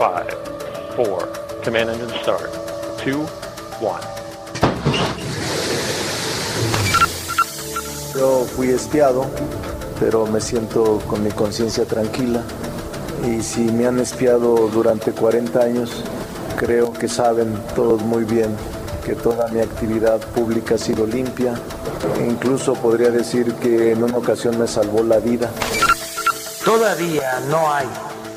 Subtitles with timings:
[0.00, 0.08] 5,
[0.96, 1.62] 4.
[1.62, 2.48] Command engine start.
[3.04, 3.28] 2,
[3.82, 4.00] 1.
[8.14, 9.26] Yo fui espiado,
[10.00, 12.42] pero me siento con mi conciencia tranquila.
[13.26, 16.02] Y si me han espiado durante 40 años,
[16.56, 18.56] creo que saben todos muy bien
[19.04, 21.52] que toda mi actividad pública ha sido limpia.
[22.18, 25.50] E incluso podría decir que en una ocasión me salvó la vida.
[26.64, 27.86] Todavía no hay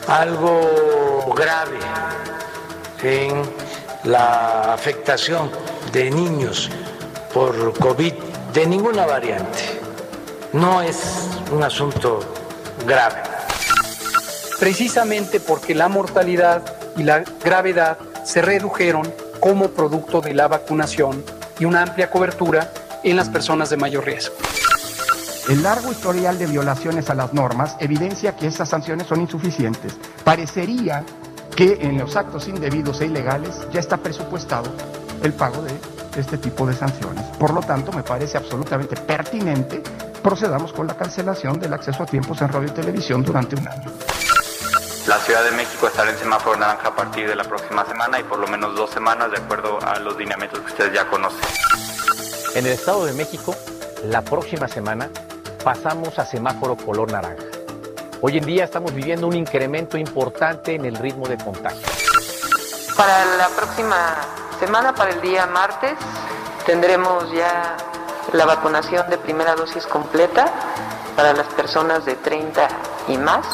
[0.09, 1.79] algo grave
[3.01, 3.41] en
[4.03, 5.49] la afectación
[5.91, 6.69] de niños
[7.33, 8.13] por COVID
[8.53, 9.81] de ninguna variante.
[10.51, 12.19] No es un asunto
[12.85, 13.21] grave.
[14.59, 16.61] Precisamente porque la mortalidad
[16.97, 21.23] y la gravedad se redujeron como producto de la vacunación
[21.59, 22.71] y una amplia cobertura
[23.03, 24.35] en las personas de mayor riesgo.
[25.49, 29.97] El largo historial de violaciones a las normas evidencia que estas sanciones son insuficientes.
[30.23, 31.03] Parecería
[31.55, 34.71] que en los actos indebidos e ilegales ya está presupuestado
[35.21, 35.73] el pago de
[36.17, 37.25] este tipo de sanciones.
[37.37, 39.83] Por lo tanto, me parece absolutamente pertinente
[40.23, 43.91] procedamos con la cancelación del acceso a tiempos en radio y televisión durante un año.
[45.05, 48.23] La Ciudad de México estará en semáforo naranja a partir de la próxima semana y
[48.23, 51.41] por lo menos dos semanas de acuerdo a los lineamientos que ustedes ya conocen.
[52.55, 53.53] En el Estado de México,
[54.05, 55.09] la próxima semana
[55.63, 57.43] pasamos a semáforo color naranja.
[58.21, 61.87] Hoy en día estamos viviendo un incremento importante en el ritmo de contagio.
[62.97, 64.15] Para la próxima
[64.59, 65.93] semana, para el día martes,
[66.65, 67.77] tendremos ya
[68.33, 70.51] la vacunación de primera dosis completa
[71.15, 72.67] para las personas de 30
[73.07, 73.45] y más.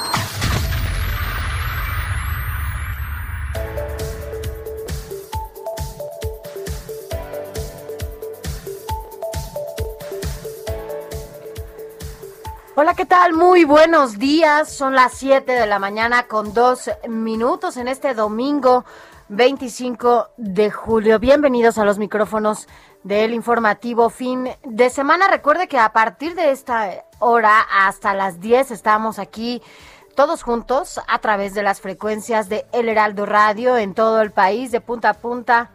[12.81, 13.33] Hola, ¿qué tal?
[13.33, 14.71] Muy buenos días.
[14.71, 18.85] Son las 7 de la mañana con dos minutos en este domingo
[19.27, 21.19] 25 de julio.
[21.19, 22.69] Bienvenidos a los micrófonos
[23.03, 25.27] del informativo fin de semana.
[25.27, 29.61] Recuerde que a partir de esta hora hasta las 10 estamos aquí
[30.15, 34.71] todos juntos a través de las frecuencias de El Heraldo Radio en todo el país,
[34.71, 35.69] de punta a punta,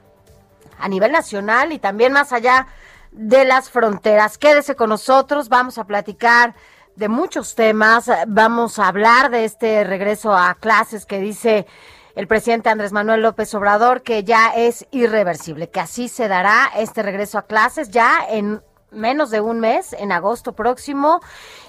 [0.78, 2.66] a nivel nacional y también más allá
[3.12, 4.38] de las fronteras.
[4.38, 6.54] Quédese con nosotros, vamos a platicar
[6.96, 8.10] de muchos temas.
[8.26, 11.66] Vamos a hablar de este regreso a clases que dice
[12.14, 17.02] el presidente Andrés Manuel López Obrador que ya es irreversible, que así se dará este
[17.02, 18.62] regreso a clases ya en
[18.92, 21.20] menos de un mes, en agosto próximo.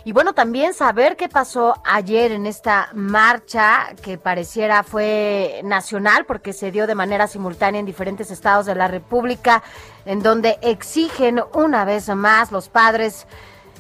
[0.03, 6.53] Y bueno, también saber qué pasó ayer en esta marcha que pareciera fue nacional porque
[6.53, 9.63] se dio de manera simultánea en diferentes estados de la República,
[10.05, 13.25] en donde exigen una vez más los padres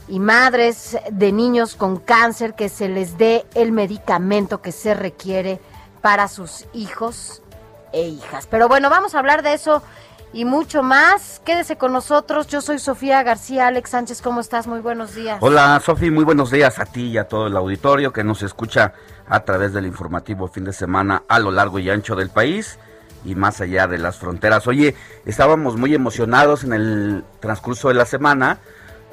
[0.07, 5.59] y madres de niños con cáncer que se les dé el medicamento que se requiere
[6.01, 7.41] para sus hijos
[7.91, 8.47] e hijas.
[8.49, 9.81] Pero bueno, vamos a hablar de eso
[10.33, 11.41] y mucho más.
[11.45, 12.47] Quédese con nosotros.
[12.47, 13.67] Yo soy Sofía García.
[13.67, 14.67] Alex Sánchez, ¿cómo estás?
[14.67, 15.37] Muy buenos días.
[15.41, 16.11] Hola, Sofía.
[16.11, 18.93] Muy buenos días a ti y a todo el auditorio que nos escucha
[19.27, 22.77] a través del informativo fin de semana a lo largo y ancho del país
[23.23, 24.67] y más allá de las fronteras.
[24.67, 24.95] Oye,
[25.25, 28.59] estábamos muy emocionados en el transcurso de la semana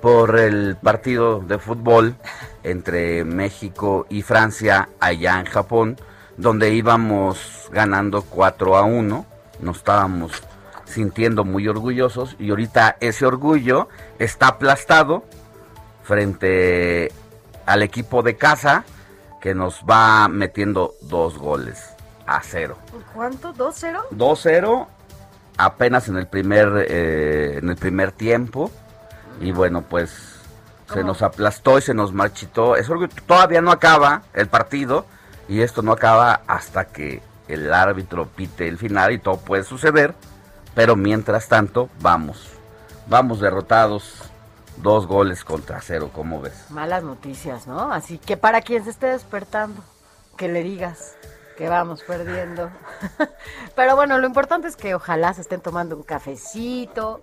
[0.03, 2.17] por el partido de fútbol
[2.65, 5.97] entre México y Francia allá en Japón,
[6.37, 9.27] donde íbamos ganando 4 a 1,
[9.61, 10.43] nos estábamos
[10.85, 13.89] sintiendo muy orgullosos y ahorita ese orgullo
[14.19, 15.25] está aplastado
[16.03, 17.13] frente
[17.65, 18.85] al equipo de casa
[19.41, 21.81] que nos va metiendo dos goles
[22.27, 22.77] a cero.
[23.15, 23.55] ¿Cuánto?
[23.55, 24.09] ¿2-0?
[24.11, 24.87] 2-0
[25.59, 28.71] apenas en el primer eh, en el primer tiempo
[29.41, 30.29] y bueno, pues
[30.93, 32.77] Se nos aplastó y se nos marchitó.
[32.77, 32.95] Eso
[33.27, 35.07] todavía no acaba el partido
[35.49, 40.15] y esto no acaba hasta que el árbitro pite el final y todo puede suceder.
[40.75, 42.51] Pero mientras tanto, vamos.
[43.07, 44.23] Vamos derrotados.
[44.79, 46.71] Dos goles contra cero, ¿cómo ves?
[46.71, 47.93] Malas noticias, ¿no?
[47.93, 49.83] Así que para quien se esté despertando,
[50.37, 51.15] que le digas
[51.63, 52.73] que vamos perdiendo.
[53.77, 57.21] Pero bueno, lo importante es que ojalá se estén tomando un cafecito,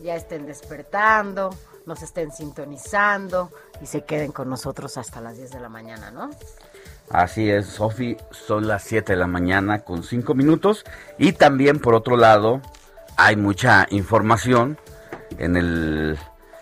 [0.00, 1.50] ya estén despertando,
[1.86, 3.50] nos estén sintonizando
[3.82, 6.30] y se queden con nosotros hasta las 10 de la mañana, ¿no?
[7.10, 10.84] Así es, Sofi, son las 7 de la mañana con 5 minutos
[11.18, 12.62] y también por otro lado
[13.16, 14.78] hay mucha información
[15.36, 16.16] en el,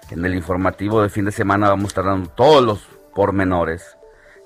[0.08, 3.97] en el informativo de fin de semana vamos a estar dando todos los pormenores.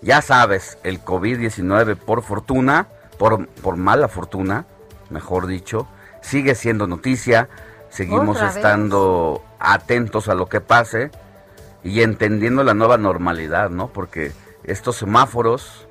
[0.02, 2.88] Ya sabes, el COVID-19 por fortuna,
[3.18, 4.66] por, por mala fortuna,
[5.10, 5.86] mejor dicho,
[6.20, 7.48] sigue siendo noticia,
[7.88, 11.10] seguimos estando atentos a lo que pase
[11.84, 13.88] y entendiendo la nueva normalidad, ¿no?
[13.88, 14.32] Porque
[14.64, 15.86] estos semáforos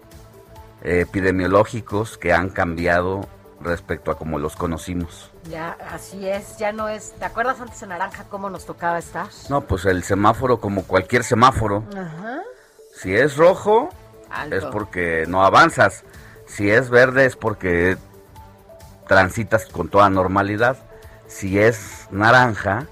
[0.83, 3.21] epidemiológicos que han cambiado
[3.61, 5.31] respecto a como los conocimos.
[5.43, 7.13] Ya, así es, ya no es.
[7.13, 9.27] ¿Te acuerdas antes en naranja cómo nos tocaba estar?
[9.49, 11.83] No, pues el semáforo como cualquier semáforo.
[11.95, 12.41] Ajá.
[12.93, 13.89] Si es rojo,
[14.51, 16.03] es porque no avanzas.
[16.45, 17.97] Si es verde, es porque
[19.07, 20.77] transitas con toda normalidad.
[21.27, 22.87] Si es naranja,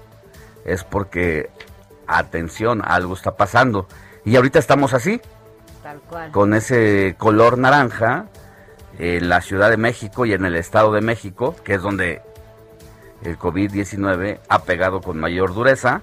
[0.64, 1.50] es porque,
[2.06, 3.86] atención, algo está pasando.
[4.24, 5.20] Y ahorita estamos así.
[6.32, 8.26] Con ese color naranja
[8.98, 12.22] en la Ciudad de México y en el Estado de México, que es donde
[13.22, 16.02] el COVID-19 ha pegado con mayor dureza,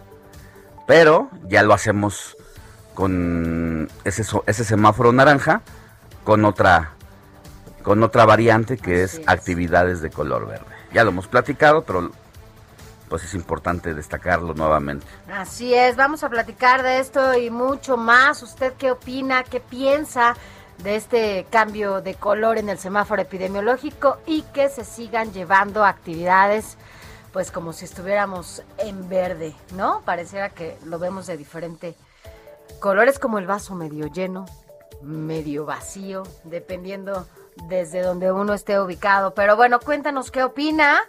[0.87, 2.36] pero ya lo hacemos
[2.97, 5.61] con ese, ese semáforo naranja,
[6.23, 6.93] con otra,
[7.83, 10.65] con otra variante que es, es actividades de color verde.
[10.93, 12.09] Ya lo hemos platicado, pero
[13.07, 15.05] pues es importante destacarlo nuevamente.
[15.31, 18.41] Así es, vamos a platicar de esto y mucho más.
[18.41, 20.35] ¿Usted qué opina, qué piensa
[20.79, 26.79] de este cambio de color en el semáforo epidemiológico y que se sigan llevando actividades
[27.31, 30.01] pues como si estuviéramos en verde, ¿no?
[30.03, 31.95] Pareciera que lo vemos de diferente
[32.79, 34.45] colores como el vaso medio lleno,
[35.01, 37.27] medio vacío, dependiendo
[37.67, 39.33] desde donde uno esté ubicado.
[39.33, 41.01] Pero bueno, cuéntanos qué opina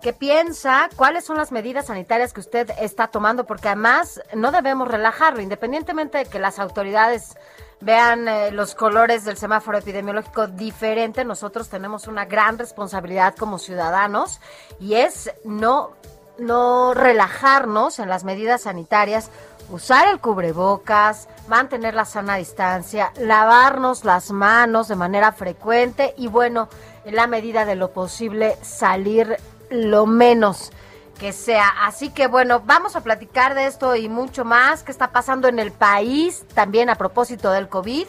[0.00, 4.88] qué piensa, cuáles son las medidas sanitarias que usted está tomando, porque además no debemos
[4.88, 7.36] relajarlo, independientemente de que las autoridades
[7.80, 14.40] vean eh, los colores del semáforo epidemiológico diferente, nosotros tenemos una gran responsabilidad como ciudadanos
[14.78, 15.92] y es no,
[16.38, 19.30] no relajarnos en las medidas sanitarias,
[19.70, 26.68] usar el cubrebocas, mantener la sana distancia, lavarnos las manos de manera frecuente y bueno,
[27.04, 29.36] en la medida de lo posible salir
[29.70, 30.72] lo menos
[31.18, 31.68] que sea.
[31.82, 35.58] Así que bueno, vamos a platicar de esto y mucho más que está pasando en
[35.58, 38.06] el país, también a propósito del COVID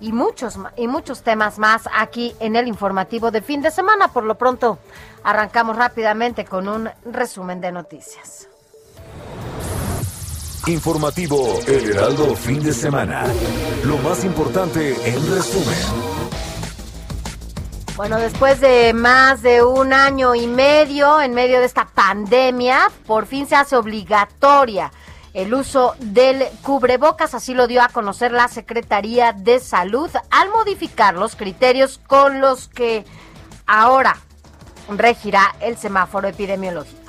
[0.00, 4.08] y muchos y muchos temas más aquí en el informativo de fin de semana.
[4.08, 4.78] Por lo pronto,
[5.22, 8.48] arrancamos rápidamente con un resumen de noticias.
[10.66, 13.26] Informativo El Heraldo fin de semana.
[13.84, 15.78] Lo más importante en resumen.
[17.96, 23.26] Bueno, después de más de un año y medio en medio de esta pandemia, por
[23.26, 24.90] fin se hace obligatoria
[25.34, 31.14] el uso del cubrebocas, así lo dio a conocer la Secretaría de Salud al modificar
[31.14, 33.04] los criterios con los que
[33.66, 34.16] ahora
[34.88, 37.03] regirá el semáforo epidemiológico.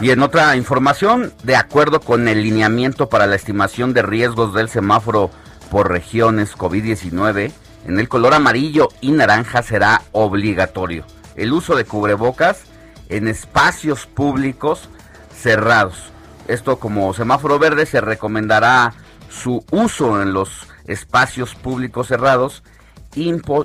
[0.00, 4.68] Y en otra información, de acuerdo con el lineamiento para la estimación de riesgos del
[4.68, 5.30] semáforo
[5.70, 7.52] por regiones COVID-19,
[7.86, 11.04] en el color amarillo y naranja será obligatorio
[11.36, 12.64] el uso de cubrebocas
[13.08, 14.90] en espacios públicos
[15.34, 16.10] cerrados.
[16.48, 18.94] Esto como semáforo verde se recomendará
[19.30, 22.62] su uso en los espacios públicos cerrados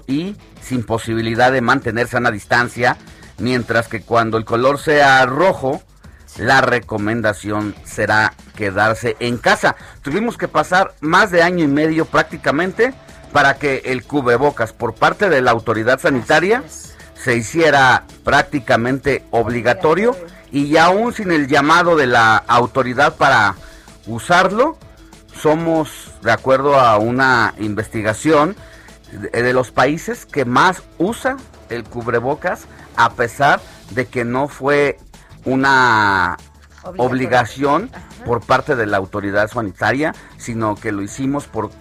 [0.08, 2.98] y sin posibilidad de mantener sana distancia,
[3.38, 5.84] mientras que cuando el color sea rojo,
[6.38, 9.76] la recomendación será quedarse en casa.
[10.02, 12.94] Tuvimos que pasar más de año y medio prácticamente
[13.32, 16.64] para que el cubrebocas por parte de la autoridad sanitaria
[17.16, 20.16] se hiciera prácticamente obligatorio
[20.52, 23.56] y aún sin el llamado de la autoridad para
[24.06, 24.78] usarlo,
[25.34, 28.56] somos, de acuerdo a una investigación,
[29.12, 31.38] de, los países que más usa
[31.70, 33.62] el cubrebocas a pesar
[33.92, 34.98] de que no fue
[35.46, 36.38] una
[36.98, 37.90] obligación
[38.26, 41.72] por parte de la autoridad sanitaria, sino que lo hicimos por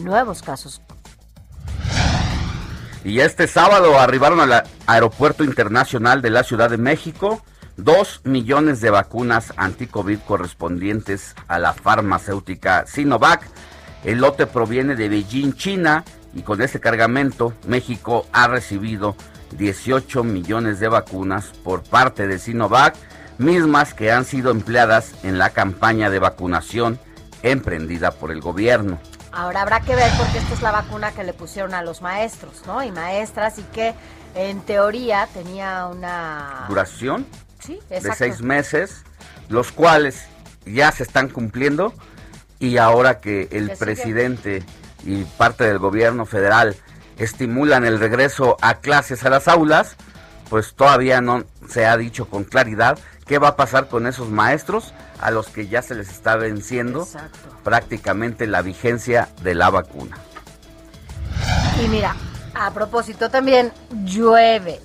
[0.00, 0.82] nuevos casos.
[3.04, 7.42] Y este sábado arribaron al Aeropuerto Internacional de la Ciudad de México
[7.76, 13.42] dos millones de vacunas anti-COVID correspondientes a la farmacéutica Sinovac.
[14.04, 19.16] El lote proviene de Beijing, China, y con este cargamento México ha recibido
[19.56, 22.96] 18 millones de vacunas por parte de Sinovac,
[23.38, 26.98] mismas que han sido empleadas en la campaña de vacunación
[27.42, 28.98] emprendida por el gobierno.
[29.32, 32.62] Ahora habrá que ver porque esta es la vacuna que le pusieron a los maestros,
[32.66, 32.82] ¿no?
[32.82, 33.94] Y maestras y que
[34.34, 37.26] en teoría tenía una duración
[37.66, 39.02] de seis meses,
[39.48, 40.24] los cuales
[40.64, 41.92] ya se están cumpliendo
[42.58, 44.62] y ahora que el presidente
[45.04, 46.76] y parte del gobierno federal
[47.18, 49.96] estimulan el regreso a clases a las aulas,
[50.48, 54.92] pues todavía no se ha dicho con claridad qué va a pasar con esos maestros
[55.20, 57.06] a los que ya se les está venciendo
[57.64, 60.18] prácticamente la vigencia de la vacuna.
[61.82, 62.14] Y mira,
[62.54, 63.72] a propósito también
[64.04, 64.80] llueve,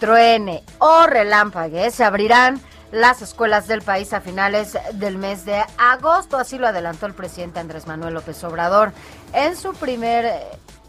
[0.00, 6.36] truene o relámpague, se abrirán las escuelas del país a finales del mes de agosto.
[6.36, 8.92] Así lo adelantó el presidente Andrés Manuel López Obrador
[9.32, 10.32] en su primer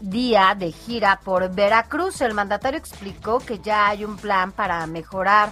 [0.00, 2.20] día de gira por Veracruz.
[2.22, 5.50] El mandatario explicó que ya hay un plan para mejorar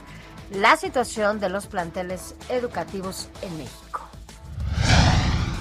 [0.50, 4.00] la situación de los planteles educativos en México.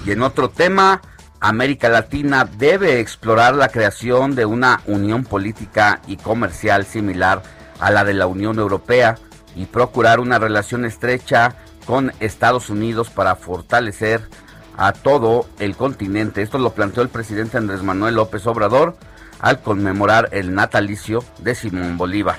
[0.04, 1.02] Y en otro tema,
[1.38, 8.04] América Latina debe explorar la creación de una unión política y comercial similar a la
[8.04, 9.16] de la Unión Europea
[9.56, 11.54] y procurar una relación estrecha
[11.86, 14.28] con Estados Unidos para fortalecer
[14.76, 16.42] a todo el continente.
[16.42, 18.96] Esto lo planteó el presidente Andrés Manuel López Obrador
[19.40, 22.36] al conmemorar el natalicio de Simón Bolívar.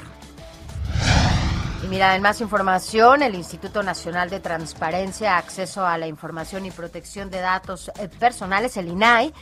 [1.84, 6.72] Y mira, en más información, el Instituto Nacional de Transparencia, Acceso a la Información y
[6.72, 9.34] Protección de Datos eh, Personales, el INAI,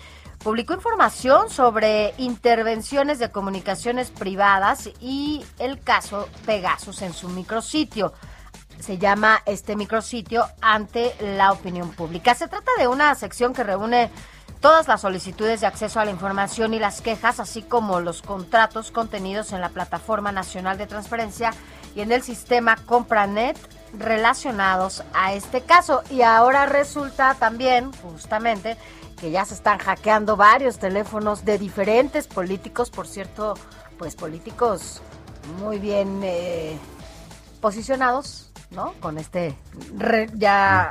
[0.43, 8.13] publicó información sobre intervenciones de comunicaciones privadas y el caso Pegasus en su micrositio.
[8.79, 12.34] Se llama este micrositio ante la opinión pública.
[12.34, 14.10] Se trata de una sección que reúne
[14.62, 18.91] todas las solicitudes de acceso a la información y las quejas, así como los contratos
[18.91, 21.51] contenidos en la Plataforma Nacional de Transparencia
[21.96, 23.58] y en el sistema CompraNet
[23.98, 26.03] relacionados a este caso.
[26.10, 28.77] Y ahora resulta también, justamente,
[29.20, 33.56] que ya se están hackeando varios teléfonos de diferentes políticos, por cierto,
[33.98, 35.02] pues políticos
[35.60, 36.78] muy bien eh,
[37.62, 38.94] posicionados, ¿no?
[39.00, 39.56] Con este
[40.36, 40.90] ya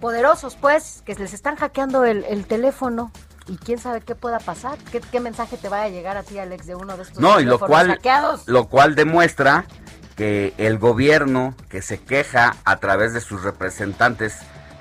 [0.00, 3.10] poderosos, pues, que les están hackeando el, teléfono
[3.46, 4.78] y quién sabe qué pueda pasar,
[5.10, 7.44] ¿Qué, mensaje te vaya a llegar a ti, Alex, de uno de estos no, y
[7.44, 8.46] lo cual, hackeados.
[8.46, 9.64] Lo cual demuestra
[10.16, 14.38] que el gobierno que se queja a través de sus representantes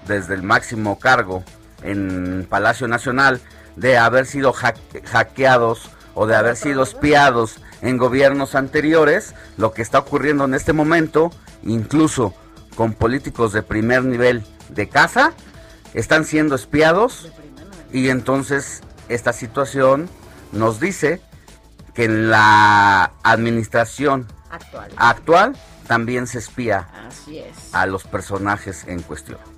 [0.08, 1.44] desde el máximo cargo
[1.84, 3.42] en Palacio Nacional
[3.76, 10.00] de haber sido hackeados o de haber sido espiados en gobiernos anteriores, lo que está
[10.00, 11.32] ocurriendo en este momento,
[11.64, 12.34] incluso
[12.76, 15.34] con políticos de primer nivel de casa,
[15.94, 17.32] están siendo espiados
[17.92, 20.10] y entonces esta situación
[20.52, 21.22] nos dice
[21.94, 25.56] que en la administración actual, actual
[25.88, 26.88] también se espía
[27.74, 29.51] a los personajes en cuestión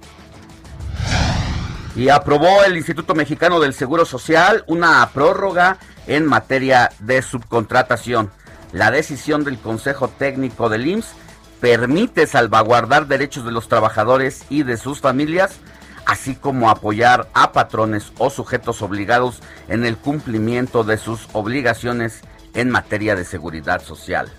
[1.95, 8.31] y aprobó el Instituto Mexicano del Seguro Social una prórroga en materia de subcontratación.
[8.71, 11.13] La decisión del Consejo Técnico del IMSS
[11.61, 15.59] permite salvaguardar derechos de los trabajadores y de sus familias,
[16.05, 22.21] así como apoyar a patrones o sujetos obligados en el cumplimiento de sus obligaciones
[22.55, 24.29] en materia de seguridad social.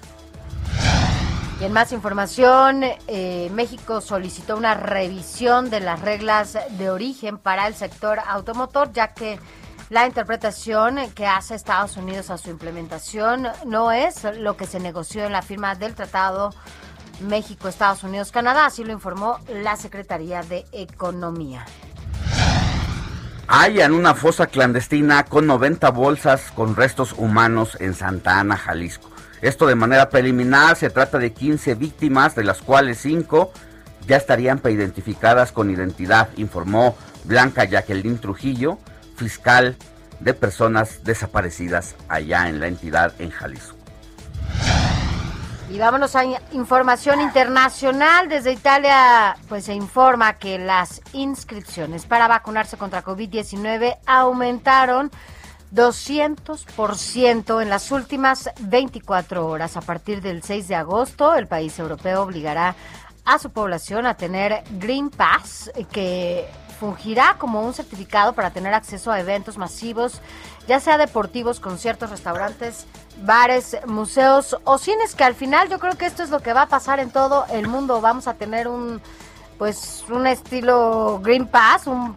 [1.64, 7.75] En más información, eh, México solicitó una revisión de las reglas de origen para el
[7.75, 9.40] sector automotor, ya que
[9.88, 15.25] la interpretación que hace Estados Unidos a su implementación no es lo que se negoció
[15.25, 16.50] en la firma del Tratado
[17.21, 21.64] México, Estados Unidos, Canadá, así lo informó la Secretaría de Economía.
[23.49, 29.13] Hay en una fosa clandestina con 90 bolsas con restos humanos en Santa Ana, Jalisco.
[29.44, 33.52] Esto de manera preliminar, se trata de 15 víctimas, de las cuales 5
[34.06, 38.78] ya estarían preidentificadas con identidad, informó Blanca Jacqueline Trujillo,
[39.16, 39.76] fiscal
[40.20, 43.76] de personas desaparecidas allá en la entidad en Jalisco.
[45.68, 48.30] Y vámonos a información internacional.
[48.30, 55.10] Desde Italia, pues se informa que las inscripciones para vacunarse contra COVID-19 aumentaron
[55.75, 59.76] 200% en las últimas 24 horas.
[59.76, 62.76] A partir del 6 de agosto, el país europeo obligará
[63.25, 69.11] a su población a tener Green Pass, que fungirá como un certificado para tener acceso
[69.11, 70.21] a eventos masivos,
[70.69, 72.87] ya sea deportivos, conciertos, restaurantes,
[73.23, 76.62] bares, museos o cines, que al final yo creo que esto es lo que va
[76.62, 78.00] a pasar en todo el mundo.
[78.00, 79.00] Vamos a tener un
[79.58, 82.14] pues un estilo Green Pass, un,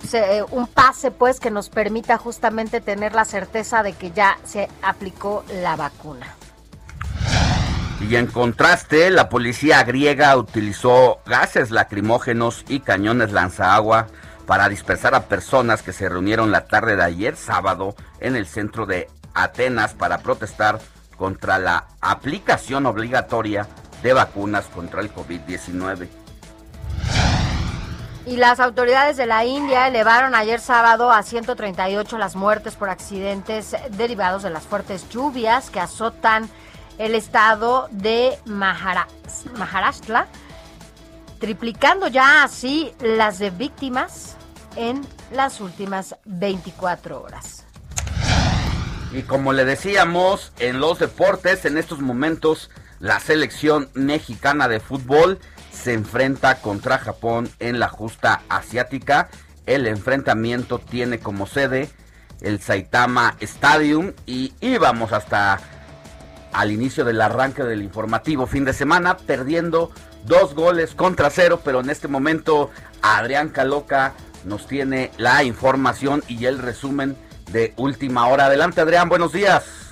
[0.51, 5.43] un pase pues que nos permita justamente tener la certeza de que ya se aplicó
[5.61, 6.27] la vacuna.
[7.99, 14.07] Y en contraste, la policía griega utilizó gases lacrimógenos y cañones lanzaagua
[14.45, 18.85] para dispersar a personas que se reunieron la tarde de ayer sábado en el centro
[18.85, 20.79] de Atenas para protestar
[21.17, 23.67] contra la aplicación obligatoria
[24.03, 26.07] de vacunas contra el COVID-19.
[28.27, 33.73] Y las autoridades de la India elevaron ayer sábado a 138 las muertes por accidentes
[33.91, 36.49] derivados de las fuertes lluvias que azotan
[36.97, 40.27] el estado de Maharashtra,
[41.39, 44.35] triplicando ya así las de víctimas
[44.75, 47.63] en las últimas 24 horas.
[49.13, 55.39] Y como le decíamos, en los deportes, en estos momentos, la selección mexicana de fútbol
[55.81, 59.29] se enfrenta contra Japón en la justa asiática.
[59.65, 61.89] El enfrentamiento tiene como sede
[62.41, 65.59] el Saitama Stadium y íbamos hasta
[66.53, 69.91] al inicio del arranque del informativo fin de semana perdiendo
[70.25, 74.13] dos goles contra cero, pero en este momento Adrián Caloca
[74.45, 77.15] nos tiene la información y el resumen
[77.51, 78.45] de última hora.
[78.45, 79.86] Adelante, Adrián, buenos días.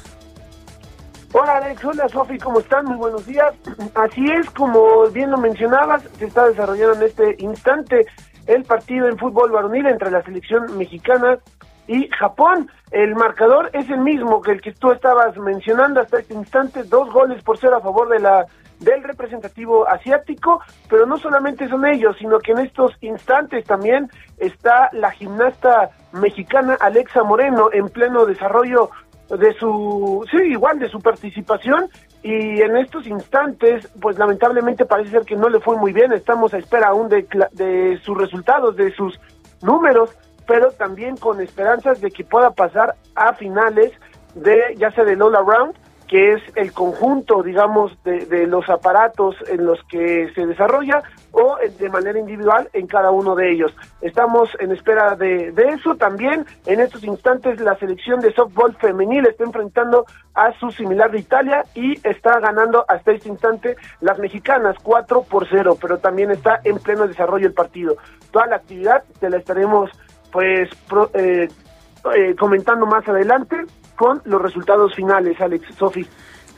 [1.38, 2.86] Hola Alex, hola Sofi, ¿cómo están?
[2.86, 3.54] Muy buenos días.
[3.96, 8.06] Así es, como bien lo mencionabas, se está desarrollando en este instante
[8.48, 11.38] el partido en fútbol varonil entre la selección mexicana
[11.90, 12.72] y Japón.
[12.90, 17.12] El marcador es el mismo que el que tú estabas mencionando hasta este instante, dos
[17.12, 18.46] goles por cero a favor de la
[18.80, 24.90] del representativo asiático, pero no solamente son ellos, sino que en estos instantes también está
[24.94, 28.90] la gimnasta mexicana Alexa Moreno en pleno desarrollo
[29.30, 31.90] de su, sí, igual de su participación
[32.22, 36.54] y en estos instantes, pues lamentablemente parece ser que no le fue muy bien, estamos
[36.54, 39.20] a espera aún de, de sus resultados, de sus
[39.62, 40.16] números,
[40.48, 43.92] pero también con esperanzas de que pueda pasar a finales
[44.36, 45.76] de ya sea del All Around
[46.08, 51.02] que es el conjunto, digamos, de, los aparatos en los que se desarrolla
[51.36, 53.76] o de manera individual en cada uno de ellos.
[54.00, 55.96] Estamos en espera de, eso.
[55.96, 61.20] También en estos instantes la selección de softball femenil está enfrentando a su similar de
[61.20, 66.62] Italia y está ganando hasta este instante las mexicanas 4 por 0, pero también está
[66.64, 67.98] en pleno desarrollo el partido.
[68.32, 69.92] Toda la actividad te la estaremos
[70.32, 70.70] pues
[71.16, 71.50] eh,
[72.16, 73.58] eh, comentando más adelante
[73.98, 76.08] con los resultados finales, Alex, Sofi.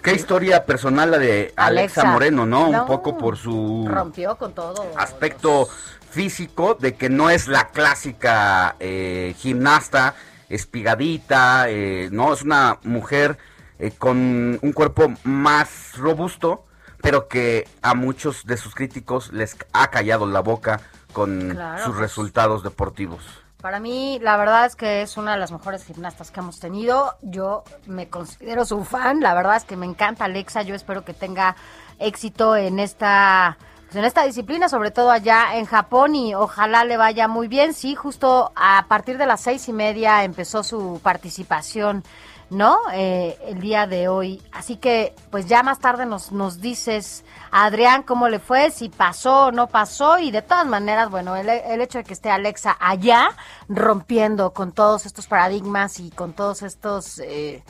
[0.02, 2.70] Qué historia personal la de Alexa, Moreno, ¿no?
[2.70, 5.68] Un poco por su rompió con todo aspecto
[6.10, 10.16] físico de que no es la clásica eh, gimnasta
[10.50, 13.38] espigadita, eh, no es una mujer
[13.80, 16.66] eh, con un cuerpo más robusto,
[17.02, 20.82] pero que a muchos de sus críticos les ha callado la boca
[21.14, 23.24] con sus resultados deportivos.
[23.62, 27.16] Para mí, la verdad es que es una de las mejores gimnastas que hemos tenido.
[27.24, 29.20] Yo me considero su fan.
[29.22, 30.62] La verdad es que me encanta Alexa.
[30.62, 31.56] Yo espero que tenga
[31.98, 36.98] éxito en esta pues, en esta disciplina, sobre todo allá en Japón, y ojalá le
[36.98, 37.74] vaya muy bien.
[37.74, 42.04] Sí, justo a partir de las seis y media empezó su participación
[42.50, 42.80] ¿no?
[42.94, 44.42] Eh, el día de hoy.
[44.52, 49.48] Así que, pues ya más tarde nos, nos dices, Adrián, cómo le fue, si pasó
[49.48, 50.20] o no pasó.
[50.20, 53.30] Y de todas maneras, bueno, el, el hecho de que esté Alexa allá
[53.68, 57.20] rompiendo con todos estos paradigmas y con todos estos...
[57.20, 57.64] Eh,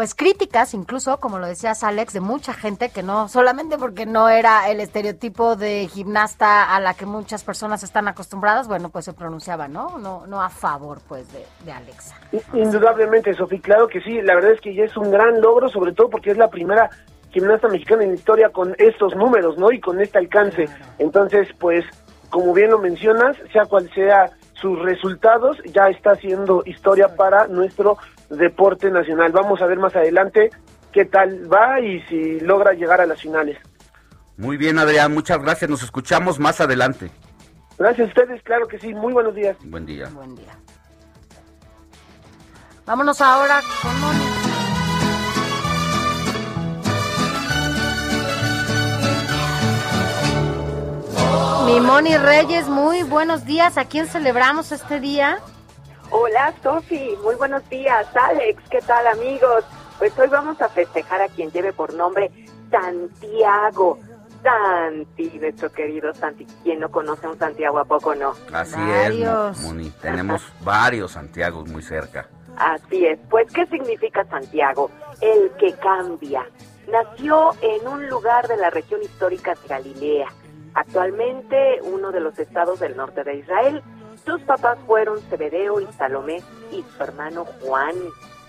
[0.00, 4.30] pues críticas, incluso, como lo decías Alex, de mucha gente que no, solamente porque no
[4.30, 9.12] era el estereotipo de gimnasta a la que muchas personas están acostumbradas, bueno, pues se
[9.12, 9.98] pronunciaba, ¿no?
[9.98, 12.16] No, no a favor, pues, de, de Alexa.
[12.54, 15.92] Indudablemente, Sofía, claro que sí, la verdad es que ya es un gran logro, sobre
[15.92, 16.88] todo porque es la primera
[17.28, 19.70] gimnasta mexicana en la historia con estos números, ¿no?
[19.70, 20.66] Y con este alcance.
[20.98, 21.84] Entonces, pues,
[22.30, 27.98] como bien lo mencionas, sea cual sea sus resultados, ya está haciendo historia para nuestro
[28.30, 29.32] deporte nacional.
[29.32, 30.50] Vamos a ver más adelante
[30.92, 33.58] qué tal va y si logra llegar a las finales.
[34.36, 35.70] Muy bien, Adrián, muchas gracias.
[35.70, 37.10] Nos escuchamos más adelante.
[37.78, 38.94] Gracias a ustedes, claro que sí.
[38.94, 39.56] Muy buenos días.
[39.64, 40.08] Buen día.
[40.14, 40.56] Buen día.
[42.86, 44.40] Vámonos ahora con Moni.
[51.66, 53.78] Mi Moni Reyes, muy buenos días.
[53.78, 55.38] ¿A quién celebramos este día?
[56.12, 58.06] Hola Sofi, muy buenos días.
[58.16, 59.64] Alex, ¿qué tal amigos?
[59.98, 62.30] Pues hoy vamos a festejar a quien lleve por nombre
[62.70, 63.98] Santiago.
[64.42, 66.46] Santi, nuestro querido Santi.
[66.64, 67.78] ¿Quién no conoce a un Santiago?
[67.78, 68.34] ¿A poco no?
[68.52, 69.90] Así es, Moni.
[70.02, 72.26] Tenemos varios Santiagos muy cerca.
[72.56, 73.18] Así es.
[73.28, 74.90] Pues, ¿qué significa Santiago?
[75.20, 76.44] El que cambia.
[76.90, 80.28] Nació en un lugar de la región histórica de Galilea,
[80.74, 83.82] actualmente uno de los estados del norte de Israel.
[84.24, 87.94] Sus papás fueron Zebedeo y Salomé y su hermano Juan.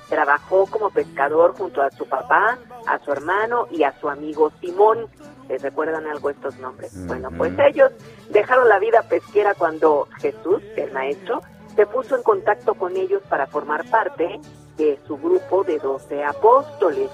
[0.10, 5.07] Trabajó como pescador junto a su papá, a su hermano y a su amigo Simón.
[5.47, 6.91] ¿Les recuerdan algo estos nombres?
[7.07, 7.91] Bueno, pues ellos
[8.29, 11.41] dejaron la vida pesquera cuando Jesús, el maestro,
[11.75, 14.39] se puso en contacto con ellos para formar parte
[14.77, 17.10] de su grupo de doce apóstoles.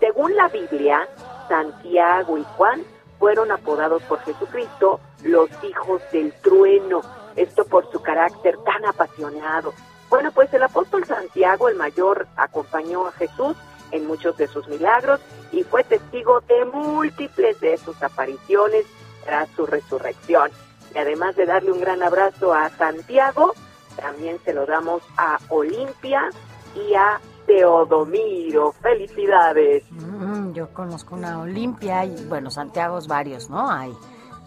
[0.00, 1.08] Según la Biblia,
[1.48, 2.82] Santiago y Juan
[3.18, 7.02] fueron apodados por Jesucristo los hijos del trueno,
[7.36, 9.72] esto por su carácter tan apasionado.
[10.08, 13.56] Bueno, pues el apóstol Santiago, el mayor, acompañó a Jesús
[13.92, 15.20] en muchos de sus milagros
[15.52, 18.86] y fue testigo de múltiples de sus apariciones
[19.24, 20.50] tras su resurrección.
[20.94, 23.54] Y además de darle un gran abrazo a Santiago,
[23.96, 26.30] también se lo damos a Olimpia
[26.74, 28.72] y a Teodomiro.
[28.80, 29.84] Felicidades.
[29.90, 33.70] Mm, yo conozco una Olimpia y bueno, Santiago varios, ¿no?
[33.70, 33.92] Hay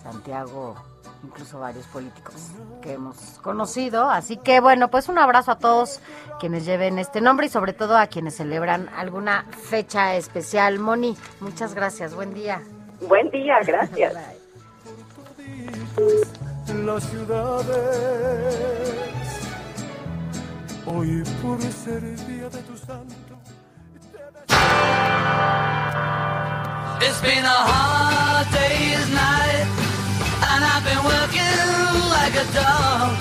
[0.02, 0.76] Santiago,
[1.24, 4.10] incluso varios políticos que hemos conocido.
[4.10, 6.00] Así que bueno, pues un abrazo a todos
[6.40, 10.80] quienes lleven este nombre y sobre todo a quienes celebran alguna fecha especial.
[10.80, 12.14] Moni, muchas gracias.
[12.14, 12.62] Buen día.
[13.08, 14.14] Buen día, gracias.
[16.86, 18.56] las ciudades.
[20.86, 23.16] Hoy por ser día de tu santo.
[27.02, 29.68] It's been a hard day's night,
[30.52, 31.60] and I've been working
[32.10, 33.16] like a dog.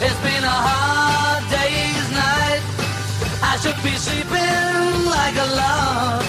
[0.00, 2.62] It's been a hard day's night.
[3.42, 6.24] I should be sleeping like a log.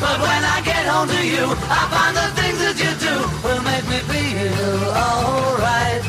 [0.00, 1.46] But when I get home to you,
[1.78, 3.14] I find the things that you do
[3.44, 6.02] will make me feel alright.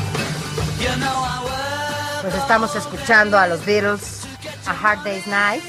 [0.82, 2.22] You know I work.
[2.22, 4.26] Pues estamos escuchando a los Beatles,
[4.66, 5.62] A Hard Day's Night,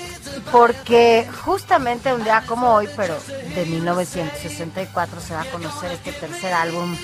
[0.52, 3.18] porque justamente un día como hoy, pero
[3.56, 6.96] de 1964, se va a conocer este tercer álbum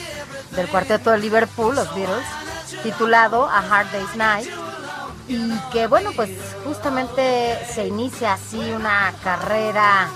[0.55, 2.25] del cuarteto de Liverpool, los Beatles,
[2.83, 4.49] titulado A Hard Day's Night,
[5.27, 6.29] y que bueno, pues
[6.65, 10.09] justamente se inicia así una carrera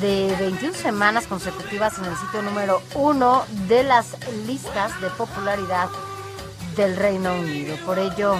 [0.00, 4.16] de 21 semanas consecutivas en el sitio número uno de las
[4.46, 5.88] listas de popularidad
[6.76, 7.76] del Reino Unido.
[7.84, 8.36] Por ello,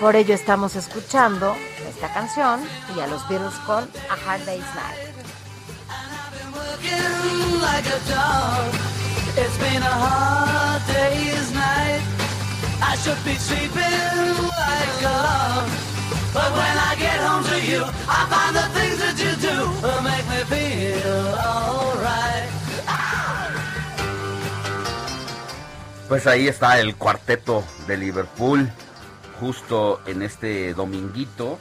[0.00, 1.54] por ello estamos escuchando
[1.94, 2.60] esta canción
[2.96, 5.14] y a los Beatles con A Hard Day's Night.
[12.80, 13.80] I should be sleeping
[14.42, 15.68] like a log.
[16.32, 20.02] But when I get home to you, I find the things that you do will
[20.02, 22.50] make me feel alright.
[26.08, 28.70] Pues ahí está el cuarteto de Liverpool,
[29.40, 31.58] justo en este dominguito,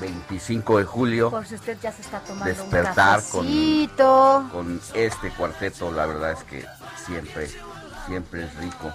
[0.00, 1.30] 25 de julio.
[1.30, 6.32] Por si usted ya se está tomando despertar un con, con este cuarteto, la verdad
[6.32, 6.64] es que
[7.04, 7.50] siempre,
[8.06, 8.92] siempre es rico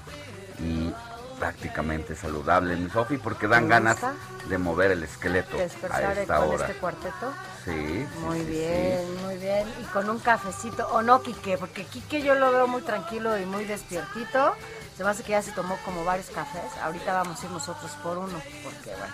[0.59, 0.91] y
[1.39, 4.13] prácticamente saludable, mi Sofi, porque dan ¿Te ganas gusta?
[4.47, 6.67] de mover el esqueleto a esta con hora.
[6.67, 7.33] este cuarteto.
[7.65, 8.51] Sí, Muy sí, sí.
[8.51, 9.67] bien, muy bien.
[9.81, 13.45] Y con un cafecito, o no, Quique, porque Quique yo lo veo muy tranquilo y
[13.45, 14.53] muy despiertito.
[14.95, 16.61] Se me hace que ya se tomó como varios cafés.
[16.83, 19.13] Ahorita vamos a ir nosotros por uno, porque bueno,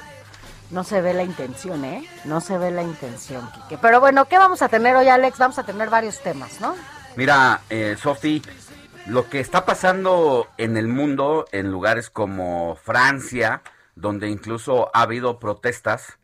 [0.72, 2.08] no se ve la intención, ¿eh?
[2.26, 3.78] No se ve la intención, Quique.
[3.78, 5.38] Pero bueno, ¿qué vamos a tener hoy, Alex?
[5.38, 6.76] Vamos a tener varios temas, ¿no?
[7.16, 8.42] Mira, eh, Sofi,
[9.08, 13.62] lo que está pasando en el mundo, en lugares como Francia,
[13.96, 16.20] donde incluso ha habido protestas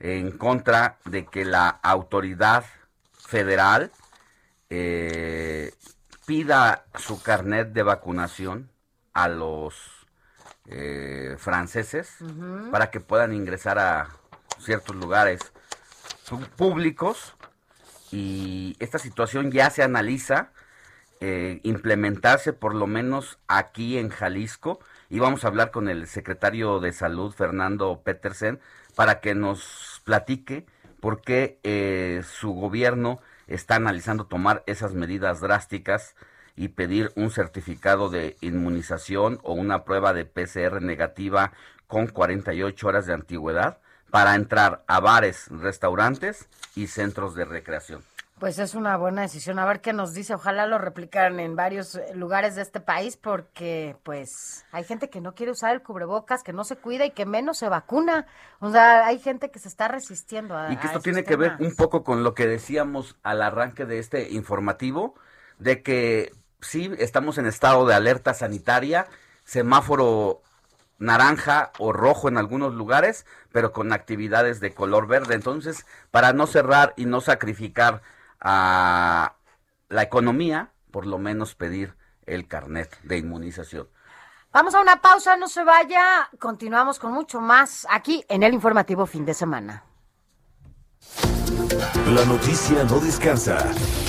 [0.00, 2.64] en contra de que la autoridad
[3.12, 3.90] federal
[4.68, 5.72] eh,
[6.26, 8.70] pida su carnet de vacunación
[9.12, 9.93] a los
[10.68, 12.16] eh, franceses
[12.70, 14.08] para que puedan ingresar a
[14.58, 15.40] ciertos lugares
[16.56, 17.34] públicos.
[18.10, 20.52] Y esta situación ya se analiza
[21.20, 24.78] eh, implementarse por lo menos aquí en Jalisco.
[25.10, 28.60] Y vamos a hablar con el secretario de salud Fernando Petersen
[28.94, 30.66] para que nos platique
[31.00, 36.14] por qué eh, su gobierno está analizando tomar esas medidas drásticas
[36.56, 41.52] y pedir un certificado de inmunización o una prueba de PCR negativa
[41.86, 43.78] con 48 horas de antigüedad
[44.10, 48.02] para entrar a bares, restaurantes y centros de recreación.
[48.38, 49.60] Pues es una buena decisión.
[49.60, 50.34] A ver qué nos dice.
[50.34, 55.20] Ojalá lo replicaran en varios eh, lugares de este país porque pues hay gente que
[55.20, 58.26] no quiere usar el cubrebocas, que no se cuida y que menos se vacuna.
[58.58, 61.56] O sea, hay gente que se está resistiendo a Y que esto tiene que ver
[61.60, 65.14] un poco con lo que decíamos al arranque de este informativo,
[65.58, 66.32] de que
[66.64, 69.06] sí estamos en estado de alerta sanitaria,
[69.44, 70.42] semáforo
[70.98, 75.34] naranja o rojo en algunos lugares, pero con actividades de color verde.
[75.34, 78.02] Entonces, para no cerrar y no sacrificar
[78.40, 79.34] a
[79.88, 81.96] la economía, por lo menos pedir
[82.26, 83.88] el carnet de inmunización.
[84.52, 86.28] Vamos a una pausa, no se vaya.
[86.38, 89.82] Continuamos con mucho más aquí en el informativo fin de semana.
[92.14, 93.58] La noticia no descansa.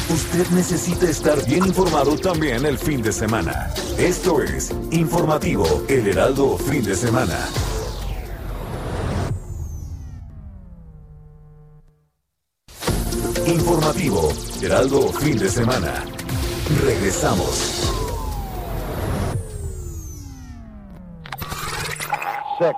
[0.10, 3.74] Usted necesita estar bien informado también el fin de semana.
[3.98, 7.38] Esto es Informativo El Heraldo Fin de Semana.
[13.48, 14.30] Informativo
[14.62, 16.04] Heraldo Fin de Semana.
[16.84, 17.92] Regresamos.
[22.60, 22.76] Six,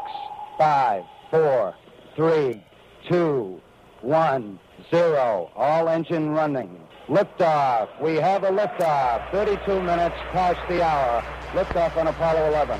[0.57, 1.73] five, four,
[2.15, 2.63] three,
[3.09, 3.61] two,
[4.01, 4.59] one,
[4.91, 5.49] zero.
[5.55, 6.69] All engine running.
[7.07, 7.87] Liftoff.
[8.01, 9.31] We have a liftoff.
[9.31, 11.23] 32 minutes past the hour.
[11.53, 12.79] Liftoff on Apollo 11.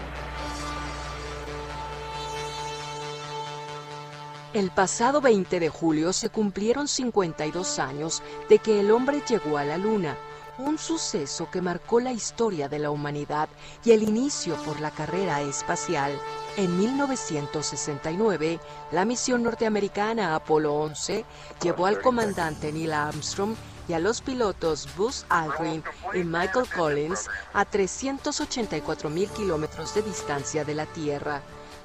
[4.54, 9.64] El pasado 20 de julio se cumplieron 52 años de que el hombre llegó a
[9.64, 10.18] la Luna,
[10.58, 13.50] un suceso que marcó la historia de la humanidad
[13.84, 16.12] y el inicio por la carrera espacial.
[16.56, 18.60] En 1969,
[18.92, 21.26] la misión norteamericana Apolo 11
[21.62, 23.56] llevó al comandante Neil Armstrong
[23.88, 30.66] y a los pilotos Buzz Aldrin y Michael Collins a 384 mil kilómetros de distancia
[30.66, 31.42] de la Tierra.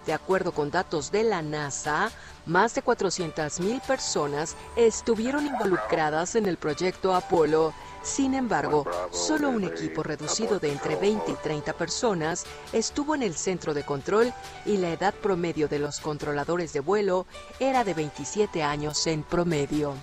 [0.07, 2.11] De acuerdo con datos de la NASA,
[2.47, 7.73] más de 400.000 personas estuvieron involucradas en el proyecto Apolo.
[8.03, 13.35] Sin embargo, solo un equipo reducido de entre 20 y 30 personas estuvo en el
[13.35, 14.33] centro de control
[14.67, 17.27] y la edad promedio de los controladores de vuelo
[17.61, 19.95] era de 27 años en promedio.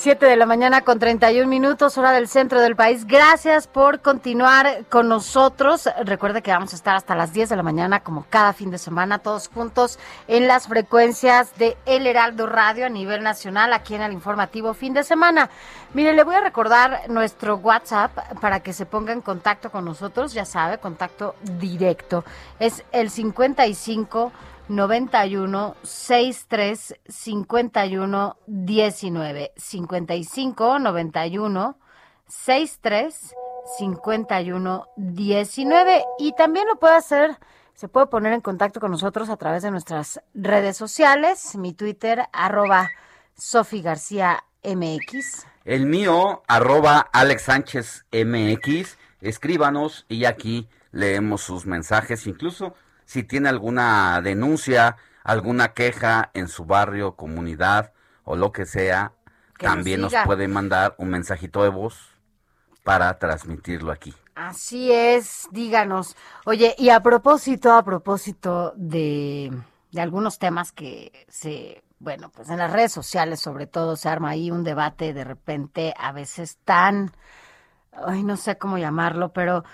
[0.00, 3.06] Siete de la mañana con 31 minutos, hora del centro del país.
[3.06, 5.90] Gracias por continuar con nosotros.
[6.06, 8.78] Recuerde que vamos a estar hasta las 10 de la mañana, como cada fin de
[8.78, 14.00] semana, todos juntos en las frecuencias de El Heraldo Radio a nivel nacional, aquí en
[14.00, 15.50] el informativo fin de semana.
[15.92, 20.32] Mire, le voy a recordar nuestro WhatsApp para que se ponga en contacto con nosotros.
[20.32, 22.24] Ya sabe, contacto directo.
[22.58, 24.32] Es el 55
[24.70, 31.78] 91 63 51 19 55 91
[32.28, 33.34] 63
[33.78, 37.36] 51 19 y también lo puede hacer
[37.74, 41.56] se puede poner en contacto con nosotros a través de nuestras redes sociales.
[41.56, 42.90] Mi Twitter arroba
[43.34, 52.26] Sofi García MX El mío, arroba Alex Sánchez MX, escríbanos y aquí leemos sus mensajes,
[52.26, 52.74] incluso
[53.10, 57.92] si tiene alguna denuncia, alguna queja en su barrio, comunidad
[58.22, 59.14] o lo que sea,
[59.58, 62.16] Que también nos puede mandar un mensajito de voz
[62.84, 64.14] para transmitirlo aquí.
[64.36, 66.16] Así es, díganos.
[66.46, 69.50] Oye, y a propósito, a propósito de,
[69.90, 74.30] de algunos temas que se, bueno, pues en las redes sociales sobre todo se arma
[74.30, 77.10] ahí un debate de repente a veces tan,
[78.06, 79.64] ay, no sé cómo llamarlo, pero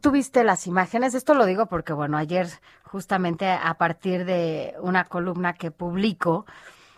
[0.00, 2.48] tú viste las imágenes, esto lo digo porque, bueno, ayer
[2.84, 6.46] justamente a partir de una columna que publico,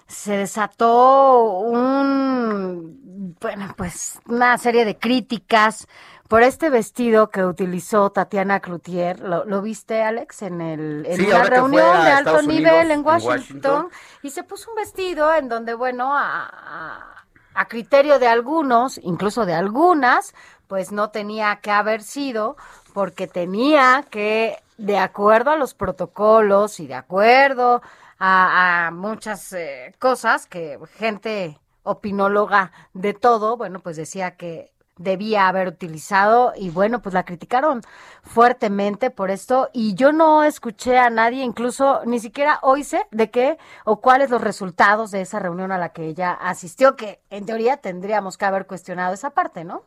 [0.07, 5.89] se desató un, bueno, pues una serie de críticas
[6.29, 9.19] por este vestido que utilizó Tatiana Cloutier.
[9.21, 12.91] ¿Lo, lo viste, Alex, en, el, en Sí, una reunión de alto Estados nivel Unidos,
[12.91, 13.89] en Washington.
[14.23, 17.15] Y se puso un vestido en donde, bueno, a, a-
[17.57, 20.35] a criterio de algunos, incluso de algunas,
[20.69, 22.57] pues no tenía que haber sido
[22.92, 27.81] porque tenía que, de acuerdo a los protocolos y de acuerdo
[28.19, 35.68] a, muchas eh, cosas que gente opinóloga de todo, bueno, pues decía que debía haber
[35.68, 37.82] utilizado y bueno, pues la criticaron
[38.22, 43.30] fuertemente por esto y yo no escuché a nadie, incluso ni siquiera hoy sé de
[43.30, 47.46] qué o cuáles los resultados de esa reunión a la que ella asistió, que en
[47.46, 49.85] teoría tendríamos que haber cuestionado esa parte, ¿no?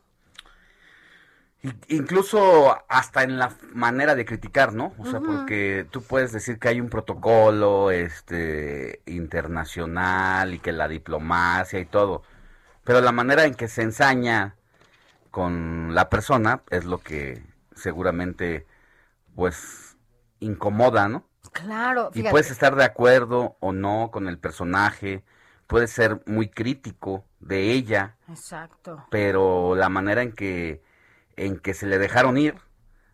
[1.88, 4.94] Incluso hasta en la manera de criticar, ¿no?
[4.96, 10.88] O sea, porque tú puedes decir que hay un protocolo este internacional y que la
[10.88, 12.22] diplomacia y todo,
[12.82, 14.56] pero la manera en que se ensaña
[15.30, 17.42] con la persona es lo que
[17.74, 18.66] seguramente
[19.34, 19.96] pues
[20.40, 21.26] incomoda, ¿no?
[21.52, 25.24] Claro, Y puedes estar de acuerdo o no con el personaje,
[25.66, 29.04] puedes ser muy crítico de ella, Exacto.
[29.10, 30.82] pero la manera en que
[31.36, 32.56] en que se le dejaron ir,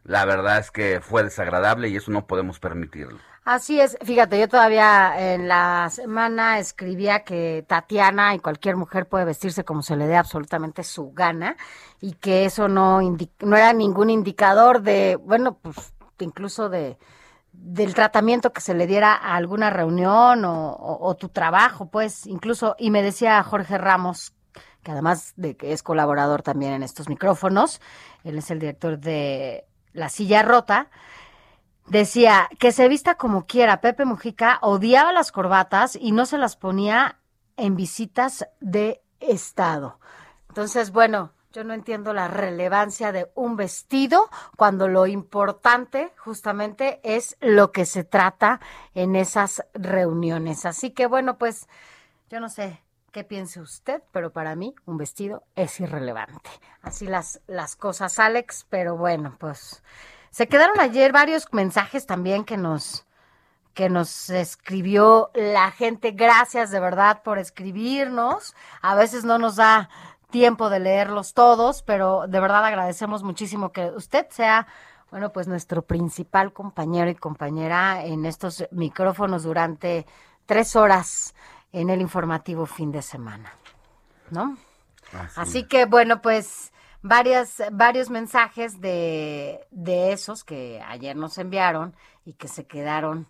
[0.05, 3.18] la verdad es que fue desagradable y eso no podemos permitirlo.
[3.48, 9.24] Así es, fíjate, yo todavía en la semana escribía que Tatiana y cualquier mujer puede
[9.24, 11.56] vestirse como se le dé absolutamente su gana
[12.00, 16.98] y que eso no, no era ningún indicador de, bueno, pues incluso de
[17.52, 22.26] del tratamiento que se le diera a alguna reunión o, o- o tu trabajo, pues
[22.26, 24.35] incluso, y me decía Jorge Ramos,
[24.82, 27.80] que además de que es colaborador también en estos micrófonos,
[28.24, 30.90] él es el director de La Silla Rota,
[31.88, 33.81] Decía que se vista como quiera.
[33.81, 37.18] Pepe Mujica odiaba las corbatas y no se las ponía
[37.57, 39.99] en visitas de Estado.
[40.49, 47.37] Entonces, bueno, yo no entiendo la relevancia de un vestido cuando lo importante justamente es
[47.40, 48.61] lo que se trata
[48.94, 50.66] en esas reuniones.
[50.66, 51.68] Así que, bueno, pues
[52.29, 56.51] yo no sé qué piense usted, pero para mí un vestido es irrelevante.
[56.83, 59.83] Así las, las cosas, Alex, pero bueno, pues
[60.37, 63.07] se quedaron ayer varios mensajes también que nos
[63.72, 66.11] que nos escribió la gente.
[66.11, 68.55] Gracias de verdad por escribirnos.
[68.83, 69.88] A veces no nos da
[70.29, 74.66] tiempo de leerlos todos, pero de verdad agradecemos muchísimo que usted sea,
[75.11, 80.05] bueno, pues nuestro principal compañero y compañera en estos micrófonos durante
[80.44, 81.35] tres horas
[81.72, 83.55] en el informativo fin de semana,
[84.29, 84.59] ¿no?
[85.35, 92.35] Así que bueno, pues varias, varios mensajes de, de esos que ayer nos enviaron y
[92.35, 93.28] que se quedaron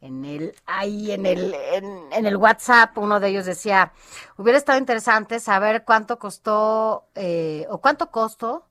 [0.00, 2.96] en el, ahí en el, en, el WhatsApp.
[2.98, 3.92] Uno de ellos decía,
[4.36, 8.66] hubiera estado interesante saber cuánto costó eh, o cuánto costó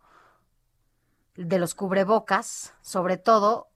[1.35, 3.67] de los cubrebocas, sobre todo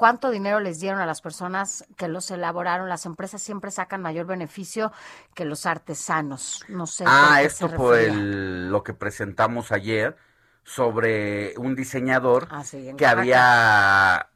[0.00, 2.88] cuánto dinero les dieron a las personas que los elaboraron.
[2.88, 4.92] Las empresas siempre sacan mayor beneficio
[5.34, 6.64] que los artesanos.
[6.68, 7.04] No sé.
[7.06, 10.16] Ah, esto por el, lo que presentamos ayer
[10.64, 14.30] sobre un diseñador Ah, sí, que había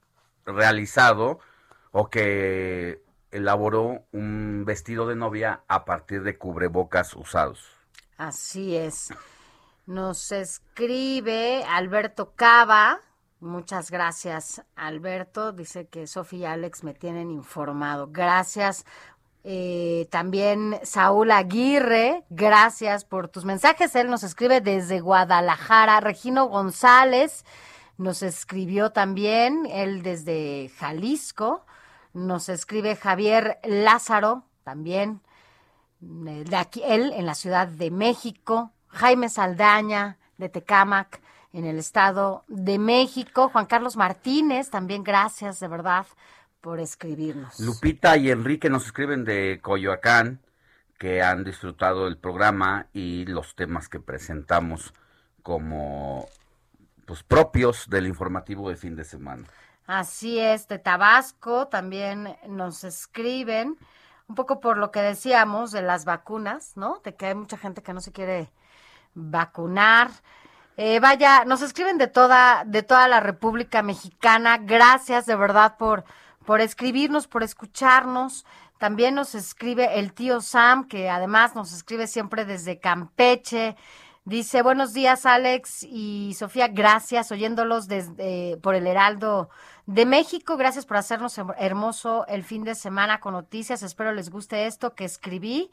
[0.44, 1.38] realizado
[1.92, 7.70] o que elaboró un vestido de novia a partir de cubrebocas usados.
[8.18, 9.14] Así es.
[9.87, 13.00] Nos escribe Alberto Cava.
[13.44, 15.52] Muchas gracias, Alberto.
[15.52, 18.09] Dice que Sofía y Alex me tienen informado.
[18.11, 18.87] Gracias.
[19.44, 23.94] Eh, también Saúl Aguirre, gracias por tus mensajes.
[23.96, 26.00] Él nos escribe desde Guadalajara.
[26.00, 27.44] Regino González
[27.98, 31.66] nos escribió también, él desde Jalisco.
[32.14, 35.20] Nos escribe Javier Lázaro, también
[36.00, 41.20] eh, de aquí, él en la Ciudad de México, Jaime Saldaña de Tecámac
[41.55, 46.05] en el Estado de México, Juan Carlos Martínez, también gracias de verdad
[46.61, 47.61] por escribirnos.
[47.61, 50.40] Lupita y Enrique nos escriben de Coyoacán
[50.99, 54.95] que han disfrutado el programa y los temas que presentamos
[55.43, 56.27] como
[57.07, 59.47] pues propios del informativo de fin de semana.
[59.87, 63.77] Así es, de Tabasco también nos escriben,
[64.27, 67.01] un poco por lo que decíamos de las vacunas, ¿no?
[67.05, 68.51] De que hay mucha gente que no se quiere
[69.14, 70.11] vacunar.
[70.76, 74.58] Eh, vaya, nos escriben de toda, de toda la República Mexicana.
[74.58, 76.04] Gracias de verdad por,
[76.44, 78.44] por escribirnos, por escucharnos.
[78.78, 83.76] También nos escribe el tío Sam, que además nos escribe siempre desde Campeche.
[84.26, 89.50] Dice, buenos días Alex y Sofía, gracias, oyéndolos desde, por el Heraldo
[89.84, 94.30] de México, gracias por hacernos her- hermoso el fin de semana con noticias, espero les
[94.30, 95.70] guste esto que escribí,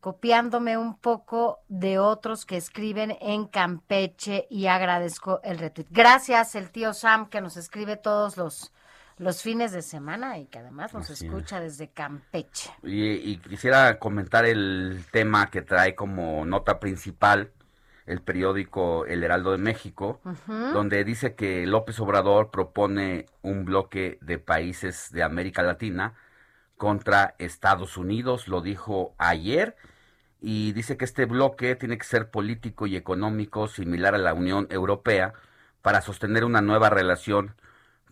[0.00, 5.86] copiándome un poco de otros que escriben en Campeche y agradezco el retweet.
[5.90, 8.72] Gracias el tío Sam que nos escribe todos los,
[9.16, 11.22] los fines de semana y que además nos Así es.
[11.22, 12.70] escucha desde Campeche.
[12.82, 17.52] Y, y quisiera comentar el tema que trae como nota principal
[18.06, 24.38] el periódico El Heraldo de México, donde dice que López Obrador propone un bloque de
[24.38, 26.14] países de América Latina
[26.78, 29.76] contra Estados Unidos, lo dijo ayer,
[30.40, 34.66] y dice que este bloque tiene que ser político y económico similar a la Unión
[34.70, 35.34] Europea
[35.82, 37.54] para sostener una nueva relación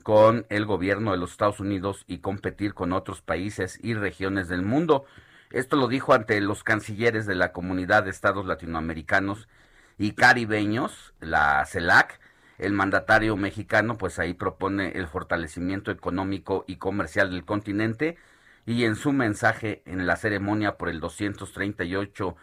[0.02, 4.62] con el gobierno de los Estados Unidos y competir con otros países y regiones del
[4.62, 5.04] mundo.
[5.50, 9.48] Esto lo dijo ante los cancilleres de la Comunidad de Estados Latinoamericanos
[9.98, 12.20] y Caribeños, la CELAC,
[12.58, 18.16] el mandatario mexicano pues ahí propone el fortalecimiento económico y comercial del continente
[18.66, 22.36] y en su mensaje en la ceremonia por el 238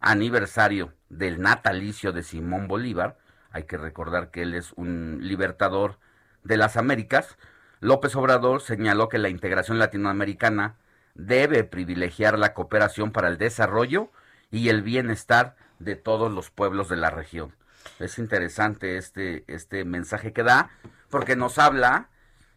[0.00, 3.18] aniversario del natalicio de Simón Bolívar,
[3.50, 5.98] hay que recordar que él es un libertador
[6.42, 7.36] de las Américas,
[7.80, 10.76] López Obrador señaló que la integración latinoamericana
[11.14, 14.10] debe privilegiar la cooperación para el desarrollo
[14.50, 17.54] y el bienestar de todos los pueblos de la región.
[17.98, 20.70] Es interesante este, este mensaje que da
[21.10, 22.08] porque nos habla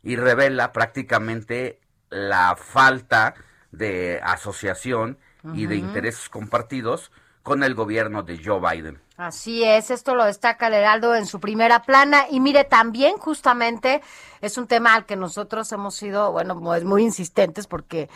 [0.04, 3.36] y revela prácticamente la falta
[3.72, 5.18] de asociación
[5.54, 7.12] y de intereses compartidos
[7.44, 9.02] con el gobierno de Joe Biden.
[9.18, 14.02] Así es, esto lo destaca el Heraldo en su primera plana y mire, también justamente
[14.40, 18.10] es un tema al que nosotros hemos sido, bueno, pues muy insistentes porque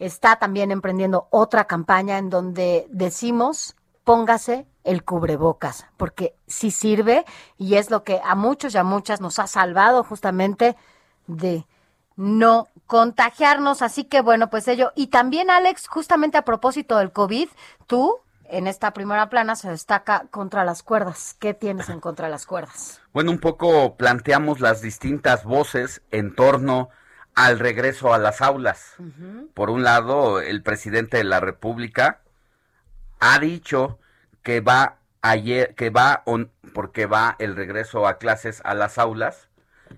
[0.00, 3.76] está también emprendiendo otra campaña en donde decimos
[4.06, 7.24] póngase el cubrebocas, porque sí sirve
[7.58, 10.76] y es lo que a muchos y a muchas nos ha salvado justamente
[11.26, 11.66] de
[12.16, 13.82] no contagiarnos.
[13.82, 14.92] Así que bueno, pues ello.
[14.94, 17.48] Y también, Alex, justamente a propósito del COVID,
[17.86, 18.18] tú
[18.48, 21.36] en esta primera plana se destaca contra las cuerdas.
[21.38, 23.00] ¿Qué tienes en contra las cuerdas?
[23.12, 26.90] Bueno, un poco planteamos las distintas voces en torno
[27.34, 28.94] al regreso a las aulas.
[29.52, 32.20] Por un lado, el presidente de la República
[33.20, 33.98] ha dicho
[34.42, 39.48] que va ayer, que va on- porque va el regreso a clases a las aulas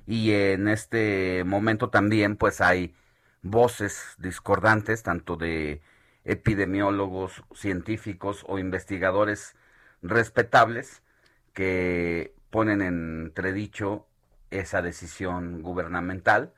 [0.06, 2.94] y en este momento también pues hay
[3.42, 5.80] voces discordantes tanto de
[6.24, 9.56] epidemiólogos, científicos o investigadores
[10.02, 11.02] respetables
[11.54, 14.06] que ponen en entredicho
[14.50, 16.52] esa decisión gubernamental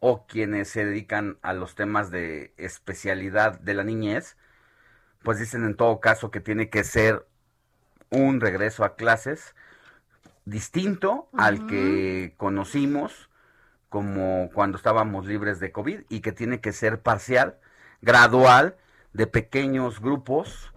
[0.00, 4.36] o quienes se dedican a los temas de especialidad de la niñez,
[5.22, 7.26] pues dicen en todo caso que tiene que ser
[8.10, 9.54] un regreso a clases
[10.50, 13.30] distinto al que conocimos
[13.88, 17.58] como cuando estábamos libres de COVID y que tiene que ser parcial,
[18.02, 18.76] gradual,
[19.12, 20.72] de pequeños grupos,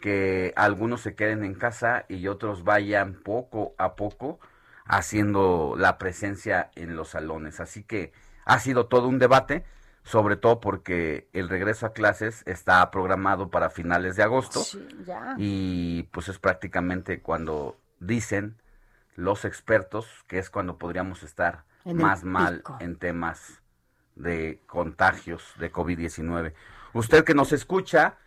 [0.00, 4.40] que algunos se queden en casa y otros vayan poco a poco
[4.84, 7.60] haciendo la presencia en los salones.
[7.60, 8.12] Así que
[8.44, 9.64] ha sido todo un debate,
[10.02, 14.60] sobre todo porque el regreso a clases está programado para finales de agosto
[15.38, 18.56] y pues es prácticamente cuando dicen
[19.14, 22.76] los expertos que es cuando podríamos estar En más mal pico.
[22.80, 23.62] en temas
[24.16, 26.52] de contagios de COVID-19.
[26.92, 28.18] Usted que nos escucha,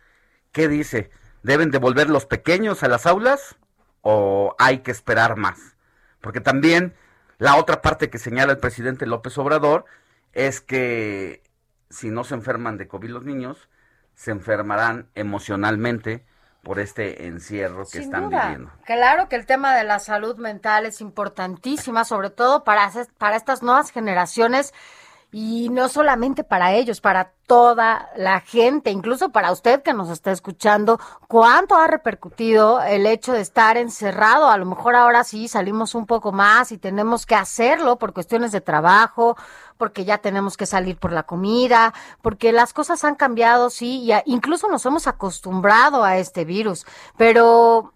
[0.52, 1.10] ¿qué dice?
[1.42, 3.56] ¿Deben devolver los pequeños a las aulas
[4.02, 5.76] o hay que esperar más?
[6.20, 6.94] Porque también
[7.38, 9.84] la otra parte que señala el presidente López Obrador
[10.32, 11.42] es que
[11.90, 13.68] si no se enferman de COVID los niños,
[14.14, 16.26] se enfermarán emocionalmente
[16.68, 18.42] por este encierro que Sin están duda.
[18.42, 18.70] viviendo.
[18.84, 23.62] Claro que el tema de la salud mental es importantísima, sobre todo para, para estas
[23.62, 24.74] nuevas generaciones
[25.30, 30.30] y no solamente para ellos, para toda la gente, incluso para usted que nos está
[30.32, 30.98] escuchando,
[31.28, 34.48] cuánto ha repercutido el hecho de estar encerrado.
[34.48, 38.52] A lo mejor ahora sí salimos un poco más y tenemos que hacerlo por cuestiones
[38.52, 39.36] de trabajo,
[39.76, 44.12] porque ya tenemos que salir por la comida, porque las cosas han cambiado, sí, y
[44.26, 47.92] incluso nos hemos acostumbrado a este virus, pero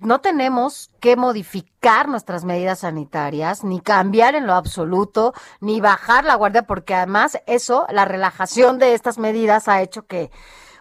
[0.00, 6.34] no tenemos que modificar nuestras medidas sanitarias, ni cambiar en lo absoluto, ni bajar la
[6.34, 10.30] guardia, porque además eso, la relajación de estas medidas ha hecho que,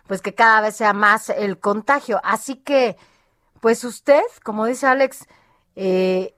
[0.08, 2.22] pues que cada vez sea más el contagio.
[2.24, 2.98] Así que,
[3.60, 5.26] pues usted, como dice Alex,
[5.76, 6.34] eh,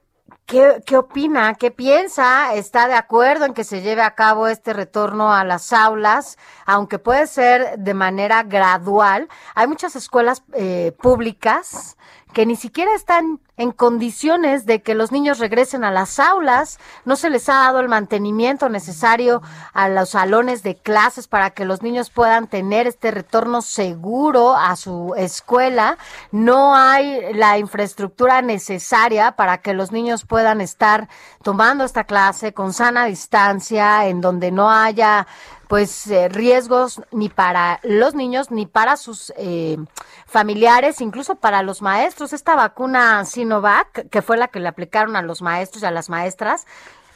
[0.46, 1.54] ¿Qué, ¿Qué opina?
[1.54, 2.54] ¿Qué piensa?
[2.54, 6.38] ¿Está de acuerdo en que se lleve a cabo este retorno a las aulas?
[6.66, 9.28] Aunque puede ser de manera gradual.
[9.54, 11.96] Hay muchas escuelas eh, públicas
[12.32, 17.14] que ni siquiera están en condiciones de que los niños regresen a las aulas, no
[17.14, 19.42] se les ha dado el mantenimiento necesario
[19.74, 24.76] a los salones de clases para que los niños puedan tener este retorno seguro a
[24.76, 25.98] su escuela,
[26.32, 31.10] no hay la infraestructura necesaria para que los niños puedan estar
[31.42, 35.26] tomando esta clase con sana distancia, en donde no haya
[35.70, 39.78] pues eh, riesgos ni para los niños ni para sus eh,
[40.26, 42.32] familiares, incluso para los maestros.
[42.32, 46.08] Esta vacuna Sinovac, que fue la que le aplicaron a los maestros y a las
[46.08, 46.66] maestras,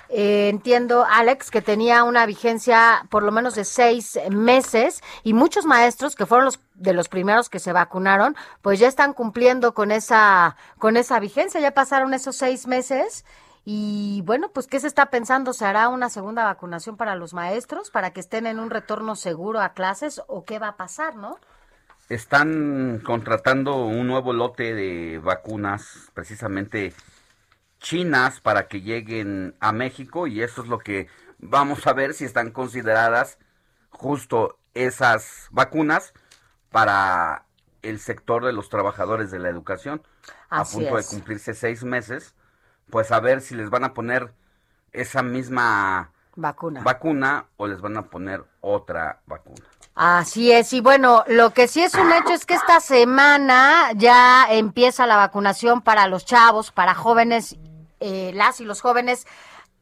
[0.08, 5.64] eh, entiendo, Alex, que tenía una vigencia por lo menos de seis meses y muchos
[5.64, 9.92] maestros que fueron los de los primeros que se vacunaron, pues ya están cumpliendo con
[9.92, 11.60] esa con esa vigencia.
[11.60, 13.24] Ya pasaron esos seis meses
[13.64, 15.52] y bueno, pues ¿qué se está pensando?
[15.52, 19.60] ¿Se hará una segunda vacunación para los maestros para que estén en un retorno seguro
[19.60, 21.38] a clases o qué va a pasar, no?
[22.08, 26.92] Están contratando un nuevo lote de vacunas, precisamente
[27.78, 32.24] chinas, para que lleguen a México y eso es lo que vamos a ver si
[32.24, 33.38] están consideradas
[33.90, 36.12] justo esas vacunas
[36.70, 37.46] para
[37.82, 40.02] el sector de los trabajadores de la educación.
[40.48, 42.34] a punto de cumplirse seis meses
[42.90, 44.32] pues a ver si les van a poner
[44.92, 46.82] esa misma vacuna.
[46.82, 49.64] vacuna o les van a poner otra vacuna.
[49.94, 54.44] Así es, y bueno, lo que sí es un hecho es que esta semana ya
[54.50, 57.56] empieza la vacunación para los chavos, para jóvenes,
[58.00, 59.24] eh, las y los jóvenes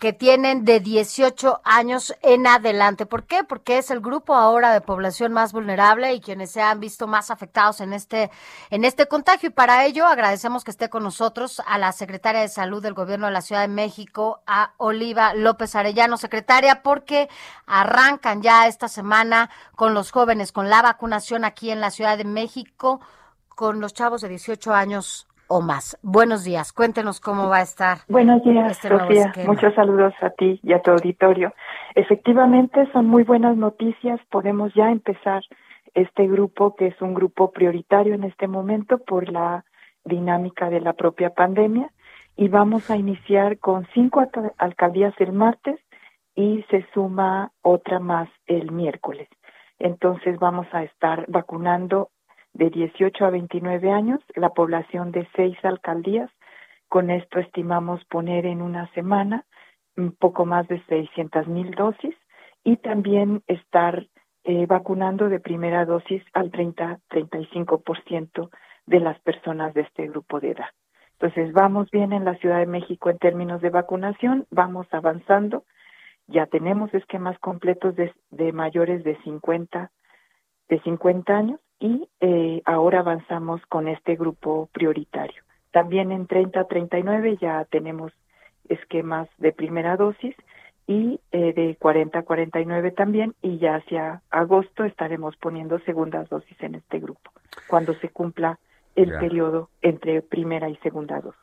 [0.02, 3.06] que tienen de 18 años en adelante.
[3.06, 3.44] ¿Por qué?
[3.44, 7.30] Porque es el grupo ahora de población más vulnerable y quienes se han visto más
[7.30, 8.32] afectados en este
[8.70, 12.48] en este contagio y para ello agradecemos que esté con nosotros a la secretaria de
[12.48, 17.28] Salud del Gobierno de la Ciudad de México, a Oliva López Arellano, secretaria, porque
[17.66, 22.24] arrancan ya esta semana con los jóvenes con la vacunación aquí en la Ciudad de
[22.24, 23.00] México
[23.50, 25.98] con los chavos de 18 años o más.
[26.02, 27.98] Buenos días, cuéntenos cómo va a estar.
[28.08, 29.32] Buenos días, este Sofía.
[29.46, 31.52] Muchos saludos a ti y a tu auditorio.
[31.94, 34.18] Efectivamente, son muy buenas noticias.
[34.30, 35.42] Podemos ya empezar
[35.92, 39.66] este grupo, que es un grupo prioritario en este momento por la
[40.04, 41.90] dinámica de la propia pandemia.
[42.34, 44.26] Y vamos a iniciar con cinco
[44.56, 45.78] alcaldías el martes
[46.34, 49.28] y se suma otra más el miércoles.
[49.78, 52.08] Entonces vamos a estar vacunando
[52.54, 56.30] de 18 a 29 años, la población de seis alcaldías.
[56.88, 59.44] Con esto estimamos poner en una semana
[59.96, 62.14] un poco más de 600 mil dosis
[62.64, 64.06] y también estar
[64.44, 68.50] eh, vacunando de primera dosis al 30-35%
[68.86, 70.70] de las personas de este grupo de edad.
[71.12, 75.64] Entonces, vamos bien en la Ciudad de México en términos de vacunación, vamos avanzando.
[76.26, 79.92] Ya tenemos esquemas completos de, de mayores de 50,
[80.68, 85.42] de 50 años y eh, ahora avanzamos con este grupo prioritario.
[85.72, 88.12] También en 30-39 ya tenemos
[88.68, 90.36] esquemas de primera dosis
[90.86, 97.00] y eh, de 40-49 también y ya hacia agosto estaremos poniendo segundas dosis en este
[97.00, 97.32] grupo
[97.66, 98.60] cuando se cumpla
[98.94, 101.40] el periodo entre primera y segunda dosis.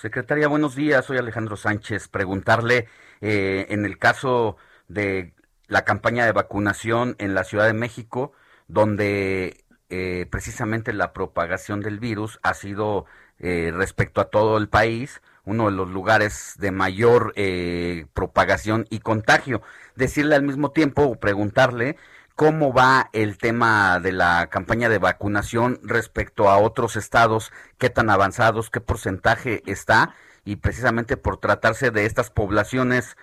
[0.00, 1.06] Secretaria, buenos días.
[1.06, 2.08] Soy Alejandro Sánchez.
[2.08, 2.88] Preguntarle,
[3.22, 4.56] eh, en el caso
[4.88, 5.32] de
[5.66, 8.32] la campaña de vacunación en la Ciudad de México,
[8.66, 13.06] donde eh, precisamente la propagación del virus ha sido
[13.38, 18.98] eh, respecto a todo el país uno de los lugares de mayor eh, propagación y
[18.98, 19.62] contagio.
[19.96, 21.96] Decirle al mismo tiempo o preguntarle
[22.34, 28.10] cómo va el tema de la campaña de vacunación respecto a otros estados, qué tan
[28.10, 30.14] avanzados, qué porcentaje está
[30.44, 33.16] y precisamente por tratarse de estas poblaciones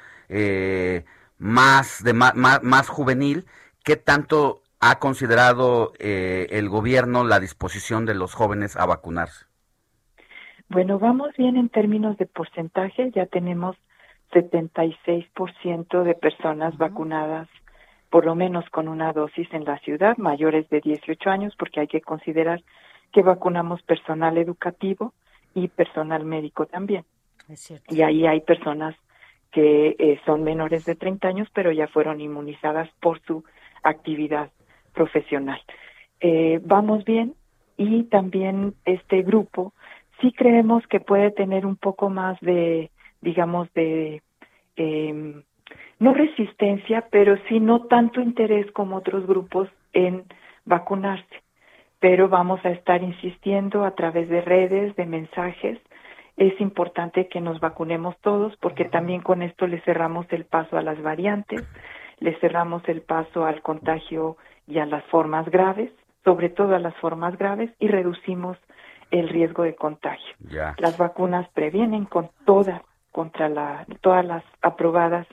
[1.37, 3.45] más de más, más juvenil,
[3.83, 9.45] qué tanto ha considerado eh, el gobierno la disposición de los jóvenes a vacunarse?
[10.69, 13.09] Bueno, vamos bien en términos de porcentaje.
[13.15, 13.75] Ya tenemos
[14.31, 17.47] 76% de personas vacunadas,
[18.11, 21.87] por lo menos con una dosis en la ciudad, mayores de 18 años, porque hay
[21.87, 22.61] que considerar
[23.11, 25.13] que vacunamos personal educativo
[25.55, 27.05] y personal médico también.
[27.89, 28.95] Y ahí hay personas
[29.51, 33.43] que eh, son menores de 30 años, pero ya fueron inmunizadas por su
[33.81, 34.51] actividad
[34.95, 35.61] profesional.
[36.21, 37.35] Eh, vamos bien
[37.77, 39.73] y también este grupo
[40.21, 42.89] sí creemos que puede tener un poco más de,
[43.21, 44.21] digamos, de,
[44.77, 45.43] eh,
[45.99, 50.23] no resistencia, pero sí no tanto interés como otros grupos en
[50.65, 51.43] vacunarse.
[51.99, 55.79] Pero vamos a estar insistiendo a través de redes, de mensajes.
[56.37, 60.81] Es importante que nos vacunemos todos porque también con esto le cerramos el paso a
[60.81, 61.63] las variantes,
[62.19, 64.37] le cerramos el paso al contagio
[64.67, 65.91] y a las formas graves,
[66.23, 68.57] sobre todo a las formas graves, y reducimos
[69.11, 70.35] el riesgo de contagio.
[70.49, 70.75] Ya.
[70.79, 75.25] Las vacunas previenen con todas contra la todas las aprobadas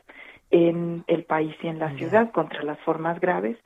[0.50, 3.56] en el país y en la ciudad contra las formas graves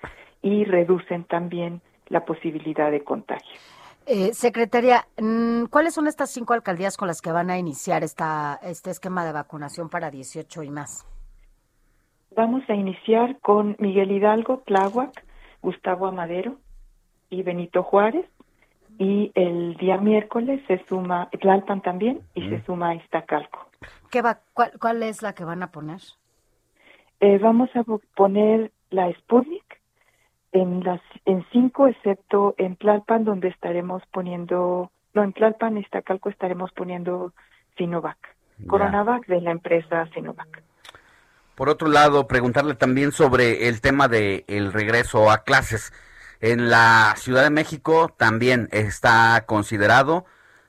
[0.41, 3.61] y reducen también la posibilidad de contagio.
[4.07, 8.61] Eh, secretaria, mm, ¿cuáles son estas cinco alcaldías con las que van a iniciar esta,
[8.63, 11.05] este esquema de vacunación para 18 y más?
[12.37, 15.26] Vamos a iniciar con Miguel Hidalgo, Tláhuac,
[15.67, 16.53] Gustavo Amadero
[17.29, 18.27] y Benito Juárez.
[18.99, 23.67] Y el día miércoles se suma Tlalpan también y se suma Iztacalco.
[24.11, 26.01] ¿Qué va, cuál, ¿Cuál es la que van a poner?
[27.21, 29.81] Eh, vamos a po- poner la Sputnik
[30.53, 36.71] en las en cinco, excepto en Tlalpan, donde estaremos poniendo, no, en Tlalpan, Iztacalco estaremos
[36.73, 37.33] poniendo
[37.77, 38.17] Sinovac,
[38.59, 38.67] Ya.
[38.69, 40.63] Coronavac de la empresa Sinovac.
[41.57, 45.91] Por otro lado, preguntarle también sobre el tema de el regreso a clases.
[46.41, 50.27] En la Ciudad de México también está considerado,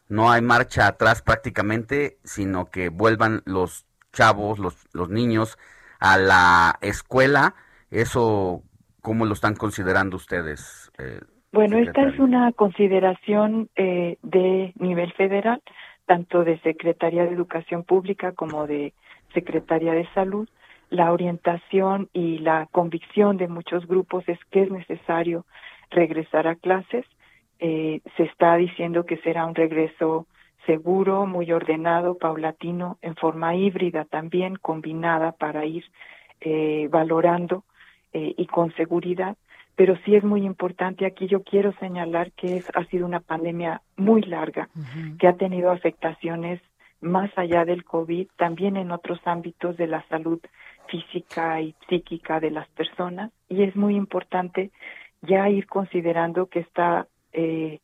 [0.07, 5.57] no hay marcha atrás prácticamente, sino que vuelvan los chavos, los, los niños
[5.99, 7.55] a la escuela.
[7.91, 8.63] Eso,
[9.01, 10.89] ¿cómo lo están considerando ustedes?
[10.99, 11.19] eh,
[11.51, 15.61] Bueno, esta es una consideración eh, de nivel federal,
[16.05, 18.93] tanto de Secretaría de Educación Pública como de
[19.33, 20.47] Secretaría de Salud.
[20.89, 25.45] La orientación y la convicción de muchos grupos es que es necesario
[25.89, 27.05] regresar a clases.
[27.59, 30.27] Eh, se está diciendo que será un regreso
[30.65, 35.85] seguro, muy ordenado, paulatino, en forma híbrida también, combinada para ir
[36.41, 37.63] eh, valorando
[38.13, 39.37] eh, y con seguridad
[39.77, 41.05] pero sí es muy importante.
[41.05, 44.69] Aquí yo quiero señalar que es, ha sido una pandemia muy larga,
[45.19, 46.59] que ha tenido afectaciones
[46.99, 50.39] más allá del COVID, también en otros ámbitos de la salud
[50.89, 53.31] física y psíquica de las personas.
[53.49, 54.71] Y es muy importante
[55.21, 57.79] ya ir considerando que esta eh,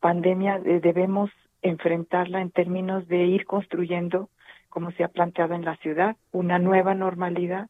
[0.00, 1.30] pandemia eh, debemos
[1.62, 4.28] enfrentarla en términos de ir construyendo,
[4.68, 7.68] como se ha planteado en la ciudad, una nueva normalidad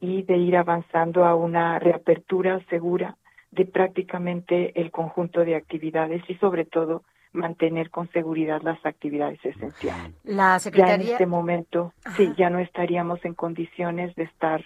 [0.00, 3.16] y de ir avanzando a una reapertura segura
[3.52, 7.02] de prácticamente el conjunto de actividades y sobre todo
[7.32, 10.14] mantener con seguridad las actividades esenciales.
[10.24, 11.12] La Ya en Secretaría...
[11.12, 14.64] este momento, sí, ya no estaríamos en condiciones de estar,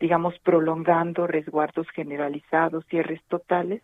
[0.00, 3.82] digamos, prolongando resguardos generalizados, cierres totales,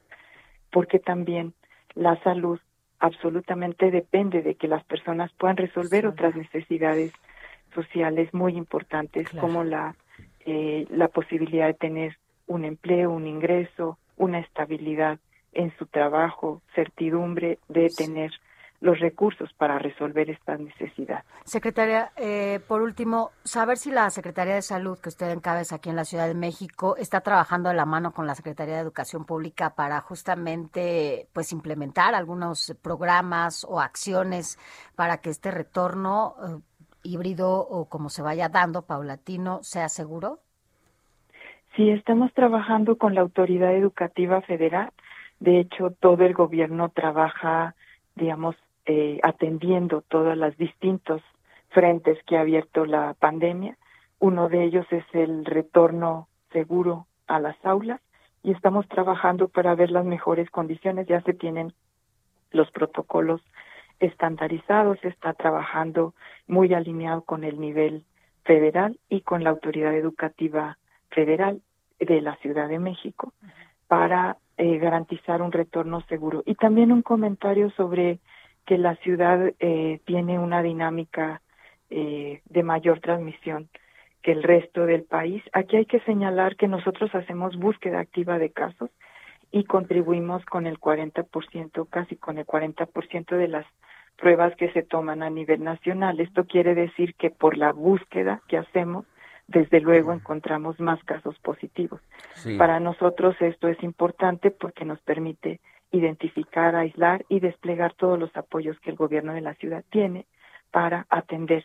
[0.71, 1.55] porque también
[1.95, 2.59] la salud
[2.99, 7.13] absolutamente depende de que las personas puedan resolver otras necesidades
[7.75, 9.95] sociales muy importantes como la
[10.47, 15.19] eh, la posibilidad de tener un empleo, un ingreso, una estabilidad
[15.55, 18.33] en su trabajo, certidumbre de tener
[18.85, 21.25] los recursos para resolver estas necesidades.
[21.45, 25.97] Secretaria, eh, por último, saber si la Secretaría de Salud que usted encabeza aquí en
[25.97, 29.75] la Ciudad de México está trabajando de la mano con la Secretaría de Educación Pública
[29.75, 34.59] para justamente pues implementar algunos programas o acciones
[34.97, 36.61] para que este retorno eh,
[37.05, 40.41] híbrido o como se vaya dando paulatino sea seguro.
[41.75, 44.93] Sí, estamos trabajando con la Autoridad Educativa Federal.
[45.41, 47.75] De hecho, todo el gobierno trabaja,
[48.15, 48.57] digamos,
[48.87, 51.23] eh, atendiendo todos los distintos
[51.71, 53.77] frentes que ha abierto la pandemia.
[54.19, 58.01] Uno de ellos es el retorno seguro a las aulas
[58.43, 61.07] y estamos trabajando para ver las mejores condiciones.
[61.09, 61.73] Ya se tienen
[62.51, 63.41] los protocolos
[64.01, 66.15] estandarizados, se está trabajando
[66.47, 68.05] muy alineado con el nivel
[68.45, 70.79] federal y con la autoridad educativa
[71.11, 71.63] federal
[71.99, 73.33] de la Ciudad de México
[73.89, 76.43] para eh, garantizar un retorno seguro.
[76.47, 78.19] Y también un comentario sobre
[78.67, 81.43] que la ciudad eh, tiene una dinámica
[81.91, 83.69] eh, de mayor transmisión
[84.23, 85.43] que el resto del país.
[85.53, 88.91] Aquí hay que señalar que nosotros hacemos búsqueda activa de casos
[89.53, 93.67] y contribuimos con el 40%, casi con el 40% de las
[94.17, 96.21] pruebas que se toman a nivel nacional.
[96.21, 99.05] Esto quiere decir que por la búsqueda que hacemos,
[99.47, 102.01] desde luego encontramos más casos positivos.
[102.35, 102.57] Sí.
[102.57, 108.79] Para nosotros esto es importante porque nos permite identificar, aislar y desplegar todos los apoyos
[108.81, 110.27] que el gobierno de la ciudad tiene
[110.71, 111.65] para atender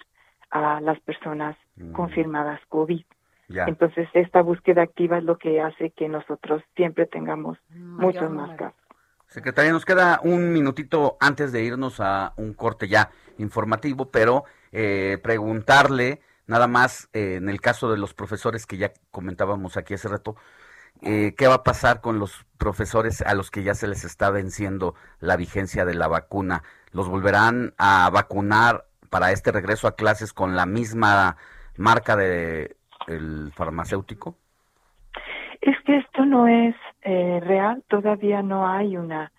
[0.51, 1.55] a las personas
[1.93, 3.03] confirmadas COVID.
[3.47, 3.65] Ya.
[3.65, 8.79] Entonces, esta búsqueda activa es lo que hace que nosotros siempre tengamos muchos más casos.
[9.25, 15.19] Secretaria, nos queda un minutito antes de irnos a un corte ya informativo, pero eh,
[15.21, 20.09] preguntarle nada más eh, en el caso de los profesores que ya comentábamos aquí hace
[20.09, 20.35] rato,
[21.03, 24.31] eh, ¿qué va a pasar con los profesores a los que ya se les está
[24.31, 26.63] venciendo la vigencia de la vacuna?
[26.91, 31.37] ¿Los volverán a vacunar para este regreso a clases con la misma
[31.77, 32.75] marca de
[33.07, 34.35] el farmacéutico?
[35.61, 39.31] Es que esto no es eh, real, todavía no hay una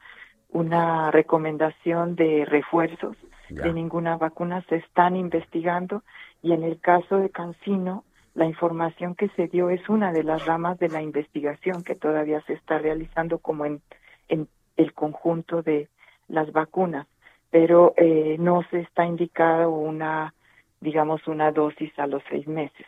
[0.53, 3.17] una recomendación de refuerzos
[3.49, 6.05] de ninguna vacuna, se están investigando
[6.43, 10.47] y en el caso de Cancino, la información que se dio es una de las
[10.47, 13.83] ramas de la investigación que todavía se está realizando como en,
[14.29, 15.89] en el conjunto de
[16.29, 17.07] las vacunas,
[17.51, 20.35] pero eh, no se está indicado una,
[20.81, 22.87] digamos, una dosis a los seis meses.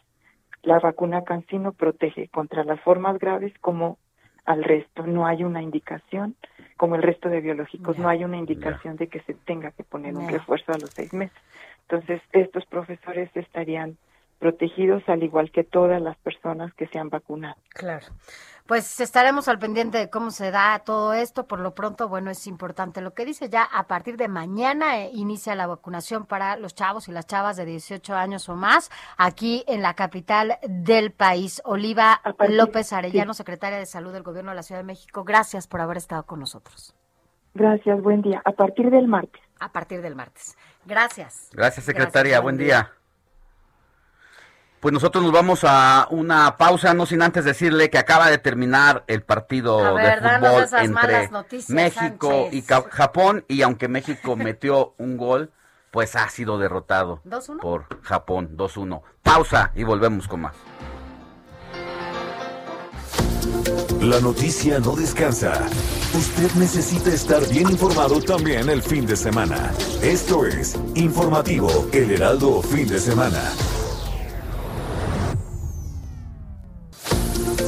[0.63, 3.99] La vacuna Cancino protege contra las formas graves como
[4.45, 5.07] al resto.
[5.07, 6.35] No hay una indicación,
[6.77, 10.15] como el resto de biológicos, no hay una indicación de que se tenga que poner
[10.15, 11.37] un refuerzo a los seis meses.
[11.89, 13.97] Entonces, estos profesores estarían
[14.43, 17.55] protegidos al igual que todas las personas que se han vacunado.
[17.69, 18.09] Claro.
[18.67, 21.47] Pues estaremos al pendiente de cómo se da todo esto.
[21.47, 23.49] Por lo pronto, bueno, es importante lo que dice.
[23.49, 27.57] Ya a partir de mañana eh, inicia la vacunación para los chavos y las chavas
[27.57, 31.63] de 18 años o más aquí en la capital del país.
[31.65, 35.23] Oliva López Arellano, secretaria de Salud del Gobierno de la Ciudad de México.
[35.23, 36.97] Gracias por haber estado con nosotros.
[37.55, 38.43] Gracias, buen día.
[38.45, 39.41] A partir del martes.
[39.61, 40.57] A partir del martes.
[40.85, 41.51] Gracias.
[41.53, 42.41] Gracias, secretaria.
[42.41, 42.91] buen, día.
[44.83, 49.05] Pues nosotros nos vamos a una pausa, no sin antes decirle que acaba de terminar
[49.07, 51.31] el partido de fútbol entre
[51.69, 55.53] México y Japón y aunque México metió un gol,
[55.93, 57.23] pues ha sido derrotado
[57.61, 59.03] por Japón 2-1.
[59.23, 60.57] Pausa y volvemos con más.
[64.01, 65.65] La noticia no descansa.
[66.13, 69.71] Usted necesita estar bien informado también el fin de semana.
[70.03, 73.53] Esto es Informativo El Heraldo Fin de Semana.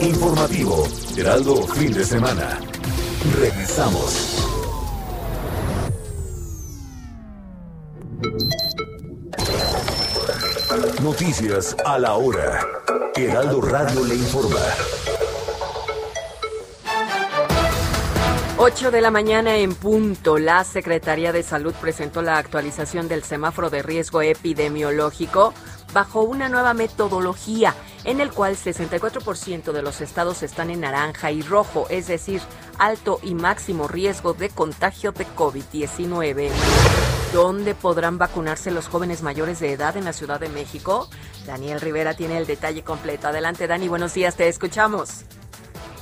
[0.00, 0.86] Informativo,
[1.16, 2.58] Heraldo Fin de Semana.
[3.38, 4.40] Regresamos.
[11.02, 12.60] Noticias a la hora.
[13.16, 14.60] Heraldo Radio le informa.
[18.56, 23.68] 8 de la mañana en punto, la Secretaría de Salud presentó la actualización del semáforo
[23.68, 25.52] de riesgo epidemiológico
[25.94, 27.74] bajo una nueva metodología
[28.04, 32.42] en el cual 64% de los estados están en naranja y rojo, es decir,
[32.78, 36.50] alto y máximo riesgo de contagio de COVID-19.
[37.32, 41.08] ¿Dónde podrán vacunarse los jóvenes mayores de edad en la Ciudad de México?
[41.46, 43.28] Daniel Rivera tiene el detalle completo.
[43.28, 45.24] Adelante, Dani, buenos días, te escuchamos.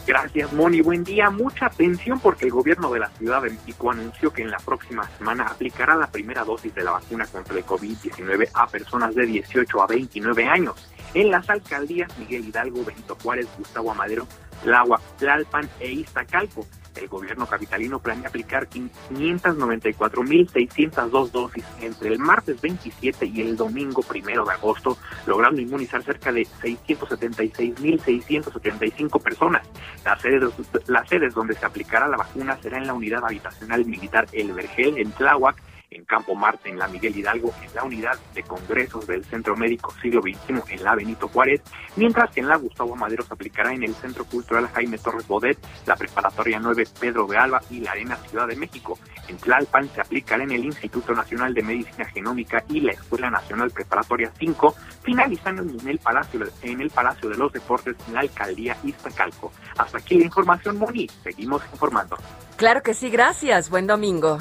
[0.04, 0.80] Gracias, Moni.
[0.80, 1.30] Buen día.
[1.30, 5.08] Mucha atención porque el gobierno de la Ciudad de México anunció que en la próxima
[5.16, 9.80] semana aplicará la primera dosis de la vacuna contra el COVID-19 a personas de 18
[9.80, 14.26] a 29 años en las alcaldías Miguel Hidalgo, Benito Juárez, Gustavo Amadero,
[14.64, 16.66] Tláhuac, Tlalpan e Iztacalco.
[16.96, 24.44] El gobierno capitalino planea aplicar 594.602 dosis entre el martes 27 y el domingo 1
[24.44, 29.62] de agosto, logrando inmunizar cerca de 676.675 personas.
[30.04, 30.52] Las sedes,
[30.86, 34.98] las sedes donde se aplicará la vacuna será en la unidad habitacional militar El Vergel
[34.98, 35.62] en Tláhuac,
[35.94, 39.94] en Campo Marte, en la Miguel Hidalgo, en la unidad de congresos del Centro Médico
[40.00, 41.62] Siglo XXI, en la Benito Juárez,
[41.96, 45.58] mientras que en la Gustavo Madero se aplicará en el Centro Cultural Jaime Torres Bodet,
[45.86, 48.98] la Preparatoria 9 Pedro de Alba y la Arena Ciudad de México.
[49.28, 53.70] En Tlalpan se aplicará en el Instituto Nacional de Medicina Genómica y la Escuela Nacional
[53.70, 58.76] Preparatoria 5, finalizando en el Palacio, en el Palacio de los Deportes en la Alcaldía
[58.84, 59.52] Iztacalco.
[59.76, 61.08] Hasta aquí la información, Moni.
[61.22, 62.16] Seguimos informando.
[62.56, 63.70] Claro que sí, gracias.
[63.70, 64.38] Buen domingo.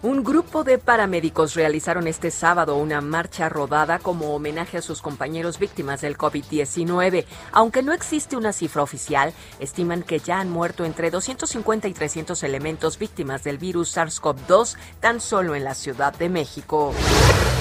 [0.00, 5.58] Un grupo de paramédicos realizaron este sábado una marcha rodada como homenaje a sus compañeros
[5.58, 7.24] víctimas del COVID-19.
[7.50, 12.40] Aunque no existe una cifra oficial, estiman que ya han muerto entre 250 y 300
[12.44, 16.94] elementos víctimas del virus SARS-CoV-2 tan solo en la Ciudad de México.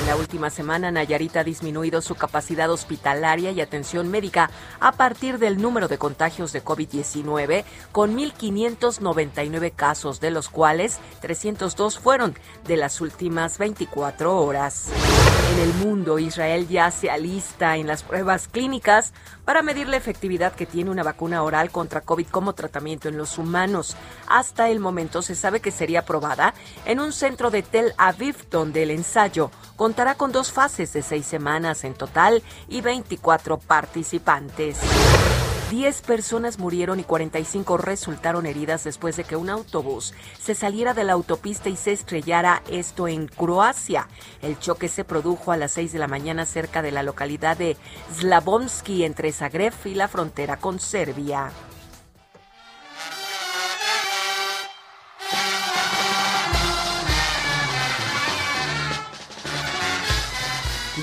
[0.01, 5.39] En la última semana, Nayarit ha disminuido su capacidad hospitalaria y atención médica a partir
[5.39, 12.26] del número de contagios de COVID-19, con 1.599 casos, de los cuales 302 fueron
[12.65, 14.89] de las últimas 24 horas.
[15.53, 19.13] En el mundo, Israel ya se alista en las pruebas clínicas
[19.45, 23.37] para medir la efectividad que tiene una vacuna oral contra COVID como tratamiento en los
[23.37, 23.95] humanos.
[24.27, 26.53] Hasta el momento se sabe que sería aprobada
[26.85, 31.25] en un centro de Tel Aviv, donde el ensayo contará con dos fases de seis
[31.25, 34.77] semanas en total y 24 participantes.
[35.69, 41.03] 10 personas murieron y 45 resultaron heridas después de que un autobús se saliera de
[41.03, 44.07] la autopista y se estrellara, esto en Croacia.
[44.41, 47.75] El choque se produjo a las 6 de la mañana cerca de la localidad de
[48.15, 51.51] Slavonski entre Zagreb y la frontera con Serbia.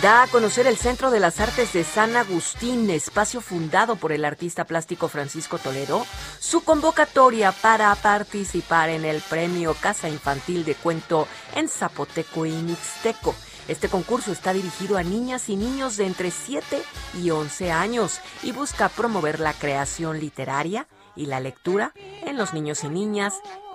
[0.05, 4.27] Da a conocer el Centro de las Artes de San Agustín, espacio fundado por el
[4.27, 6.05] artista plástico Francisco Toledo,
[6.41, 13.35] su convocatoria para participar en el Premio Casa Infantil de Cuento en Zapoteco y Mixteco.
[13.67, 16.83] Este concurso está dirigido a niñas y niños de entre 7
[17.23, 20.87] y 11 años y busca promover la creación literaria
[21.17, 21.95] y la lectura
[22.27, 23.33] en los niños y niñas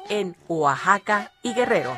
[0.09, 1.97] en Oaxaca y Guerrero.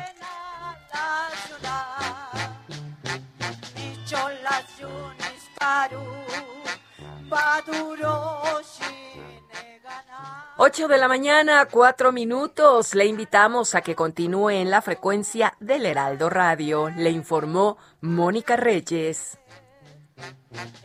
[10.64, 12.94] Ocho de la mañana, cuatro minutos.
[12.94, 16.88] Le invitamos a que continúe en la frecuencia del Heraldo Radio.
[16.88, 19.38] Le informó Mónica Reyes.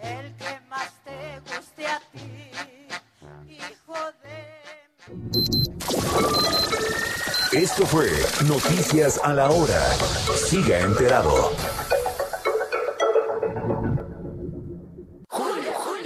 [0.01, 2.51] El que más te guste a ti,
[3.47, 3.93] hijo
[7.51, 7.59] de...
[7.59, 8.09] Esto fue
[8.47, 9.84] Noticias a la Hora.
[10.36, 11.51] Siga enterado.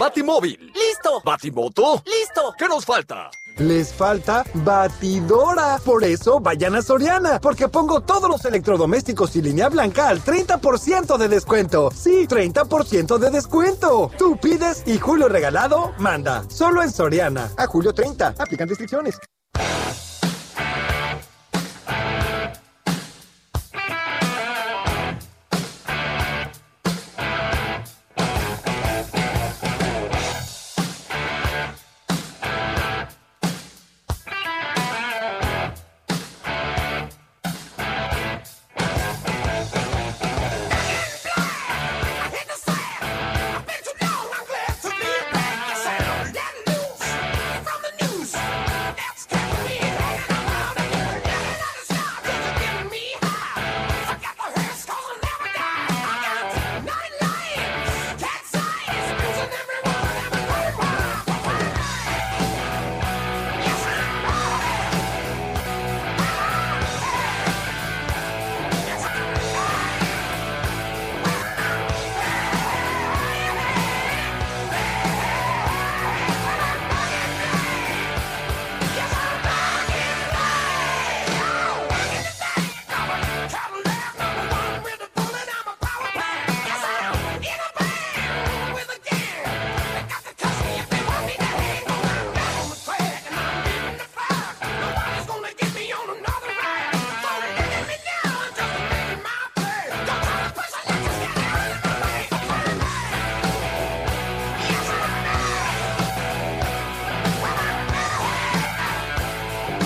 [0.01, 0.57] Batimóvil.
[0.73, 1.21] ¡Listo!
[1.23, 2.01] Batimoto.
[2.05, 2.55] ¡Listo!
[2.57, 3.29] ¿Qué nos falta?
[3.59, 5.77] Les falta batidora.
[5.85, 11.17] Por eso vayan a Soriana, porque pongo todos los electrodomésticos y línea blanca al 30%
[11.19, 11.91] de descuento.
[11.95, 14.09] Sí, 30% de descuento.
[14.17, 16.45] Tú pides y Julio Regalado manda.
[16.49, 17.51] Solo en Soriana.
[17.55, 18.33] A julio 30.
[18.39, 19.19] Aplican restricciones.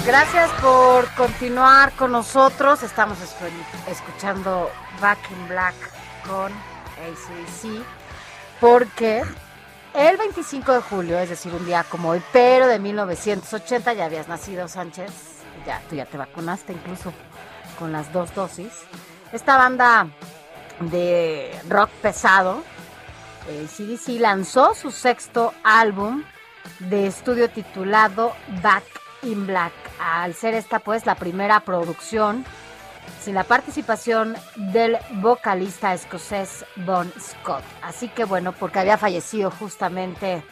[0.05, 2.83] Gracias por continuar con nosotros.
[2.83, 3.17] Estamos
[3.87, 4.69] escuchando
[5.01, 5.73] Back in Black
[6.27, 7.83] con ACDC
[8.61, 9.23] porque
[9.95, 14.27] el 25 de julio, es decir, un día como hoy, pero de 1980, ya habías
[14.27, 15.11] nacido, Sánchez.
[15.65, 17.11] Ya, tú ya te vacunaste incluso
[17.79, 18.73] con las dos dosis.
[19.33, 20.07] Esta banda
[20.81, 22.63] de rock pesado,
[23.47, 26.23] ACDC, lanzó su sexto álbum
[26.77, 28.83] de estudio titulado Back
[29.23, 32.45] in Black al ser esta pues la primera producción
[33.21, 37.63] sin la participación del vocalista escocés Bon Scott.
[37.81, 40.43] Así que bueno, porque había fallecido justamente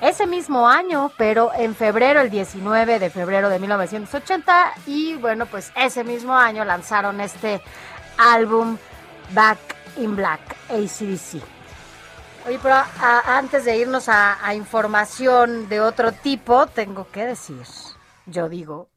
[0.00, 5.72] ese mismo año, pero en febrero, el 19 de febrero de 1980, y bueno, pues
[5.76, 7.62] ese mismo año lanzaron este
[8.18, 8.76] álbum
[9.30, 9.58] Back
[9.96, 11.42] in Black, ACDC.
[12.46, 12.76] Oye, pero
[13.26, 17.62] antes de irnos a información de otro tipo, tengo que decir
[18.26, 18.88] yo digo.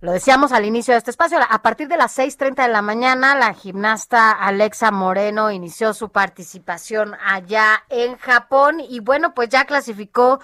[0.00, 3.34] Lo decíamos al inicio de este espacio, a partir de las 6.30 de la mañana,
[3.34, 10.38] la gimnasta Alexa Moreno inició su participación allá en Japón y bueno, pues ya clasificó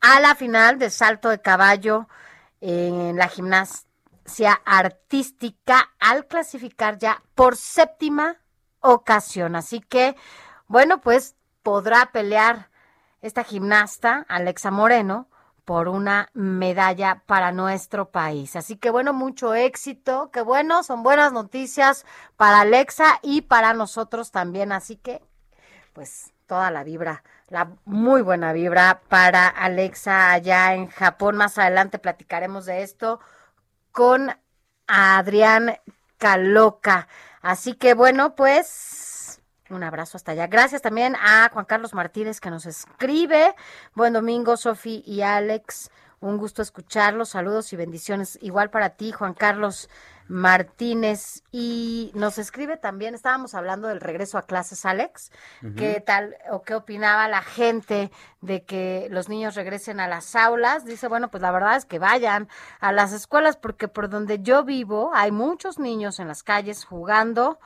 [0.00, 2.06] a la final de salto de caballo
[2.60, 8.36] en la gimnasia artística al clasificar ya por séptima
[8.78, 9.56] ocasión.
[9.56, 10.14] Así que,
[10.68, 11.34] bueno, pues
[11.64, 12.70] podrá pelear
[13.20, 15.28] esta gimnasta, Alexa Moreno,
[15.64, 18.56] por una medalla para nuestro país.
[18.56, 22.04] Así que bueno, mucho éxito, que bueno, son buenas noticias
[22.36, 24.72] para Alexa y para nosotros también.
[24.72, 25.22] Así que,
[25.92, 31.36] pues, toda la vibra, la muy buena vibra para Alexa allá en Japón.
[31.36, 33.20] Más adelante platicaremos de esto
[33.92, 34.36] con
[34.86, 35.78] Adrián
[36.18, 37.08] Caloca.
[37.40, 39.11] Así que bueno, pues
[39.72, 40.46] un abrazo hasta allá.
[40.46, 43.54] Gracias también a Juan Carlos Martínez que nos escribe.
[43.94, 45.90] Buen domingo, Sofi y Alex.
[46.20, 47.30] Un gusto escucharlos.
[47.30, 48.38] Saludos y bendiciones.
[48.42, 49.88] Igual para ti, Juan Carlos
[50.28, 51.42] Martínez.
[51.50, 55.32] Y nos escribe también, estábamos hablando del regreso a clases, Alex.
[55.76, 60.84] ¿Qué tal o qué opinaba la gente de que los niños regresen a las aulas?
[60.84, 62.48] Dice, bueno, pues la verdad es que vayan
[62.78, 67.58] a las escuelas porque por donde yo vivo hay muchos niños en las calles jugando,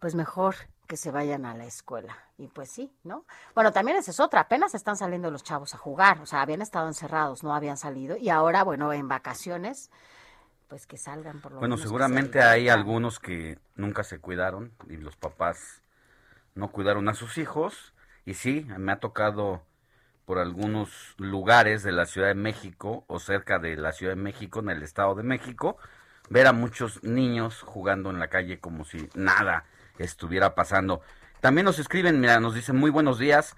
[0.00, 0.56] pues mejor
[0.86, 2.16] que se vayan a la escuela.
[2.38, 3.24] Y pues sí, ¿no?
[3.54, 6.62] Bueno, también esa es otra, apenas están saliendo los chavos a jugar, o sea, habían
[6.62, 9.90] estado encerrados, no habían salido, y ahora, bueno, en vacaciones,
[10.68, 14.72] pues que salgan por lo Bueno, menos que seguramente hay algunos que nunca se cuidaron
[14.88, 15.82] y los papás
[16.54, 17.94] no cuidaron a sus hijos.
[18.24, 19.62] Y sí, me ha tocado
[20.24, 24.60] por algunos lugares de la Ciudad de México o cerca de la Ciudad de México,
[24.60, 25.76] en el Estado de México,
[26.30, 29.64] ver a muchos niños jugando en la calle como si nada
[29.98, 31.00] estuviera pasando.
[31.40, 33.56] También nos escriben, mira, nos dicen muy buenos días.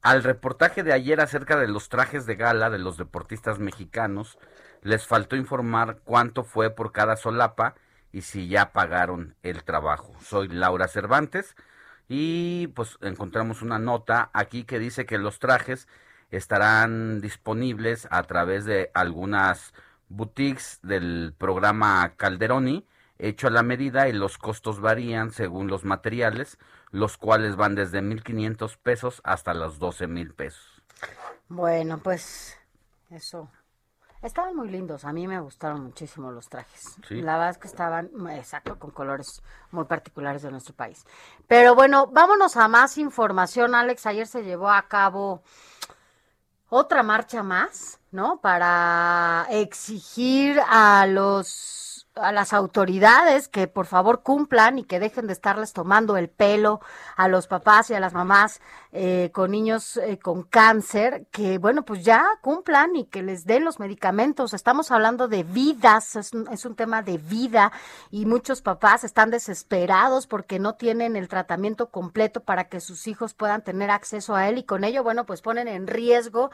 [0.00, 4.38] Al reportaje de ayer acerca de los trajes de gala de los deportistas mexicanos,
[4.82, 7.74] les faltó informar cuánto fue por cada solapa
[8.12, 10.14] y si ya pagaron el trabajo.
[10.22, 11.56] Soy Laura Cervantes
[12.08, 15.88] y pues encontramos una nota aquí que dice que los trajes
[16.30, 19.74] estarán disponibles a través de algunas
[20.08, 22.86] boutiques del programa Calderoni
[23.18, 26.58] hecho a la medida y los costos varían según los materiales,
[26.90, 30.82] los cuales van desde 1.500 pesos hasta los 12.000 pesos.
[31.48, 32.56] Bueno, pues
[33.10, 33.50] eso.
[34.20, 36.96] Estaban muy lindos, a mí me gustaron muchísimo los trajes.
[37.06, 37.22] Sí.
[37.22, 41.04] La verdad es que estaban, exacto, con colores muy particulares de nuestro país.
[41.46, 44.06] Pero bueno, vámonos a más información, Alex.
[44.06, 45.44] Ayer se llevó a cabo
[46.68, 48.40] otra marcha más, ¿no?
[48.40, 51.87] Para exigir a los
[52.20, 56.80] a las autoridades que por favor cumplan y que dejen de estarles tomando el pelo
[57.16, 58.60] a los papás y a las mamás
[58.92, 63.64] eh, con niños eh, con cáncer, que bueno, pues ya cumplan y que les den
[63.64, 64.54] los medicamentos.
[64.54, 67.72] Estamos hablando de vidas, es un, es un tema de vida
[68.10, 73.34] y muchos papás están desesperados porque no tienen el tratamiento completo para que sus hijos
[73.34, 76.50] puedan tener acceso a él y con ello, bueno, pues ponen en riesgo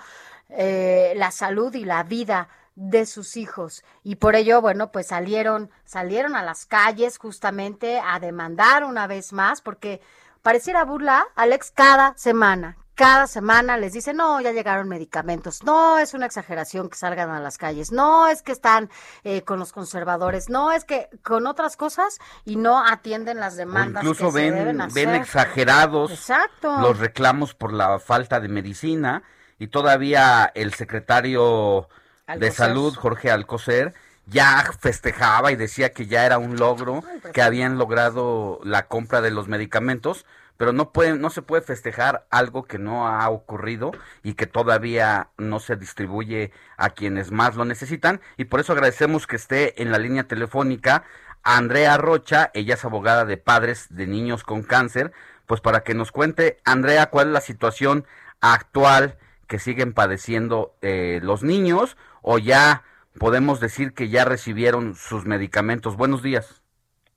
[0.49, 5.71] eh, la salud y la vida de sus hijos y por ello bueno pues salieron
[5.85, 10.01] salieron a las calles justamente a demandar una vez más porque
[10.43, 16.15] pareciera burla Alex cada semana cada semana les dice no ya llegaron medicamentos no es
[16.15, 18.91] una exageración que salgan a las calles no es que están
[19.23, 23.59] eh, con los conservadores no es que con otras cosas y no atienden las O
[23.59, 25.07] demandas incluso que se deben ven, hacer.
[25.07, 26.77] ven exagerados Exacto.
[26.81, 29.23] los reclamos por la falta de medicina
[29.61, 31.89] y todavía el secretario
[32.27, 33.95] de salud, Jorge Alcocer,
[34.27, 37.03] ya festejaba y decía que ya era un logro,
[37.33, 40.25] que habían logrado la compra de los medicamentos,
[40.57, 45.29] pero no pueden, no se puede festejar algo que no ha ocurrido y que todavía
[45.37, 48.21] no se distribuye a quienes más lo necesitan.
[48.37, 51.05] Y por eso agradecemos que esté en la línea telefónica
[51.45, 55.13] Andrea Rocha, ella es abogada de padres de niños con cáncer,
[55.47, 58.07] pues para que nos cuente, Andrea, cuál es la situación
[58.41, 62.83] actual que siguen padeciendo eh, los niños o ya
[63.21, 65.97] podemos decir que ya recibieron sus medicamentos.
[65.97, 66.63] Buenos días.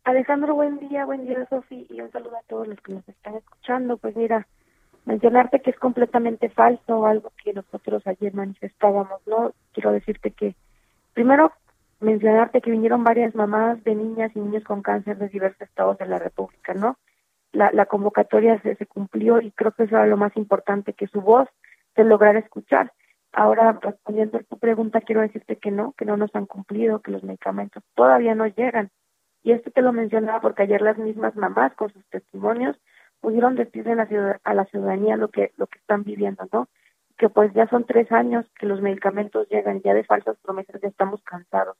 [0.03, 3.36] Alejandro, buen día, buen día, Sofi, y un saludo a todos los que nos están
[3.36, 3.97] escuchando.
[3.97, 4.47] Pues mira,
[5.05, 9.53] mencionarte que es completamente falso, algo que nosotros ayer manifestábamos, ¿no?
[9.74, 10.55] Quiero decirte que,
[11.14, 11.53] primero,
[12.01, 16.05] mencionarte que vinieron varias mamás de niñas y niños con cáncer de diversos estados de
[16.05, 16.97] la República, ¿no?
[17.53, 21.08] La, la convocatoria se, se cumplió y creo que eso era lo más importante, que
[21.08, 21.47] su voz
[21.95, 22.91] se lograra escuchar.
[23.38, 27.11] Ahora, respondiendo a tu pregunta, quiero decirte que no, que no nos han cumplido, que
[27.11, 28.89] los medicamentos todavía no llegan.
[29.43, 32.75] Y esto te lo mencionaba porque ayer las mismas mamás con sus testimonios
[33.21, 36.67] pudieron decirle a la, ciudadanía lo que, lo que están viviendo, ¿no?
[37.15, 40.88] Que pues ya son tres años que los medicamentos llegan, ya de falsas promesas ya
[40.88, 41.77] estamos cansados.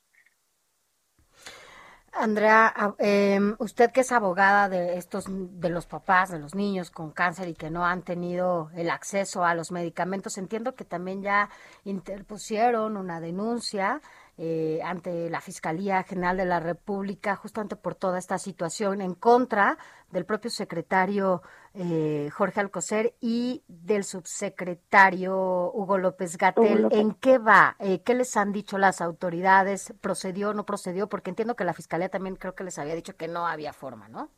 [2.12, 7.10] Andrea, em, usted que es abogada de estos, de los papás, de los niños con
[7.12, 11.48] cáncer y que no han tenido el acceso a los medicamentos, entiendo que también ya
[11.84, 14.00] interpusieron una denuncia
[14.40, 19.78] eh, ante la Fiscalía General de la República justamente por toda esta situación en contra
[20.10, 21.42] del propio secretario
[21.80, 26.88] eh, Jorge Alcocer y del subsecretario Hugo López Gatel.
[26.90, 27.76] ¿En qué va?
[27.78, 29.94] Eh, ¿Qué les han dicho las autoridades?
[30.00, 31.08] ¿Procedió o no procedió?
[31.08, 34.08] Porque entiendo que la Fiscalía también creo que les había dicho que no había forma,
[34.08, 34.28] ¿no?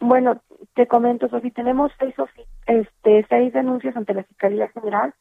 [0.00, 0.40] Bueno,
[0.74, 2.14] te comento, Sofi, tenemos seis,
[2.66, 5.14] este, seis denuncias ante la Fiscalía General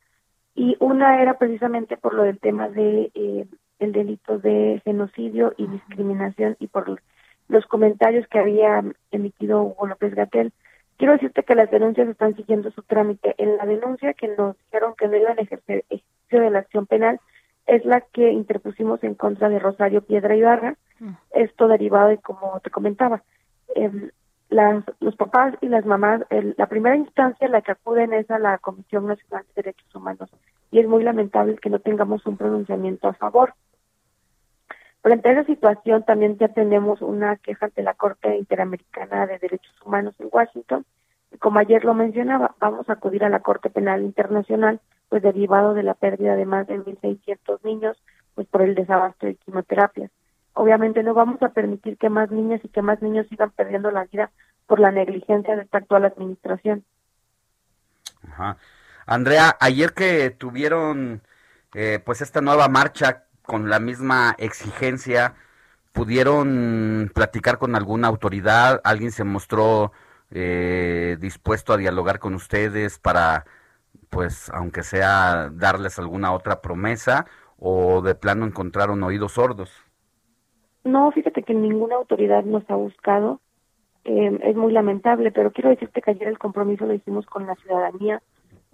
[0.53, 3.45] y una era precisamente por lo del tema de eh,
[3.79, 7.01] el delito de genocidio y discriminación y por
[7.49, 10.53] los comentarios que había emitido Hugo López Gatel.
[10.97, 13.35] Quiero decirte que las denuncias están siguiendo su trámite.
[13.37, 16.85] En la denuncia que nos dijeron que no iban a ejercer ejercicio de la acción
[16.85, 17.19] penal,
[17.67, 20.75] es la que interpusimos en contra de Rosario Piedra Ibarra.
[21.31, 23.23] Esto derivado de, como te comentaba,
[24.49, 28.39] las, los papás y las mamás, la primera instancia a la que acuden es a
[28.39, 30.29] la Comisión Nacional de Derechos Humanos
[30.71, 33.53] y es muy lamentable que no tengamos un pronunciamiento a favor.
[35.05, 39.75] Frente a esa situación también ya tenemos una queja ante la Corte Interamericana de Derechos
[39.85, 40.83] Humanos en Washington.
[41.31, 45.75] Y como ayer lo mencionaba, vamos a acudir a la Corte Penal Internacional, pues derivado
[45.75, 48.01] de la pérdida de más de 1.600 niños,
[48.33, 50.09] pues por el desabasto de quimioterapias.
[50.53, 54.05] Obviamente no vamos a permitir que más niñas y que más niños sigan perdiendo la
[54.05, 54.31] vida
[54.65, 56.83] por la negligencia de esta actual administración.
[59.05, 61.21] Andrea, ayer que tuvieron
[61.75, 65.35] eh, pues esta nueva marcha con la misma exigencia,
[65.93, 68.81] ¿pudieron platicar con alguna autoridad?
[68.83, 69.91] ¿Alguien se mostró
[70.31, 73.45] eh, dispuesto a dialogar con ustedes para,
[74.09, 77.25] pues, aunque sea darles alguna otra promesa?
[77.57, 79.71] ¿O de plano encontraron oídos sordos?
[80.83, 83.39] No, fíjate que ninguna autoridad nos ha buscado.
[84.03, 87.55] Eh, es muy lamentable, pero quiero decirte que ayer el compromiso lo hicimos con la
[87.55, 88.21] ciudadanía.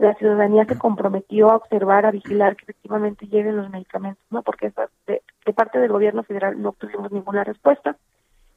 [0.02, 4.42] La ciudadanía se comprometió a observar, a vigilar que efectivamente lleguen los medicamentos, ¿no?
[4.42, 4.74] Porque
[5.06, 7.96] de, de parte del gobierno federal no obtuvimos ninguna respuesta.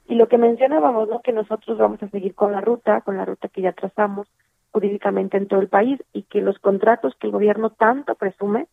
[0.09, 1.21] Y lo que mencionábamos, ¿no?
[1.21, 4.27] Que nosotros vamos a seguir con la ruta, con la ruta que ya trazamos
[4.73, 8.67] jurídicamente en todo el país y que los contratos que el gobierno tanto presume,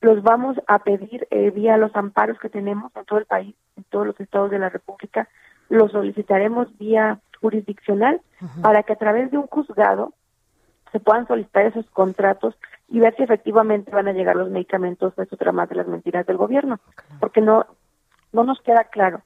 [0.00, 3.82] los vamos a pedir eh, vía los amparos que tenemos en todo el país, en
[3.90, 5.28] todos los estados de la República,
[5.68, 8.20] los solicitaremos vía jurisdiccional
[8.62, 10.12] para que a través de un juzgado
[10.92, 12.54] se puedan solicitar esos contratos
[12.88, 16.26] y ver si efectivamente van a llegar los medicamentos, es otra más de las mentiras
[16.26, 16.78] del gobierno,
[17.20, 17.66] porque no,
[18.32, 19.22] no nos queda claro.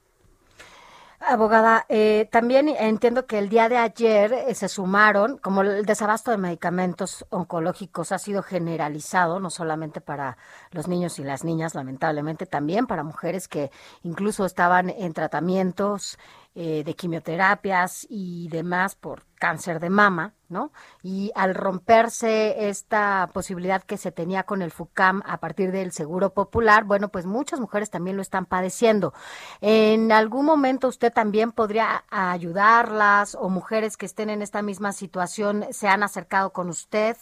[1.23, 6.31] Abogada, eh, también entiendo que el día de ayer eh, se sumaron, como el desabasto
[6.31, 10.37] de medicamentos oncológicos ha sido generalizado, no solamente para
[10.71, 13.69] los niños y las niñas, lamentablemente, también para mujeres que
[14.01, 16.17] incluso estaban en tratamientos
[16.53, 20.73] eh, de quimioterapias y demás por cáncer de mama, ¿no?
[21.01, 26.33] Y al romperse esta posibilidad que se tenía con el FUCAM a partir del Seguro
[26.33, 29.13] Popular, bueno, pues muchas mujeres también lo están padeciendo.
[29.61, 35.63] ¿En algún momento usted también podría ayudarlas o mujeres que estén en esta misma situación
[35.71, 37.15] se han acercado con usted?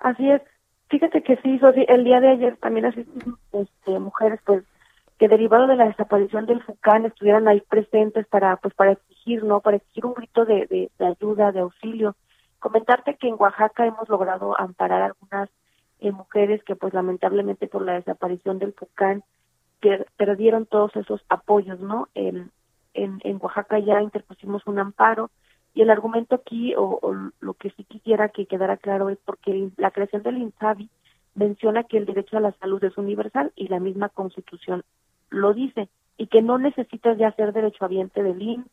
[0.00, 0.42] Así es.
[0.88, 4.64] Fíjate que sí, el día de ayer también asistimos este, mujeres pues
[5.22, 9.60] que derivado de la desaparición del FUCAN estuvieran ahí presentes para pues para exigir no
[9.60, 10.66] para exigir un grito de,
[10.98, 12.16] de, ayuda de auxilio.
[12.58, 15.48] Comentarte que en Oaxaca hemos logrado amparar algunas
[16.00, 19.22] eh, mujeres que pues lamentablemente por la desaparición del FUCAN
[20.16, 22.50] perdieron todos esos apoyos no en,
[22.92, 25.30] en, en Oaxaca ya interpusimos un amparo
[25.72, 29.70] y el argumento aquí o, o, lo que sí quisiera que quedara claro es porque
[29.76, 30.90] la creación del INSABI
[31.36, 34.82] menciona que el derecho a la salud es universal y la misma constitución
[35.32, 38.66] lo dice y que no necesitas ya ser derechohabiente del IN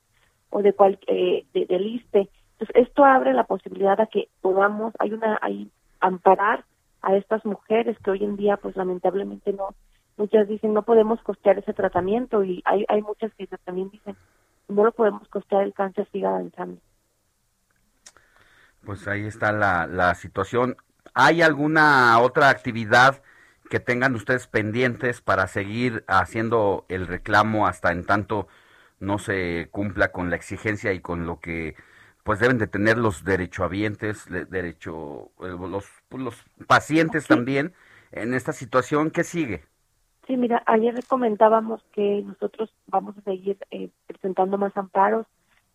[0.49, 2.29] o de, cual, eh, de, del ISPE.
[2.59, 6.65] Entonces, esto abre la posibilidad a que podamos, hay una, hay amparar
[7.01, 9.69] a estas mujeres que hoy en día, pues lamentablemente no,
[10.17, 14.15] muchas dicen no podemos costear ese tratamiento y hay, hay muchas que también dicen
[14.67, 16.79] no lo podemos costear, el cáncer sigue avanzando.
[18.85, 20.75] Pues ahí está la, la situación.
[21.13, 23.21] ¿Hay alguna otra actividad
[23.69, 28.47] que tengan ustedes pendientes para seguir haciendo el reclamo hasta en tanto
[28.99, 31.75] no se cumpla con la exigencia y con lo que
[32.23, 37.73] pues deben de tener los derechohabientes, derecho los los pacientes también
[38.11, 39.63] en esta situación ¿qué sigue?
[40.27, 45.25] Sí, mira, ayer comentábamos que nosotros vamos a seguir eh, presentando más amparos.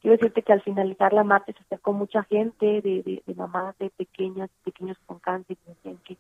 [0.01, 3.91] Quiero decirte que al finalizar la marcha se acercó mucha gente de, de, mamás de
[3.91, 5.57] pequeñas, pequeños con cáncer,
[6.05, 6.17] que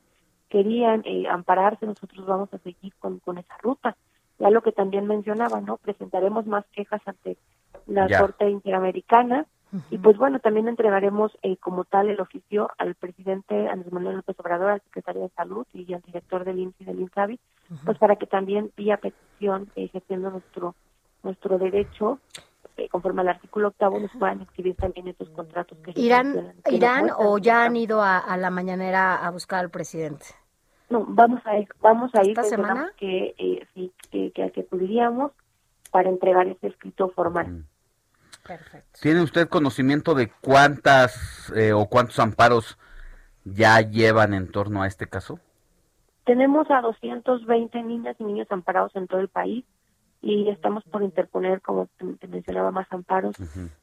[0.54, 3.96] querían eh, ampararse, nosotros vamos a seguir con, con esa ruta.
[4.38, 5.78] Ya lo que también mencionaba, ¿no?
[5.78, 7.36] Presentaremos más quejas ante
[7.88, 9.46] la Corte Interamericana
[9.90, 14.38] y pues bueno, también entregaremos eh, como tal el oficio al presidente Andrés Manuel López
[14.38, 17.40] Obrador, al secretario de Salud y al director del INSI del INSABI,
[17.84, 20.76] pues para que también vía petición, eh, nuestro
[21.24, 22.20] nuestro derecho
[22.76, 27.38] eh, conforme al artículo octavo nos puedan escribir también estos contratos que irán irán o
[27.38, 30.26] ya han ido a, a la mañanera a buscar al presidente
[30.94, 32.92] no, vamos a ir, vamos a ir ¿Esta semana?
[32.96, 35.32] que eh, sí, que, que, que acudiríamos
[35.90, 37.48] para entregar ese escrito formal.
[37.48, 37.64] Mm.
[38.46, 38.98] Perfecto.
[39.00, 42.78] ¿Tiene usted conocimiento de cuántas eh, o cuántos amparos
[43.44, 45.38] ya llevan en torno a este caso?
[46.24, 49.64] Tenemos a 220 niñas y niños amparados en todo el país
[50.24, 53.36] y estamos por interponer, como te, mencionaba, más amparos,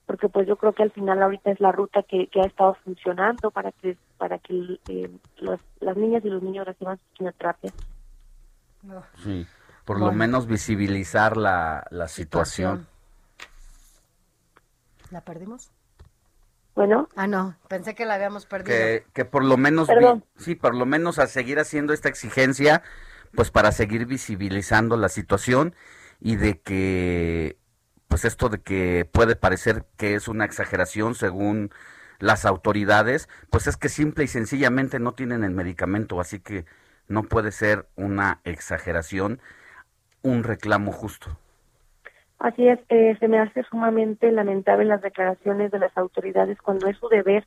[0.08, 2.74] porque pues yo creo que al final ahorita es la ruta que, que ha estado
[2.84, 7.72] funcionando para que para que eh, las niñas y los niños reciban su quimioterapia.
[9.24, 9.46] Sí,
[9.86, 12.88] por lo menos visibilizar la, la situación.
[15.12, 15.70] ¿La perdimos?
[16.74, 17.08] Bueno.
[17.16, 18.76] Ah, no, pensé que la habíamos perdido.
[18.76, 20.26] Que, que por lo menos, Perdón.
[20.38, 22.82] sí, por lo menos a seguir haciendo esta exigencia,
[23.36, 25.76] pues para seguir visibilizando la situación
[26.22, 27.58] y de que,
[28.08, 31.72] pues esto de que puede parecer que es una exageración según
[32.20, 36.66] las autoridades, pues es que simple y sencillamente no tienen el medicamento, así que
[37.08, 39.42] no puede ser una exageración,
[40.22, 41.36] un reclamo justo.
[42.38, 46.98] Así es, eh, se me hace sumamente lamentable las declaraciones de las autoridades cuando es
[46.98, 47.46] su deber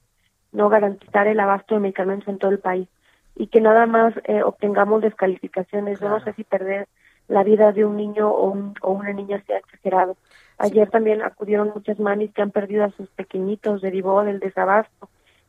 [0.52, 2.88] no garantizar el abasto de medicamentos en todo el país
[3.36, 6.01] y que nada más eh, obtengamos descalificaciones.
[6.01, 6.88] Yo no sé si perder
[7.28, 10.16] la vida de un niño o, un- o una niña sea exagerado.
[10.59, 15.09] Ayer también acudieron muchas mamis que han perdido a sus pequeñitos derivado del desabasto.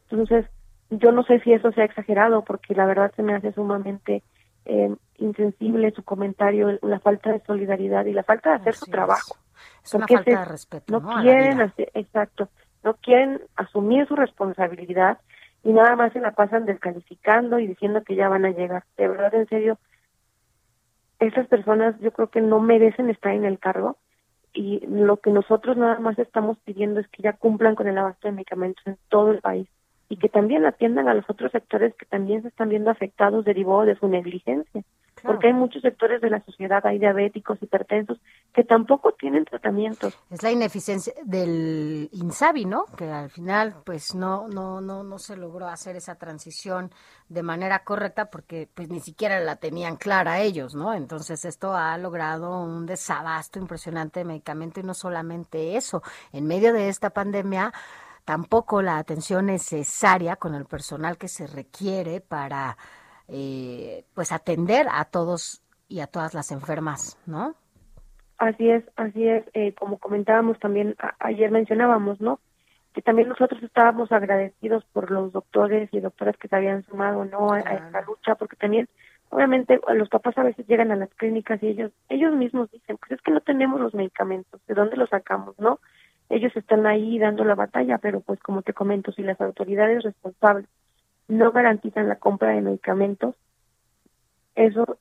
[0.10, 0.46] Entonces,
[0.90, 4.24] yo no sé si eso sea exagerado porque la verdad se me hace sumamente
[4.66, 9.36] eh, insensible su comentario, la falta de solidaridad y la falta de hacer su trabajo.
[9.84, 11.22] Es una Porque falta se- de respeto, No, ¿no?
[11.22, 12.50] quieren hacer, exacto,
[12.84, 15.20] no quieren asumir su responsabilidad
[15.64, 18.84] y nada más se la pasan descalificando y diciendo que ya van a llegar.
[18.98, 19.78] De verdad, en serio,
[21.26, 23.98] esas personas yo creo que no merecen estar en el cargo
[24.54, 28.28] y lo que nosotros nada más estamos pidiendo es que ya cumplan con el abasto
[28.28, 29.68] de medicamentos en todo el país
[30.08, 33.86] y que también atiendan a los otros sectores que también se están viendo afectados derivado
[33.86, 34.84] de su negligencia.
[35.24, 38.20] Porque hay muchos sectores de la sociedad, hay diabéticos, hipertensos,
[38.54, 40.18] que tampoco tienen tratamientos.
[40.30, 42.86] Es la ineficiencia del Insabi, ¿no?
[42.98, 46.92] Que al final, pues no, no, no, no se logró hacer esa transición
[47.30, 50.94] de manera correcta porque, pues ni siquiera la tenían clara ellos, ¿no?
[50.94, 56.04] Entonces esto ha logrado un desabasto impresionante de medicamento y no solamente eso.
[56.34, 57.74] En medio de esta pandemia,
[58.26, 62.78] tampoco la atención necesaria con el personal que se requiere para,
[63.28, 67.56] eh, pues atender a todos y a todas las enfermas, ¿no?
[68.38, 69.46] Así es, así es.
[69.54, 72.40] Eh, como comentábamos también, a- ayer mencionábamos, ¿no?
[72.94, 77.52] Que también nosotros estábamos agradecidos por los doctores y doctoras que se habían sumado, ¿no?
[77.54, 78.88] A, a esta lucha, porque también,
[79.30, 83.12] obviamente, los papás a veces llegan a las clínicas y ellos, ellos mismos dicen, pues
[83.14, 85.80] es que no tenemos los medicamentos, ¿de dónde los sacamos, no?
[86.30, 90.68] Ellos están ahí dando la batalla, pero pues como te comento, si las autoridades responsables
[91.28, 93.36] no garantizan la compra de medicamentos,
[94.56, 94.98] eso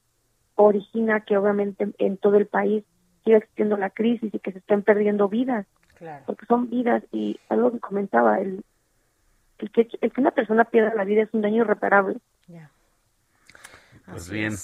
[0.56, 2.84] origina que obviamente en todo el país
[3.24, 5.66] siga existiendo la crisis y que se estén perdiendo vidas,
[5.98, 6.24] Claro.
[6.26, 8.64] porque son vidas y algo que comentaba, el,
[9.58, 12.18] el, que, el que una persona pierda la vida es un daño irreparable.
[14.06, 14.54] Pues bien.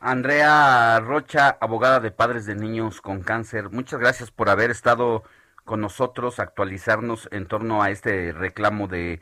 [0.00, 5.22] Andrea Rocha, abogada de padres de niños con cáncer, muchas gracias por haber estado
[5.64, 9.20] con nosotros, actualizarnos en torno a este reclamo de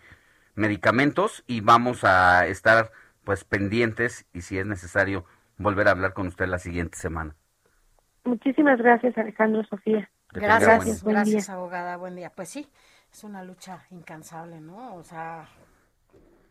[0.59, 2.91] medicamentos y vamos a estar
[3.25, 5.25] pues pendientes y si es necesario
[5.57, 7.35] volver a hablar con usted la siguiente semana.
[8.25, 10.11] Muchísimas gracias Alejandro, Sofía.
[10.33, 11.97] Gracias, buen- gracias, abogada.
[11.97, 12.31] Buen día.
[12.31, 12.69] Pues sí,
[13.11, 14.95] es una lucha incansable, ¿no?
[14.97, 15.49] O sea,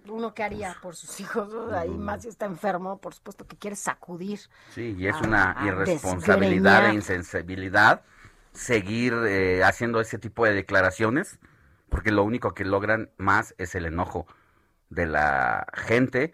[0.10, 1.76] uno que haría por sus hijos, ¿no?
[1.78, 4.40] ahí más si está enfermo, por supuesto que quiere sacudir.
[4.72, 8.02] Sí, y es a- una a irresponsabilidad e insensibilidad
[8.54, 11.40] seguir eh, haciendo ese tipo de declaraciones,
[11.90, 14.28] porque lo único que logran más es el enojo
[14.90, 16.34] de la gente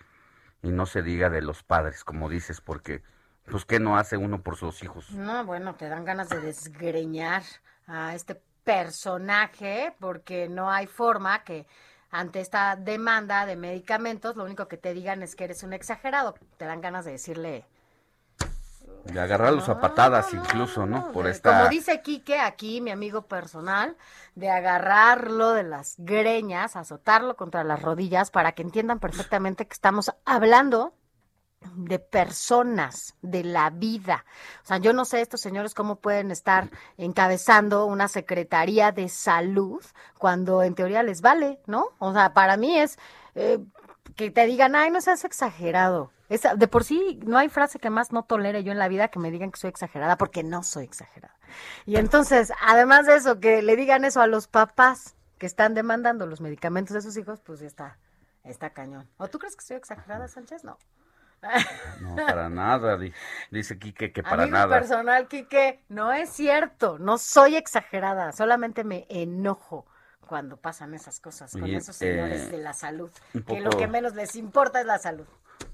[0.61, 3.03] y no se diga de los padres, como dices, porque
[3.45, 5.11] pues qué no hace uno por sus hijos.
[5.11, 7.43] No, bueno, te dan ganas de desgreñar
[7.87, 11.67] a este personaje porque no hay forma que
[12.09, 16.35] ante esta demanda de medicamentos lo único que te digan es que eres un exagerado.
[16.57, 17.65] Te dan ganas de decirle,
[19.05, 21.11] De agarrarlos a patadas incluso, ¿no?
[21.11, 23.97] Por esta como dice Quique aquí, mi amigo personal,
[24.35, 30.11] de agarrarlo de las greñas, azotarlo contra las rodillas para que entiendan perfectamente que estamos
[30.25, 30.93] hablando
[31.75, 34.25] de personas, de la vida.
[34.63, 39.83] O sea, yo no sé estos señores cómo pueden estar encabezando una secretaría de salud
[40.17, 41.89] cuando en teoría les vale, ¿no?
[41.99, 42.97] O sea, para mí es
[43.35, 43.59] eh,
[44.15, 46.11] que te digan, ay, no seas exagerado.
[46.33, 49.09] Esa, de por sí, no hay frase que más no tolere yo en la vida
[49.09, 51.35] que me digan que soy exagerada, porque no soy exagerada.
[51.85, 56.25] Y entonces, además de eso, que le digan eso a los papás que están demandando
[56.25, 57.97] los medicamentos de sus hijos, pues ya está,
[58.43, 59.09] está cañón.
[59.17, 60.63] ¿O tú crees que soy exagerada, Sánchez?
[60.63, 60.77] No.
[62.01, 63.13] no para nada, di-
[63.51, 64.79] dice Quique que para Amigo nada.
[64.79, 69.85] personal, Quique, no es cierto, no soy exagerada, solamente me enojo
[70.25, 73.11] cuando pasan esas cosas con esos señores eh, de la salud,
[73.45, 75.27] que lo que menos les importa es la salud.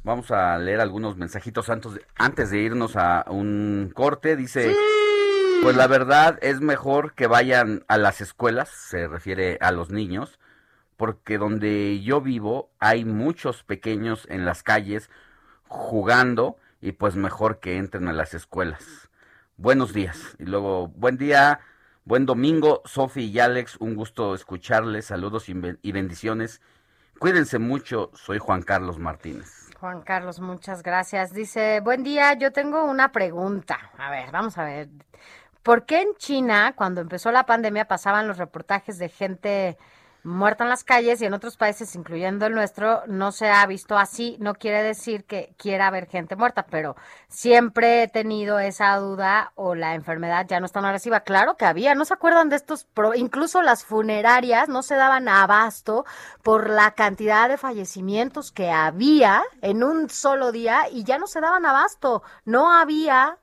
[0.03, 4.35] Vamos a leer algunos mensajitos antes de, antes de irnos a un corte.
[4.35, 4.75] Dice,
[5.61, 10.39] pues la verdad es mejor que vayan a las escuelas, se refiere a los niños,
[10.97, 15.09] porque donde yo vivo hay muchos pequeños en las calles
[15.67, 19.09] jugando y pues mejor que entren a las escuelas.
[19.57, 20.35] Buenos días.
[20.39, 21.59] Y luego, buen día,
[22.05, 26.61] buen domingo, Sofi y Alex, un gusto escucharles, saludos y ben- y bendiciones.
[27.19, 29.58] Cuídense mucho, soy Juan Carlos Martínez.
[29.79, 31.33] Juan Carlos, muchas gracias.
[31.33, 33.79] Dice, buen día, yo tengo una pregunta.
[33.97, 34.89] A ver, vamos a ver.
[35.63, 39.77] ¿Por qué en China, cuando empezó la pandemia, pasaban los reportajes de gente
[40.23, 43.97] muerta en las calles y en otros países, incluyendo el nuestro, no se ha visto
[43.97, 44.37] así?
[44.39, 46.95] No quiere decir que quiera haber gente muerta, pero
[47.27, 51.21] siempre he tenido esa duda o la enfermedad ya no es tan agresiva.
[51.21, 52.87] Claro que había, ¿no se acuerdan de estos?
[53.15, 56.05] incluso las funerarias no se daban abasto
[56.43, 61.41] por la cantidad de fallecimientos que había en un solo día y ya no se
[61.41, 62.23] daban abasto.
[62.45, 63.37] No había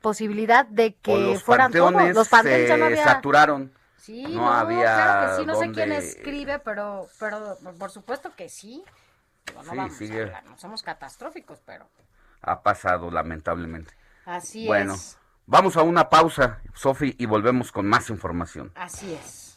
[0.00, 1.92] posibilidad de que fueran todos.
[2.14, 3.04] Los panteones ya no se había.
[3.04, 3.79] saturaron.
[4.10, 7.90] Sí, no, no, había claro que sí, no sé quién dónde- escribe, pero, pero por
[7.92, 8.82] supuesto que sí.
[9.46, 10.18] Digo, no Sí, vamos sigue.
[10.20, 11.88] a hablar, no somos catastróficos, pero
[12.42, 13.94] Ha pasado lamentablemente.
[14.24, 15.16] así bueno, es.
[15.46, 18.72] vamos a una pausa, Sofi, y volvemos con más información.
[18.74, 19.56] Así es.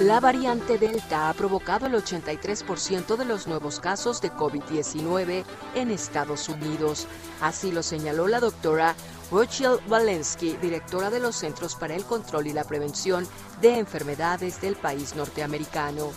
[0.00, 5.44] La variante Delta ha provocado el 83% de los nuevos casos de COVID-19
[5.74, 7.06] en Estados Unidos.
[7.42, 8.94] Así lo señaló la doctora
[9.30, 13.28] Rochelle Walensky, directora de los Centros para el Control y la Prevención
[13.60, 16.12] de Enfermedades del país norteamericano.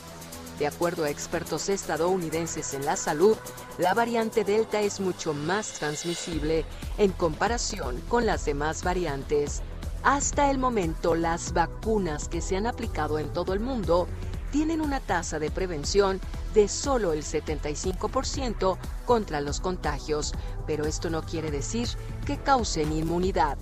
[0.60, 3.36] De acuerdo a expertos estadounidenses en la salud,
[3.78, 6.64] la variante Delta es mucho más transmisible
[6.98, 9.62] en comparación con las demás variantes.
[10.04, 14.08] Hasta el momento, las vacunas que se han aplicado en todo el mundo
[14.52, 16.20] tienen una tasa de prevención
[16.54, 20.34] de solo el 75% contra los contagios,
[20.68, 21.88] pero esto no quiere decir
[22.26, 23.58] que causen inmunidad.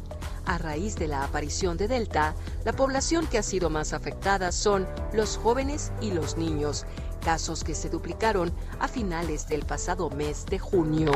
[0.46, 2.34] A raíz de la aparición de Delta,
[2.66, 6.86] la población que ha sido más afectada son los jóvenes y los niños,
[7.24, 11.12] casos que se duplicaron a finales del pasado mes de junio.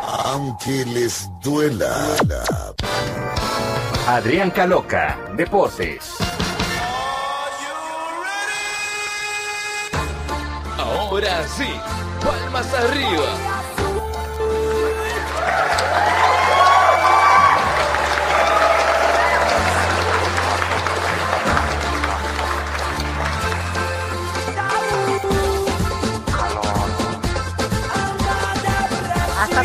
[0.00, 2.16] Aunque les duela.
[4.10, 6.16] Adrián Caloca, Deportes.
[10.78, 11.68] Ahora sí,
[12.24, 13.57] palmas arriba.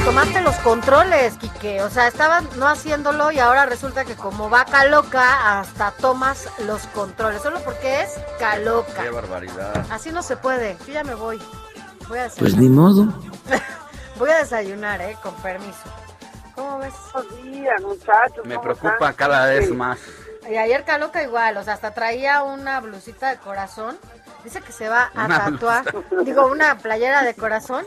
[0.06, 1.82] Tomaste los controles, Quique.
[1.82, 6.86] O sea, estaban no haciéndolo y ahora resulta que como vaca loca, hasta tomas los
[6.88, 7.42] controles.
[7.42, 8.10] Solo porque es
[8.40, 9.04] caloca.
[9.04, 9.86] Qué barbaridad.
[9.90, 10.78] Así no se puede.
[10.86, 11.42] Yo ya me voy.
[12.10, 13.08] Voy a Pues ni modo.
[14.20, 15.18] Voy a desayunar, ¿eh?
[15.24, 15.80] Con permiso.
[16.54, 16.94] ¿Cómo ves?
[17.14, 18.46] Buenos días, muchachos.
[18.46, 19.14] Me ¿cómo preocupa están?
[19.16, 19.74] cada vez Sí.
[19.74, 19.98] más.
[20.50, 23.98] Y ayer Caloca igual, o sea, hasta traía una blusita de corazón.
[24.44, 25.86] Dice que se va a Una tatuar.
[26.26, 27.86] Digo, una playera de corazón.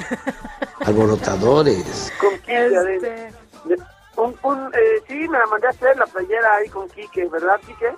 [0.86, 2.12] Alborotadores.
[2.20, 3.32] Con Quique, Este- de-
[3.76, 3.82] de-
[4.16, 7.58] un, un, eh, sí, me la mandé a hacer la playera ahí con Quique, ¿verdad,
[7.66, 7.94] Quique?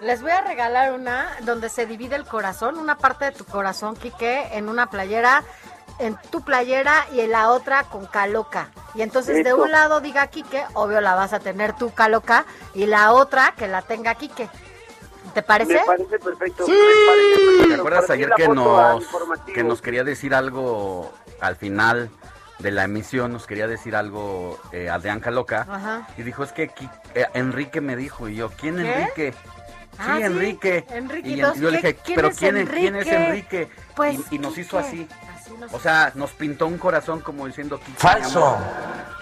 [0.00, 3.94] Les voy a regalar una donde se divide el corazón, una parte de tu corazón,
[3.96, 5.44] Quique, en una playera,
[5.98, 8.70] en tu playera y en la otra con Caloca.
[8.94, 12.86] Y entonces de un lado diga Quique, obvio la vas a tener tú Caloca, y
[12.86, 14.48] la otra que la tenga Quique.
[15.34, 15.74] ¿Te parece?
[15.74, 16.66] Me parece perfecto.
[16.66, 16.72] Sí.
[16.72, 17.68] me parece perfecto.
[17.68, 19.06] ¿Te acuerdas ayer que nos,
[19.54, 21.10] que nos quería decir algo
[21.42, 22.10] al final
[22.58, 23.32] de la emisión?
[23.32, 25.66] Nos quería decir algo eh, Adrián Caloca.
[25.68, 26.08] Ajá.
[26.16, 26.70] Y dijo, es que
[27.14, 28.28] eh, Enrique me dijo.
[28.28, 28.92] Y yo, ¿quién ¿Qué?
[29.02, 29.34] Enrique?
[29.98, 30.84] Ah, sí, sí, Enrique.
[30.90, 33.26] Enrique, Y, entonces, yo le ¿qué- dije, quién ¿pero es quién, es- quién es Enrique?
[33.26, 33.68] Enrique?
[33.94, 35.06] Pues, y, y nos hizo así.
[35.58, 38.38] nos O sea, nos pintó un corazón como diciendo, Quique, Falso.
[38.38, 38.58] mi amor.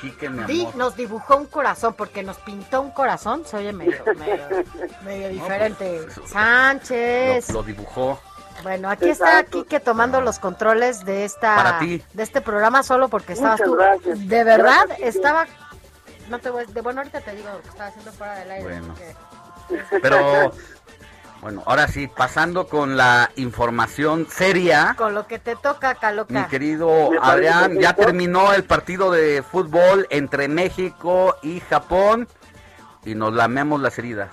[0.00, 0.76] Quique, mi Di, amor.
[0.76, 4.64] nos dibujó un corazón, porque nos pintó un corazón, se oye medio, medio,
[5.04, 6.02] medio diferente.
[6.14, 7.48] pues, Sánchez.
[7.48, 8.20] Lo, lo dibujó.
[8.62, 13.60] Bueno, aquí está Quique tomando los controles de esta de este programa solo porque estabas
[13.60, 13.74] Muchas tú.
[13.76, 14.28] gracias.
[14.28, 15.46] De verdad Gracias, estaba
[16.28, 18.64] no te voy, de bueno ahorita te digo lo que estaba haciendo fuera del aire.
[18.64, 18.94] Bueno.
[19.68, 20.52] porque- Pero,
[21.40, 24.94] bueno, ahora sí, pasando con la información seria.
[24.96, 26.32] con lo que te toca, Caloca.
[26.32, 32.28] Mi querido Adrián, ya terminó el partido de fútbol entre México y Japón
[33.04, 34.28] y nos lamemos las heridas.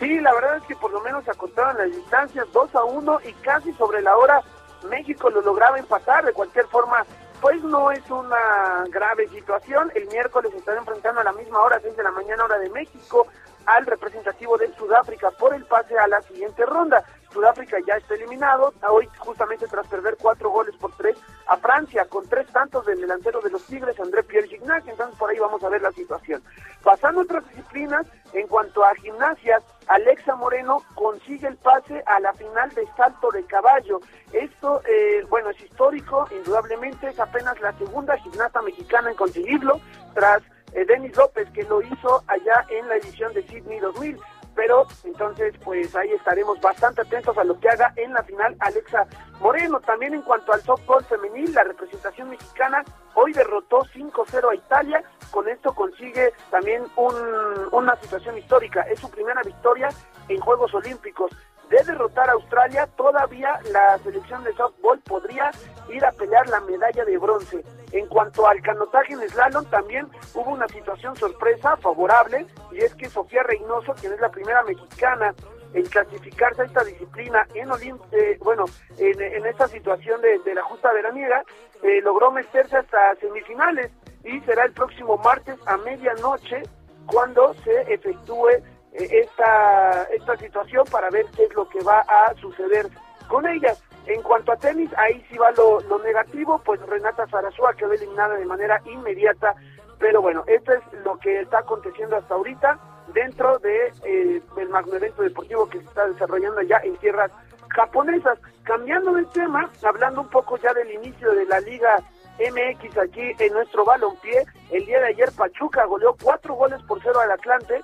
[0.00, 3.20] Sí, la verdad es que por lo menos se acotaron las distancias 2 a 1
[3.26, 4.40] y casi sobre la hora
[4.88, 6.24] México lo lograba empatar.
[6.24, 7.04] De cualquier forma,
[7.42, 9.92] pues no es una grave situación.
[9.94, 13.26] El miércoles estará enfrentando a la misma hora, 6 de la mañana, hora de México,
[13.66, 17.04] al representativo de Sudáfrica por el pase a la siguiente ronda.
[17.30, 21.16] Sudáfrica ya está eliminado, hoy justamente tras perder cuatro goles por tres
[21.46, 25.30] a Francia, con tres tantos del delantero de los Tigres, André Pierre Gignac, entonces por
[25.30, 26.42] ahí vamos a ver la situación.
[26.82, 29.58] Pasando a otras disciplinas, en cuanto a gimnasia,
[29.88, 34.00] Alexa Moreno consigue el pase a la final de salto de caballo.
[34.32, 39.80] Esto, eh, bueno, es histórico, indudablemente es apenas la segunda gimnasta mexicana en conseguirlo,
[40.14, 40.42] tras
[40.72, 44.18] eh, Denis López, que lo hizo allá en la edición de Sydney 2000
[44.60, 49.06] pero entonces pues ahí estaremos bastante atentos a lo que haga en la final Alexa
[49.40, 49.80] Moreno.
[49.80, 52.84] También en cuanto al softball femenil, la representación mexicana
[53.14, 59.10] hoy derrotó 5-0 a Italia, con esto consigue también un- una situación histórica, es su
[59.10, 59.88] primera victoria
[60.28, 61.30] en Juegos Olímpicos.
[61.70, 65.52] De derrotar a Australia, todavía la selección de softball podría
[65.88, 67.64] ir a pelear la medalla de bronce.
[67.92, 73.08] En cuanto al canotaje en slalom, también hubo una situación sorpresa favorable, y es que
[73.08, 75.32] Sofía Reynoso, quien es la primera mexicana
[75.72, 78.64] en clasificarse a esta disciplina en Olim- eh, bueno,
[78.98, 81.44] en, en esta situación de, de la justa veraniega,
[81.84, 83.92] eh, logró meterse hasta semifinales
[84.24, 86.64] y será el próximo martes a medianoche
[87.06, 88.48] cuando se efectúe
[88.92, 92.88] esta, esta situación para ver qué es lo que va a suceder
[93.28, 93.82] con ellas.
[94.06, 98.34] En cuanto a tenis, ahí sí va lo, lo negativo, pues Renata Zarazúa quedó eliminada
[98.36, 99.54] de manera inmediata,
[99.98, 102.78] pero bueno, esto es lo que está aconteciendo hasta ahorita
[103.12, 107.30] dentro de eh, el magno evento deportivo que se está desarrollando allá en tierras
[107.68, 108.38] japonesas.
[108.64, 111.96] Cambiando de tema, hablando un poco ya del inicio de la Liga
[112.38, 117.20] MX aquí en nuestro balompié, el día de ayer Pachuca goleó cuatro goles por cero
[117.20, 117.82] al Atlante,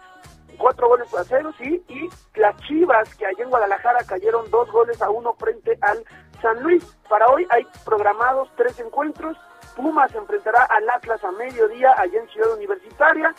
[0.56, 2.08] cuatro goles a cero, sí, y
[2.38, 6.04] las Chivas, que allá en Guadalajara cayeron dos goles a uno frente al
[6.42, 6.84] San Luis.
[7.08, 9.36] Para hoy hay programados tres encuentros.
[9.74, 13.34] Pumas enfrentará al Atlas a mediodía allá en Ciudad Universitaria.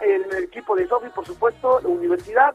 [0.00, 2.54] El, el equipo de Sofi, por supuesto, la universidad,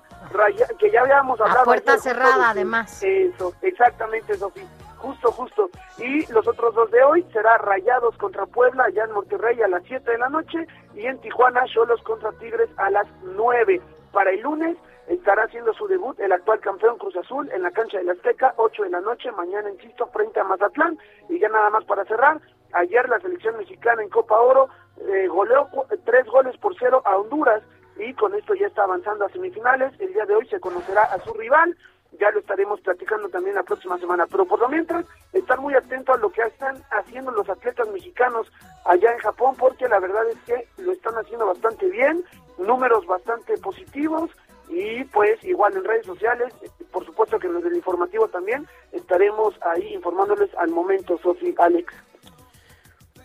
[0.80, 1.66] que ya habíamos A hablado.
[1.66, 3.04] puerta ayer, cerrada, de- además.
[3.04, 4.62] Eso, exactamente, Sofi.
[5.02, 5.70] Justo, justo.
[5.98, 9.84] Y los otros dos de hoy será Rayados contra Puebla, allá en Monterrey a las
[9.86, 13.82] 7 de la noche, y en Tijuana, Cholos contra Tigres a las 9.
[14.12, 17.98] Para el lunes estará haciendo su debut el actual campeón Cruz Azul en la cancha
[17.98, 20.98] de la Azteca, 8 de la noche, mañana, insisto, frente a Mazatlán.
[21.30, 22.40] Y ya nada más para cerrar,
[22.74, 27.18] ayer la selección mexicana en Copa Oro eh, goleó cu- tres goles por cero a
[27.18, 27.64] Honduras
[27.98, 29.94] y con esto ya está avanzando a semifinales.
[30.00, 31.76] El día de hoy se conocerá a su rival,
[32.20, 34.28] ya lo estaremos platicando también la próxima semana.
[34.28, 38.52] Pero por lo mientras, estar muy atento a lo que están haciendo los atletas mexicanos
[38.86, 42.24] allá en Japón, porque la verdad es que lo están haciendo bastante bien,
[42.58, 44.30] números bastante positivos
[44.70, 46.54] y pues igual en redes sociales,
[46.92, 51.94] por supuesto que en los del informativo también, estaremos ahí informándoles al momento, Sofi, Alex.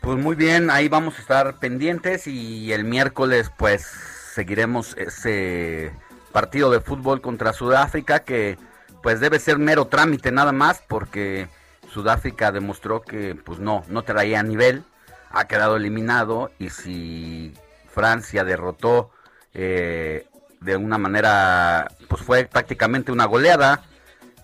[0.01, 5.93] Pues muy bien, ahí vamos a estar pendientes y el miércoles pues seguiremos ese
[6.33, 8.59] partido de fútbol contra Sudáfrica que
[9.07, 11.47] pues debe ser mero trámite nada más porque
[11.93, 14.83] Sudáfrica demostró que pues no, no traía nivel,
[15.31, 17.55] ha quedado eliminado y si
[17.89, 19.13] Francia derrotó
[19.55, 20.27] eh,
[20.61, 23.85] de una manera pues fue prácticamente una goleada,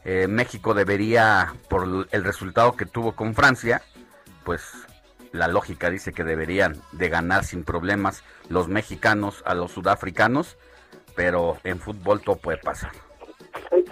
[0.05, 3.83] eh, México debería por el resultado que tuvo con Francia
[4.45, 4.63] pues
[5.33, 10.57] la lógica dice que deberían de ganar sin problemas los mexicanos a los sudafricanos,
[11.17, 12.93] pero en fútbol todo puede pasar.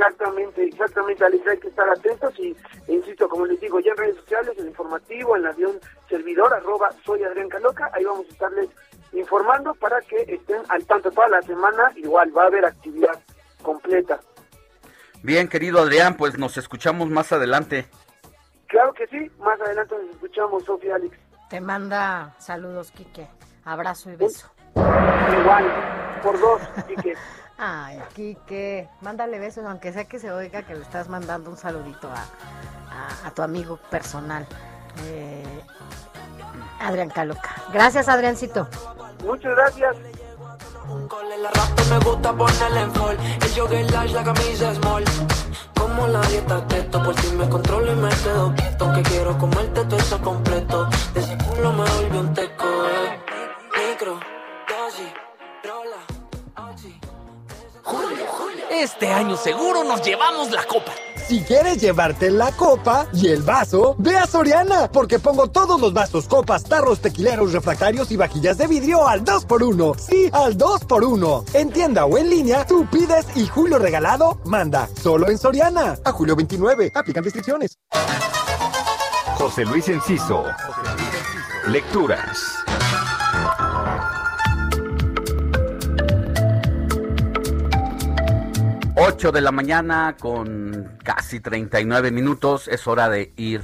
[0.00, 2.56] Exactamente, exactamente, Alex, hay que estar atentos y,
[2.88, 5.78] e insisto, como les digo, ya en redes sociales, en informativo, en la de un
[6.08, 8.70] servidor, arroba soy Adrián Caloca, ahí vamos a estarles
[9.12, 13.20] informando para que estén al tanto toda la semana, igual va a haber actividad
[13.62, 14.18] completa.
[15.22, 17.86] Bien, querido Adrián, pues nos escuchamos más adelante.
[18.68, 21.14] Claro que sí, más adelante nos escuchamos, Sofía Alex.
[21.50, 23.28] Te manda saludos, Quique.
[23.66, 24.50] Abrazo y beso.
[24.76, 27.14] Igual, por dos, Quique.
[27.62, 32.08] Ay, Quique, mándale besos, aunque sea que se oiga que le estás mandando un saludito
[32.08, 32.14] a,
[32.90, 34.46] a- a tu amigo personal,
[35.08, 35.44] eh,
[36.80, 37.54] Adrián Caloca.
[37.70, 38.66] Gracias, Adriancito.
[39.26, 39.94] Muchas gracias.
[40.88, 43.18] Un cole, la rata me gusta ponerle en fall.
[43.42, 45.04] El jogger large, la camisa small.
[45.78, 48.92] Como la dieta keto, por si me controlo y me quedo quieto.
[48.94, 50.88] Que quiero comerte todo eso completo.
[51.12, 53.20] De ese culo me volví un teco, eh.
[58.70, 60.92] Este año seguro nos llevamos la copa.
[61.26, 65.92] Si quieres llevarte la copa y el vaso, ve a Soriana, porque pongo todos los
[65.92, 69.98] vasos, copas, tarros, tequileros, refractarios y vajillas de vidrio al 2x1.
[69.98, 71.54] Sí, al 2x1.
[71.54, 74.88] En tienda o en línea, tú pides y Julio Regalado manda.
[75.02, 75.98] Solo en Soriana.
[76.04, 76.92] A julio 29.
[76.94, 77.76] Aplican restricciones.
[79.36, 80.44] José Luis Enciso.
[81.66, 82.59] Lecturas.
[88.96, 92.68] 8 de la mañana con casi 39 minutos.
[92.68, 93.62] Es hora de ir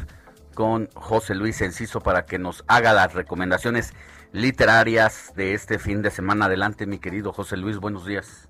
[0.55, 3.95] con José Luis Enciso para que nos haga las recomendaciones
[4.33, 6.47] literarias de este fin de semana.
[6.47, 8.49] Adelante, mi querido José Luis, buenos días.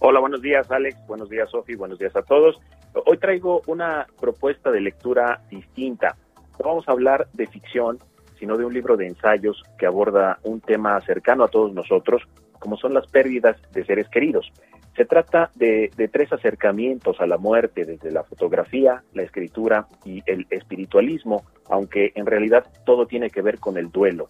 [0.00, 2.58] Hola, buenos días Alex, buenos días Sofi, buenos días a todos.
[3.06, 6.16] Hoy traigo una propuesta de lectura distinta.
[6.58, 7.98] No vamos a hablar de ficción,
[8.38, 12.22] sino de un libro de ensayos que aborda un tema cercano a todos nosotros,
[12.58, 14.52] como son las pérdidas de seres queridos.
[14.98, 20.44] Se trata de, tres acercamientos a la muerte, desde la fotografía, la escritura y el
[20.50, 24.28] espiritualismo, aunque en realidad todo tiene que ver con el duelo.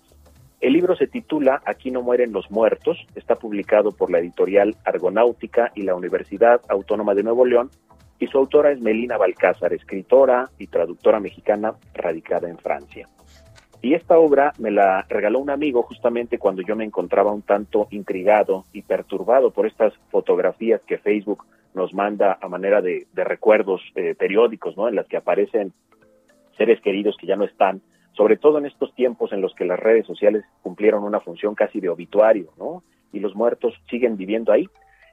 [0.60, 5.72] El libro se titula Aquí no mueren los muertos, está publicado por la editorial Argonáutica
[5.74, 7.70] y la Universidad Autónoma de Nuevo León,
[8.18, 13.08] y su autora es Melina Balcázar, escritora y traductora mexicana radicada en Francia.
[13.80, 17.86] Y esta obra me la regaló un amigo justamente cuando yo me encontraba un tanto
[17.90, 21.44] intrigado y perturbado por estas fotografías que Facebook
[21.74, 24.88] nos manda a manera de, recuerdos eh, periódicos, ¿no?
[24.88, 25.72] En las que aparecen
[26.56, 27.80] seres queridos que ya no están,
[28.12, 31.78] sobre todo en estos tiempos en los que las redes sociales cumplieron una función casi
[31.78, 32.82] de obituario, ¿no?
[33.12, 34.68] Y los muertos siguen viviendo ahí.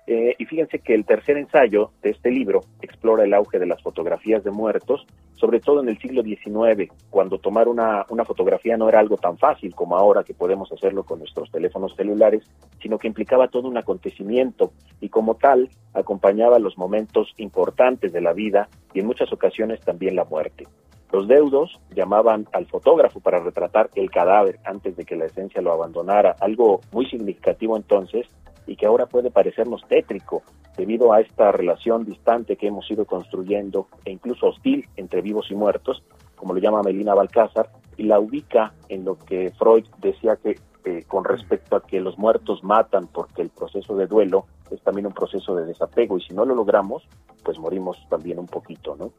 [0.07, 3.81] Eh, y fíjense que el tercer ensayo de este libro explora el auge de las
[3.81, 8.87] fotografías de muertos, sobre todo en el siglo XIX, cuando tomar una, una, fotografía no
[8.87, 12.43] era algo tan fácil como ahora que podemos hacerlo con nuestros teléfonos celulares,
[12.81, 18.33] sino que implicaba todo un acontecimiento y como tal acompañaba los momentos importantes de la
[18.33, 20.67] vida y en muchas ocasiones también la muerte.
[21.11, 25.71] Los deudos llamaban al fotógrafo para retratar el cadáver antes de que la esencia lo
[25.71, 28.27] abandonara, algo muy significativo entonces
[28.67, 30.43] y que ahora puede parecernos tétrico
[30.77, 35.55] debido a esta relación distante que hemos ido construyendo e incluso hostil entre vivos y
[35.55, 36.03] muertos,
[36.35, 41.03] como lo llama Melina Balcázar, y la ubica en lo que Freud decía que eh,
[41.07, 45.13] con respecto a que los muertos matan porque el proceso de duelo es también un
[45.13, 47.07] proceso de desapego y si no lo logramos,
[47.43, 49.11] pues morimos también un poquito, ¿no?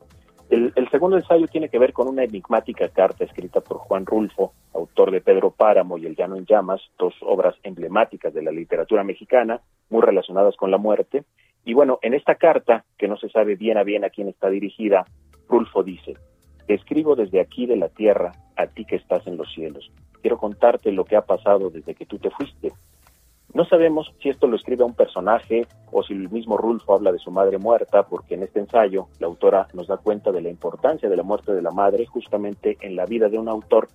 [0.48, 4.52] El, el, segundo ensayo tiene que ver con una enigmática carta escrita por Juan Rulfo,
[4.74, 9.02] autor de Pedro Páramo y El Llano en Llamas, dos obras emblemáticas de la literatura
[9.02, 9.60] mexicana,
[9.90, 11.24] muy relacionadas con la muerte.
[11.64, 14.48] Y bueno, en esta carta, que no se sabe bien a bien a quién está
[14.48, 15.04] dirigida,
[15.48, 16.14] Rulfo dice,
[16.68, 19.90] Te escribo desde aquí de la tierra, a ti que estás en los cielos.
[20.20, 22.72] Quiero contarte lo que ha pasado desde que tú te fuiste.
[23.56, 27.10] No sabemos si esto lo escribe a un personaje o si el mismo Rulfo habla
[27.10, 30.50] de su madre muerta, porque en este ensayo la autora nos da cuenta de la
[30.50, 33.88] importancia de la muerte de la madre justamente en la vida de un autor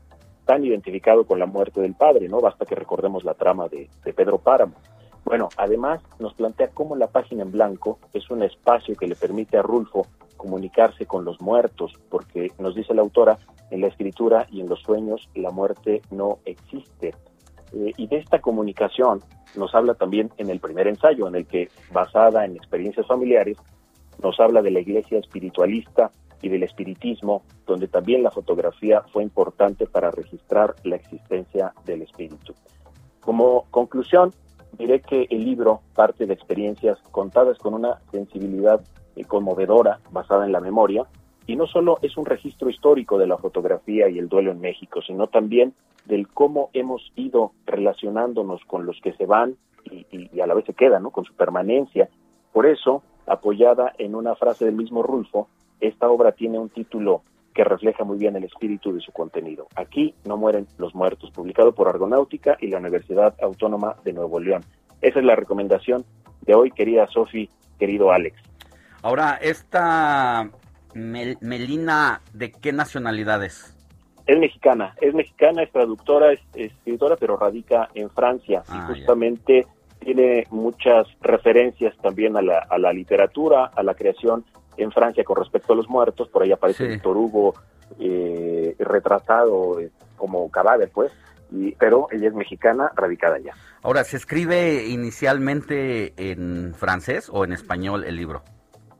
[0.45, 2.41] tan identificado con la muerte del padre, ¿no?
[2.41, 4.73] Basta que recordemos la trama de, Pedro Páramo.
[5.25, 9.59] Bueno, además nos plantea cómo la página en blanco es un espacio que le permite
[9.59, 10.07] a Rulfo
[10.37, 13.37] comunicarse con los muertos, porque nos dice la autora,
[13.69, 17.13] en la escritura y en los sueños la muerte no existe.
[17.73, 19.21] Eh, y de esta comunicación
[19.55, 23.57] nos habla también en el primer ensayo, en el que, basada en experiencias familiares,
[24.21, 26.11] nos habla de la iglesia espiritualista
[26.41, 32.53] y del espiritismo, donde también la fotografía fue importante para registrar la existencia del espíritu.
[33.19, 34.33] Como conclusión,
[34.77, 38.81] diré que el libro parte de experiencias contadas con una sensibilidad
[39.27, 41.05] conmovedora basada en la memoria,
[41.47, 45.01] y no solo es un registro histórico de la fotografía y el duelo en México,
[45.01, 45.73] sino también
[46.05, 49.55] del cómo hemos ido relacionándonos con los que se van
[49.85, 51.11] y, a la vez se quedan, ¿no?
[51.11, 52.09] con su permanencia.
[52.53, 55.47] Por eso, apoyada en una frase del mismo Rulfo,
[55.79, 57.23] esta obra tiene un título
[57.53, 59.67] que refleja muy bien el espíritu de su contenido.
[59.75, 64.63] Aquí no mueren los muertos, publicado por Argonáutica y la Universidad Autónoma de Nuevo León.
[65.01, 66.05] Esa es la recomendación
[66.41, 68.37] de hoy, querida Sofi, querido Alex.
[69.01, 70.49] Ahora, esta
[70.93, 73.75] Mel Melina, ¿de qué nacionalidad es?
[74.25, 78.93] Es mexicana, es mexicana, es traductora, es, es escritora, pero radica en Francia ah, y
[78.93, 80.05] justamente ya.
[80.05, 84.45] tiene muchas referencias también a la, a la, literatura, a la creación
[84.77, 86.89] en Francia con respecto a los muertos, por ahí aparece sí.
[86.91, 87.53] Víctor Hugo
[87.99, 91.11] eh, retratado eh, como cadáver, pues,
[91.51, 93.53] y, pero ella es mexicana, radicada allá.
[93.83, 98.43] Ahora, ¿se escribe inicialmente en francés o en español el libro?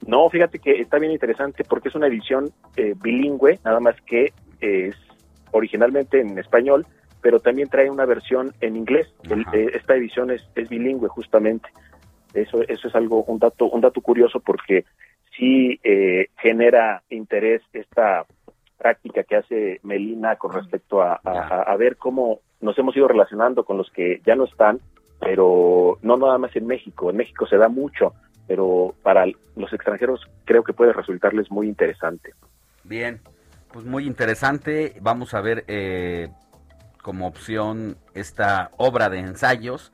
[0.05, 4.33] No, fíjate que está bien interesante porque es una edición eh, bilingüe, nada más que
[4.59, 4.95] es
[5.51, 6.85] originalmente en español,
[7.21, 9.13] pero también trae una versión en inglés.
[9.53, 11.69] Eh, esta edición es, es, bilingüe justamente.
[12.33, 14.85] Eso, eso es algo, un dato, un dato curioso porque
[15.37, 18.25] sí eh, genera interés esta
[18.77, 23.77] práctica que hace Melina con respecto a, a, ver cómo nos hemos ido relacionando con
[23.77, 24.79] los que ya no están,
[25.19, 27.11] pero no nada más en México.
[27.11, 28.13] En México se da mucho,
[28.47, 32.33] pero para los extranjeros creo que puede resultarles muy interesante.
[32.83, 33.21] Bien,
[33.71, 34.95] pues muy interesante.
[35.01, 36.29] Vamos a ver eh,
[37.01, 39.91] como opción esta obra de ensayos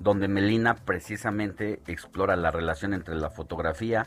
[0.00, 4.06] donde Melina precisamente explora la relación entre la fotografía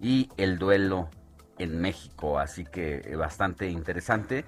[0.00, 1.10] y el duelo
[1.58, 4.44] en México, así que eh, bastante interesante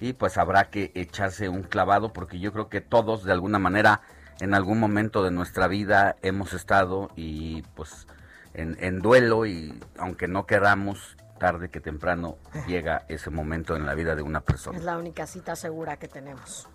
[0.00, 4.00] y pues habrá que echarse un clavado porque yo creo que todos de alguna manera
[4.40, 8.06] en algún momento de nuestra vida hemos estado y pues
[8.54, 12.36] en, en duelo y aunque no queramos tarde que temprano
[12.68, 14.78] llega ese momento en la vida de una persona.
[14.78, 16.68] Es la única cita segura que tenemos.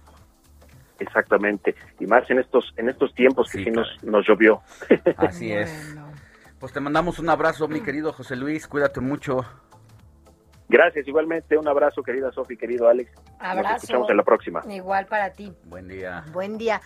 [1.00, 4.62] Exactamente, y más en estos en estos tiempos que sí, nos, nos llovió.
[5.18, 5.96] Así es.
[6.60, 9.46] Pues te mandamos un abrazo, mi querido José Luis, cuídate mucho.
[10.68, 13.12] Gracias, igualmente un abrazo, querida Sofi, querido Alex.
[13.40, 13.74] Abrazo.
[13.74, 14.64] Nos escuchamos en la próxima.
[14.70, 15.54] Igual para ti.
[15.66, 16.24] Buen día.
[16.32, 16.82] Buen día.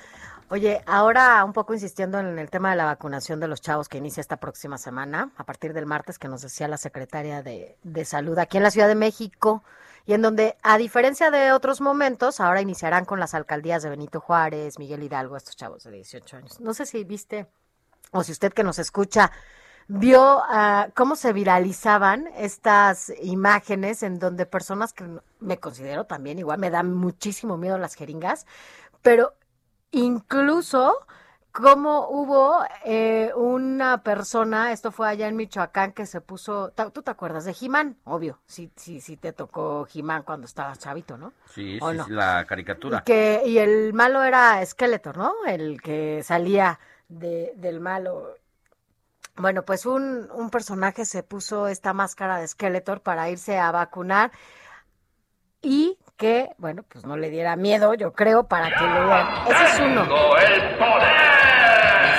[0.52, 4.00] Oye, ahora un poco insistiendo en el tema de la vacunación de los chavos que
[4.00, 8.04] inicia esta próxima semana, a partir del martes que nos decía la secretaria de, de
[8.04, 9.64] Salud aquí en la Ciudad de México,
[10.08, 14.22] y en donde, a diferencia de otros momentos, ahora iniciarán con las alcaldías de Benito
[14.22, 16.60] Juárez, Miguel Hidalgo, estos chavos de 18 años.
[16.60, 17.46] No sé si viste,
[18.12, 19.32] o si usted que nos escucha,
[19.88, 25.06] vio uh, cómo se viralizaban estas imágenes en donde personas que
[25.40, 28.48] me considero también igual, me dan muchísimo miedo las jeringas,
[29.04, 29.36] pero
[29.92, 30.96] incluso
[31.52, 37.12] cómo hubo eh, una persona, esto fue allá en Michoacán, que se puso, ¿tú te
[37.12, 37.98] acuerdas de Jimán?
[38.06, 41.34] Obvio, sí, sí, sí te tocó Jimán cuando estabas chavito, ¿no?
[41.48, 42.06] Sí, sí, no?
[42.06, 43.00] sí, la caricatura.
[43.00, 45.34] Y, que, y el malo era Skeletor, ¿no?
[45.48, 48.36] El que salía de, del malo.
[49.36, 54.32] Bueno, pues un, un personaje se puso esta máscara de Skeletor para irse a vacunar
[55.62, 59.28] y que, bueno, pues no le diera miedo, yo creo, para que lo vean.
[59.48, 60.02] Ese es uno.
[60.38, 61.30] el poder!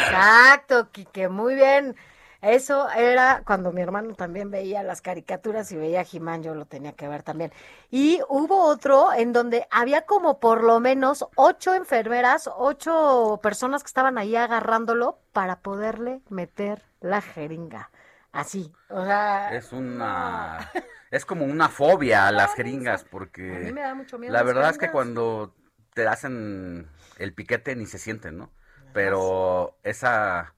[0.01, 1.95] Exacto, Quique, muy bien.
[2.41, 6.65] Eso era cuando mi hermano también veía las caricaturas y veía a Jimán, yo lo
[6.65, 7.53] tenía que ver también.
[7.91, 13.89] Y hubo otro en donde había como por lo menos ocho enfermeras, ocho personas que
[13.89, 17.91] estaban ahí agarrándolo para poderle meter la jeringa.
[18.33, 19.55] Así, o sea...
[19.55, 20.71] Es una...
[21.11, 24.43] es como una fobia a las jeringas porque A mí me da mucho miedo la
[24.43, 25.55] verdad es que cuando
[25.95, 26.89] te hacen
[27.19, 28.51] el piquete ni se sienten, ¿no?
[28.93, 30.55] Pero esa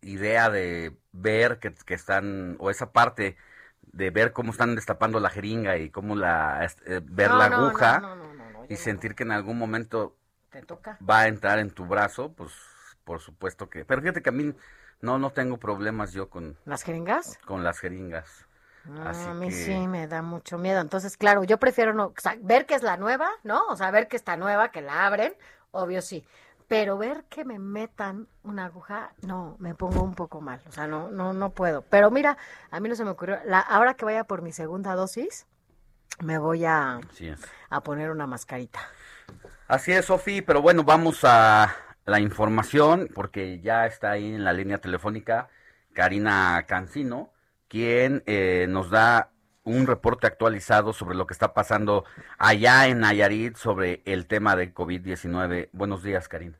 [0.00, 3.36] idea de ver que, que están, o esa parte
[3.82, 7.56] de ver cómo están destapando la jeringa y cómo la, eh, ver No, la no,
[7.56, 10.16] aguja no, y sentir que en algún momento
[10.50, 10.98] Te toca.
[11.08, 12.52] va a entrar en tu brazo, pues
[13.04, 13.84] por supuesto que...
[13.84, 14.52] Pero fíjate que a mí
[15.00, 17.38] no, no tengo problemas yo con, ¿Las jeringas?
[17.46, 18.45] con las jeringas.
[18.88, 20.80] Ah, Así a mí que- sí me da mucho miedo.
[20.80, 23.66] Entonces, claro, yo prefiero no, o sea, ver que es la nueva, ¿no?
[23.68, 25.34] O sea, ver que está nueva, que la abren,
[25.72, 26.24] obvio sí.
[26.68, 30.60] Pero ver que me metan una aguja, no, me pongo un poco mal.
[30.68, 31.82] O sea, no, no, no puedo.
[31.82, 32.36] Pero mira,
[32.72, 33.38] a mí no se me ocurrió.
[33.44, 35.46] La, ahora que vaya por mi segunda dosis,
[36.22, 37.00] me voy a,
[37.70, 38.80] a poner una mascarita.
[39.68, 44.52] Así es, Sofi, pero bueno, vamos a la información porque ya está ahí en la
[44.52, 45.48] línea telefónica
[45.92, 47.30] Karina Cancino,
[47.68, 49.30] quien eh, nos da
[49.64, 52.04] un reporte actualizado sobre lo que está pasando
[52.38, 55.68] allá en Nayarit sobre el tema de COVID-19.
[55.72, 56.58] Buenos días, Karina.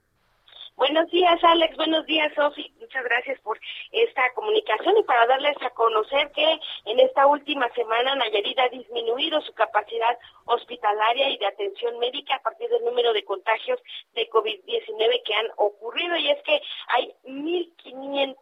[0.77, 1.75] Buenos días, Alex.
[1.77, 2.71] Buenos días, Sofi.
[2.79, 3.59] Muchas gracias por
[3.93, 9.41] esta comunicación y para darles a conocer que en esta última semana Nayarit ha disminuido
[9.41, 13.81] su capacidad hospitalaria y de atención médica a partir del número de contagios
[14.15, 18.37] de COVID-19 que han ocurrido y es que hay 1.500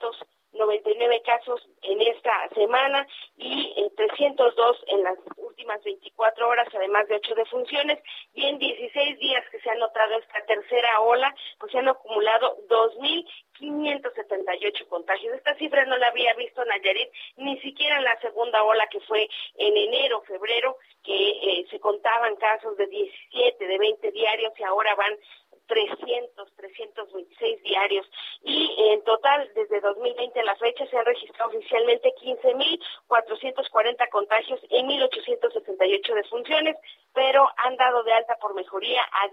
[0.54, 3.06] 99 casos en esta semana
[3.36, 7.98] y eh, 302 en las últimas 24 horas, además de 8 defunciones.
[8.34, 12.56] Y en 16 días que se ha notado esta tercera ola, pues se han acumulado
[12.68, 15.34] 2.578 contagios.
[15.34, 19.28] Esta cifra no la había visto Nayarit, ni siquiera en la segunda ola que fue
[19.56, 24.94] en enero, febrero, que eh, se contaban casos de 17, de 20 diarios y ahora
[24.94, 25.18] van
[25.66, 28.06] 300, 326 diarios.
[28.42, 34.82] Y en total, desde 2020 a la fecha, se han registrado oficialmente 15.440 contagios y
[34.82, 36.76] 1.868 defunciones.
[37.14, 39.28] pero han dado de alta por mejoría a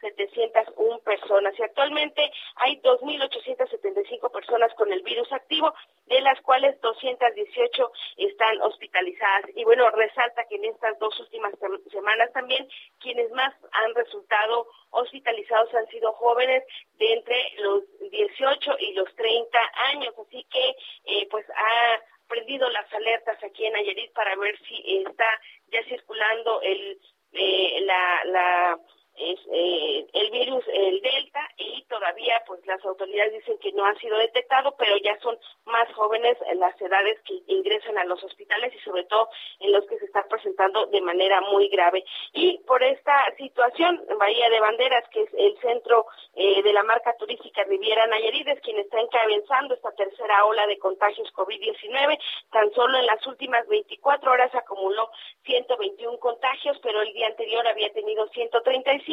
[0.00, 5.72] 10.701 personas y actualmente hay 2.875 personas con el virus activo,
[6.06, 9.44] de las cuales 218 están hospitalizadas.
[9.54, 11.52] Y bueno, resalta que en estas dos últimas
[11.90, 12.68] semanas también
[13.00, 16.64] quienes más han resultado hospitalizados han sido jóvenes
[16.98, 19.58] de entre los 18 y los 30
[19.92, 25.02] años, así que eh, pues ha prendido las alertas aquí en Nayarit para ver si
[25.04, 25.40] está
[25.72, 27.00] ya circulando el
[27.32, 28.78] eh, la, la
[29.18, 33.94] es, eh, el virus, el Delta, y todavía pues las autoridades dicen que no ha
[33.96, 38.72] sido detectado, pero ya son más jóvenes en las edades que ingresan a los hospitales
[38.74, 39.28] y sobre todo
[39.60, 42.04] en los que se están presentando de manera muy grave.
[42.32, 47.14] Y por esta situación, Bahía de Banderas, que es el centro eh, de la marca
[47.18, 52.18] turística Riviera Nayarit, es quien está encabezando esta tercera ola de contagios COVID-19.
[52.50, 55.10] Tan solo en las últimas 24 horas acumuló
[55.44, 59.07] 121 contagios, pero el día anterior había tenido 135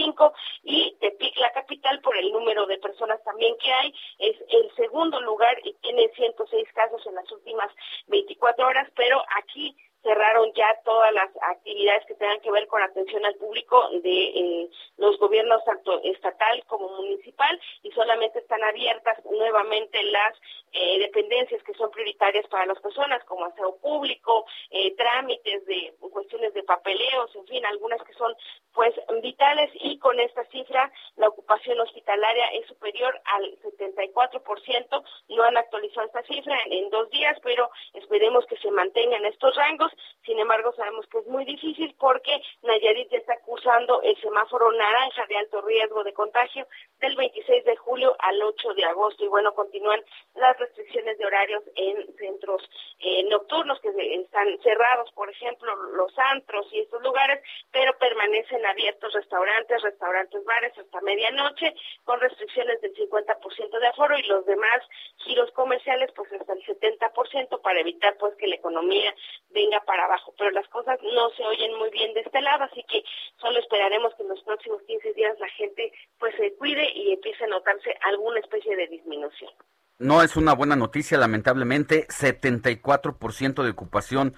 [0.64, 5.20] y Tepic, la capital, por el número de personas también que hay, es el segundo
[5.22, 7.72] lugar y tiene 106 casos en las últimas
[8.08, 13.26] 24 horas, pero aquí cerraron ya todas las actividades que tengan que ver con atención
[13.26, 14.70] al público de eh,
[15.06, 20.34] los gobiernos tanto estatal como municipal y solamente están abiertas nuevamente las
[20.72, 26.53] eh, dependencias que son prioritarias para las personas como aseo público, eh, trámites de cuestiones
[26.53, 28.34] de papeleos, en fin, algunas que son
[28.73, 35.57] pues vitales y con esta cifra la ocupación hospitalaria es superior al 74%, no han
[35.57, 39.91] actualizado esta cifra en, en dos días, pero esperemos que se mantengan estos rangos
[40.26, 45.26] sin embargo, sabemos que es muy difícil porque Nayarit ya está cursando el semáforo naranja
[45.27, 46.68] de alto riesgo de contagio
[46.99, 49.23] del 26 de julio al 8 de agosto.
[49.23, 50.03] Y bueno, continúan
[50.34, 52.64] las restricciones de horarios en centros
[52.99, 57.41] eh, nocturnos que están cerrados, por ejemplo, los antros y estos lugares,
[57.72, 64.23] pero permanecen abiertos restaurantes, restaurantes, bares hasta medianoche con restricciones del 50% de aforo y
[64.23, 64.81] los demás
[65.18, 69.14] giros comerciales pues hasta el 70% para evitar pues que la economía
[69.49, 72.84] venga para abajo, pero las cosas no se oyen muy bien de este lado, así
[72.90, 73.04] que
[73.40, 77.44] solo esperaremos que en los próximos 15 días la gente pues se cuide y empiece
[77.44, 79.52] a notarse alguna especie de disminución.
[79.98, 84.36] No es una buena noticia, lamentablemente, 74% de ocupación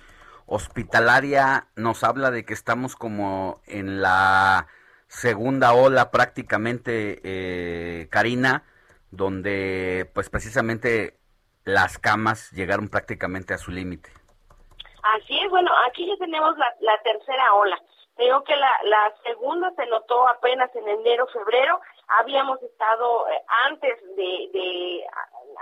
[0.47, 4.67] hospitalaria nos habla de que estamos como en la
[5.07, 8.63] segunda ola prácticamente, eh, Karina,
[9.11, 11.19] donde pues precisamente
[11.63, 14.09] las camas llegaron prácticamente a su límite.
[15.13, 17.81] Así es, bueno, aquí ya tenemos la, tercera ola.
[18.15, 21.79] Creo que la, la segunda se notó apenas en enero, febrero.
[22.07, 25.05] Habíamos estado eh, antes de, de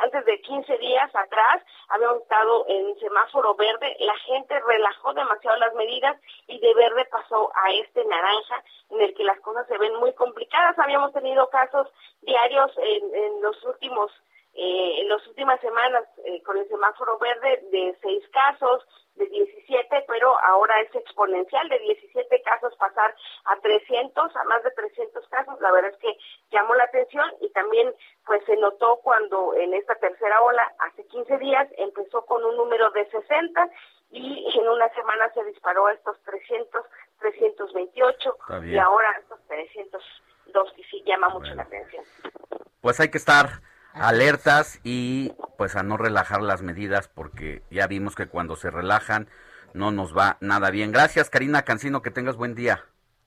[0.02, 3.96] antes de 15 días atrás, habíamos estado en semáforo verde.
[4.00, 6.18] La gente relajó demasiado las medidas
[6.48, 10.14] y de verde pasó a este naranja, en el que las cosas se ven muy
[10.14, 10.80] complicadas.
[10.80, 11.88] Habíamos tenido casos
[12.22, 14.12] diarios en los últimos
[14.58, 20.06] eh, en las últimas semanas eh, con el semáforo verde de seis casos, de 17,
[20.08, 23.16] pero ahora es exponencial, de 17 casos pasar
[23.46, 26.18] a 300, a más de 300 casos, la verdad es que
[26.52, 27.94] llamó la atención y también
[28.26, 32.92] pues se notó cuando en esta tercera ola, hace 15 días, empezó con un número
[32.92, 33.70] de 60
[34.12, 36.86] y en una semana se disparó a estos 300,
[37.20, 42.06] 328 y ahora estos 302 y sí llama mucho la atención.
[42.82, 43.48] Pues hay que estar
[43.96, 49.28] alertas y pues a no relajar las medidas porque ya vimos que cuando se relajan
[49.74, 50.92] no nos va nada bien.
[50.92, 52.84] Gracias Karina Cancino, que tengas buen día.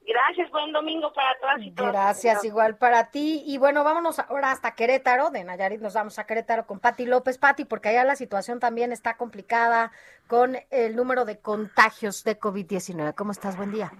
[0.06, 1.92] Gracias, buen domingo para todas y todos.
[1.92, 3.42] Gracias, igual para ti.
[3.46, 7.36] Y bueno, vámonos ahora hasta Querétaro, de Nayarit nos vamos a Querétaro con Pati López.
[7.36, 9.92] Pati, porque allá la situación también está complicada
[10.26, 13.14] con el número de contagios de COVID-19.
[13.14, 13.56] ¿Cómo estás?
[13.58, 13.92] Buen día.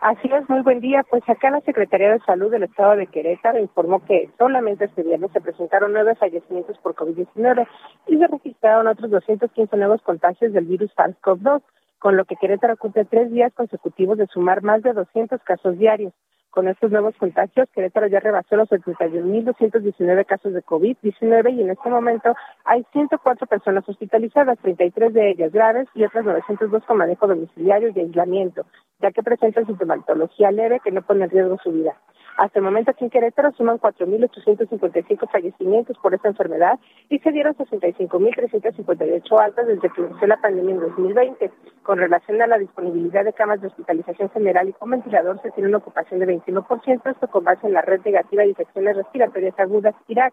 [0.00, 1.04] Así es, muy buen día.
[1.10, 5.32] Pues acá la Secretaría de Salud del Estado de Querétaro informó que solamente este viernes
[5.32, 7.66] se presentaron nueve fallecimientos por COVID-19
[8.06, 11.62] y se registraron otros 215 nuevos contagios del virus SARS-CoV-2,
[11.98, 16.12] con lo que Querétaro cumple tres días consecutivos de sumar más de 200 casos diarios.
[16.50, 21.90] Con estos nuevos contagios, Querétaro ya rebasó los 71.219 casos de COVID-19 y en este
[21.90, 22.34] momento
[22.64, 28.00] hay 104 personas hospitalizadas, 33 de ellas graves y otras 902 con manejo domiciliario y
[28.00, 28.64] aislamiento,
[29.00, 31.94] ya que presentan sintomatología leve que no pone en riesgo su vida.
[32.38, 36.78] Hasta el momento aquí en Querétaro suman 4.855 fallecimientos por esta enfermedad
[37.08, 41.50] y se dieron 65.358 altas desde que inició la pandemia en 2020.
[41.82, 45.68] Con relación a la disponibilidad de camas de hospitalización general y con ventilador se tiene
[45.68, 49.96] una ocupación de 21%, esto con base en la red negativa de infecciones respiratorias agudas
[50.06, 50.32] IRAC.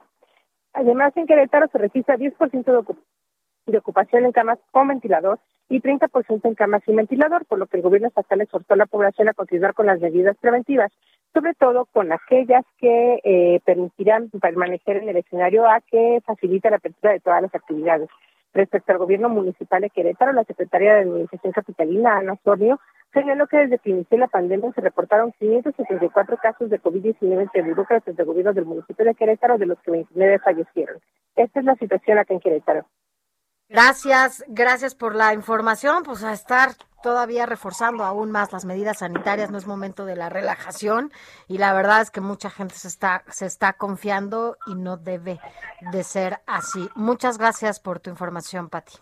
[0.73, 2.95] Además, en Querétaro se registra 10% de,
[3.65, 7.77] de ocupación en camas con ventilador y 30% en camas sin ventilador, por lo que
[7.77, 10.91] el gobierno estatal exhortó a la población a continuar con las medidas preventivas,
[11.35, 16.77] sobre todo con aquellas que eh, permitirán permanecer en el escenario A que facilita la
[16.77, 18.09] apertura de todas las actividades.
[18.53, 22.79] Respecto al gobierno municipal de Querétaro, la Secretaría de Administración Capitalina, Ana Sorio,
[23.13, 28.15] señaló que desde que inició la pandemia se reportaron 564 casos de COVID-19 entre burócratas
[28.15, 30.99] del gobierno del municipio de Querétaro, de los que 29 fallecieron.
[31.35, 32.85] Esta es la situación acá en Querétaro.
[33.67, 36.03] Gracias, gracias por la información.
[36.03, 40.29] Pues a estar todavía reforzando aún más las medidas sanitarias, no es momento de la
[40.29, 41.11] relajación
[41.47, 45.39] y la verdad es que mucha gente se está se está confiando y no debe
[45.91, 46.89] de ser así.
[46.95, 48.97] Muchas gracias por tu información, Pati.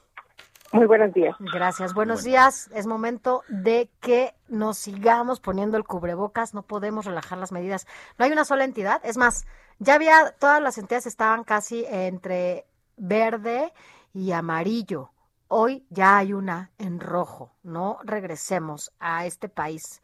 [0.73, 1.35] Muy buenos días.
[1.39, 1.93] Gracias.
[1.93, 2.67] Buenos días.
[2.73, 6.55] Es momento de que nos sigamos poniendo el cubrebocas.
[6.55, 7.85] No podemos relajar las medidas.
[8.17, 8.99] No hay una sola entidad.
[9.03, 9.45] Es más,
[9.77, 12.65] ya había, todas las entidades estaban casi entre
[12.97, 13.71] verde
[14.13, 15.11] y amarillo.
[15.47, 17.55] Hoy ya hay una en rojo.
[17.63, 20.01] No regresemos a este país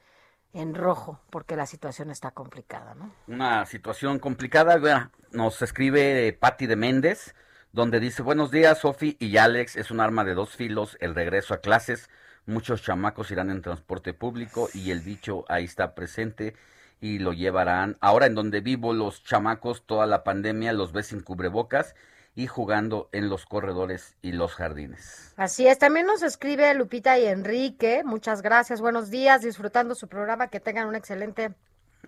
[0.54, 3.12] en rojo porque la situación está complicada, ¿no?
[3.28, 5.12] Una situación complicada.
[5.32, 7.36] Nos escribe Patti de Méndez,
[7.72, 11.54] donde dice, buenos días, Sofi y Alex, es un arma de dos filos, el regreso
[11.54, 12.10] a clases.
[12.46, 16.56] Muchos chamacos irán en transporte público y el bicho ahí está presente
[17.00, 17.96] y lo llevarán.
[18.02, 21.96] Ahora en donde vivo los chamacos, toda la pandemia los ves sin cubrebocas
[22.40, 25.34] y jugando en los corredores y los jardines.
[25.36, 30.48] Así es, también nos escribe Lupita y Enrique, muchas gracias, buenos días, disfrutando su programa,
[30.48, 31.54] que tengan un excelente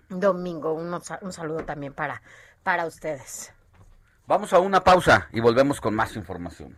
[0.08, 2.22] domingo, un, un saludo también para,
[2.64, 3.53] para ustedes.
[4.26, 6.78] Vamos a una pausa y volvemos con más información.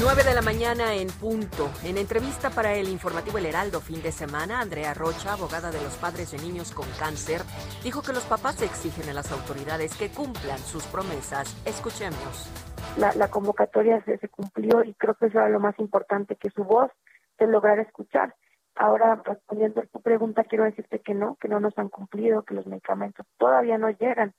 [0.00, 1.68] 9 de la mañana en punto.
[1.84, 5.96] En entrevista para el informativo El Heraldo fin de semana, Andrea Rocha, abogada de los
[5.96, 7.40] padres de niños con cáncer,
[7.82, 11.60] dijo que los papás exigen a las autoridades que cumplan sus promesas.
[11.66, 12.48] Escuchemos.
[12.96, 16.62] La, convocatoria se, se cumplió y creo que eso era lo más importante, que su
[16.62, 16.92] voz
[17.36, 18.36] se lograra escuchar.
[18.76, 22.54] Ahora, respondiendo a tu pregunta, quiero decirte que no, que no nos han cumplido, que
[22.54, 24.34] los medicamentos todavía no llegan.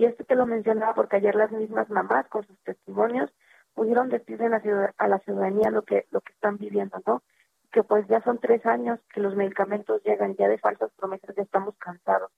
[0.00, 3.30] Y esto te lo mencionaba porque ayer las mismas mamás, con sus testimonios,
[3.74, 7.22] pudieron decirle a la, ciudadanía lo que, lo que están viviendo, ¿no?
[7.70, 11.42] Que pues ya son tres años que los medicamentos llegan, ya de falsas promesas ya
[11.42, 12.30] estamos cansados.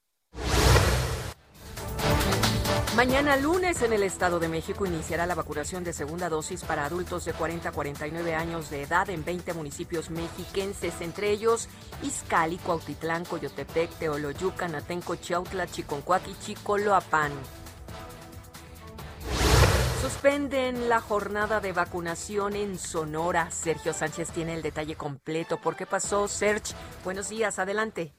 [2.96, 7.24] Mañana lunes en el Estado de México iniciará la vacunación de segunda dosis para adultos
[7.24, 11.70] de 40 a 49 años de edad en 20 municipios mexiquenses, entre ellos
[12.02, 17.32] Izcali, Cuautitlán, Coyotepec, Teoloyucan, Atenco, Chiautla, Chiconcuac y Chicoloapan.
[20.02, 23.50] Suspenden la jornada de vacunación en Sonora.
[23.50, 25.58] Sergio Sánchez tiene el detalle completo.
[25.58, 26.28] ¿Por qué pasó?
[26.28, 26.74] Serge,
[27.04, 28.12] buenos días, adelante.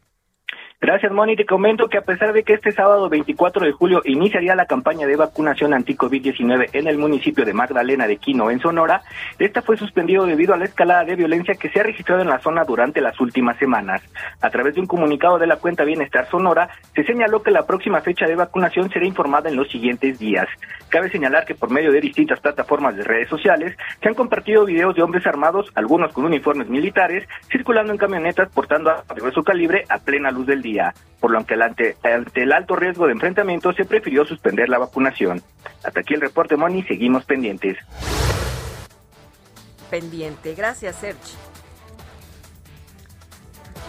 [0.83, 1.37] Gracias, Moni.
[1.37, 5.07] Te comento que a pesar de que este sábado 24 de julio iniciaría la campaña
[5.07, 9.01] de vacunación anti-COVID-19 en el municipio de Magdalena de Quino, en Sonora,
[9.39, 12.39] esta fue suspendido debido a la escalada de violencia que se ha registrado en la
[12.39, 14.01] zona durante las últimas semanas.
[14.41, 18.01] A través de un comunicado de la cuenta Bienestar Sonora, se señaló que la próxima
[18.01, 20.49] fecha de vacunación será informada en los siguientes días.
[20.89, 24.95] Cabe señalar que por medio de distintas plataformas de redes sociales se han compartido videos
[24.95, 29.97] de hombres armados, algunos con uniformes militares, circulando en camionetas portando a su calibre a
[29.99, 30.72] plena luz del día
[31.19, 35.41] por lo que ante, ante el alto riesgo de enfrentamiento se prefirió suspender la vacunación.
[35.83, 37.77] Hasta aquí el reporte, Moni, seguimos pendientes.
[39.89, 41.37] Pendiente, gracias, Serge.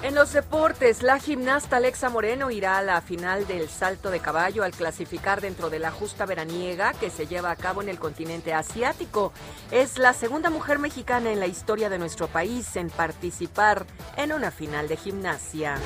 [0.05, 4.63] En los deportes, la gimnasta Alexa Moreno irá a la final del salto de caballo
[4.63, 8.53] al clasificar dentro de la justa veraniega que se lleva a cabo en el continente
[8.53, 9.33] asiático.
[9.71, 13.87] Es la segunda mujer mexicana en la historia de nuestro país en participar
[14.19, 15.79] en una final de gimnasia.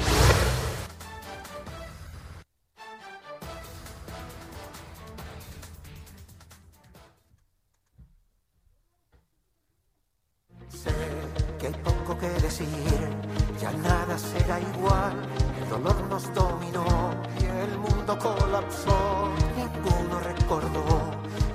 [11.58, 12.68] Que hay poco que decir,
[13.60, 15.12] ya nada será igual,
[15.60, 21.00] el dolor nos dominó y el mundo colapsó, ninguno recordó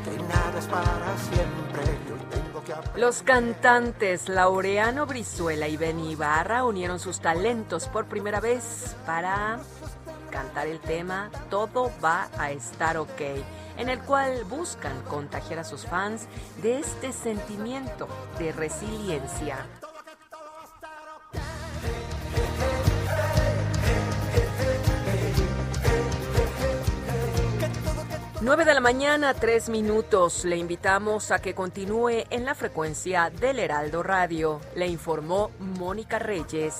[0.03, 1.63] que nada es para siempre.
[2.95, 9.59] Los cantantes Laureano Brizuela y Ben Ibarra unieron sus talentos por primera vez para
[10.31, 13.21] cantar el tema Todo va a estar ok,
[13.77, 16.27] en el cual buscan contagiar a sus fans
[16.61, 18.07] de este sentimiento
[18.39, 19.57] de resiliencia.
[28.43, 30.43] 9 de la mañana, tres minutos.
[30.43, 34.59] Le invitamos a que continúe en la frecuencia del Heraldo Radio.
[34.75, 36.75] Le informó Mónica Reyes.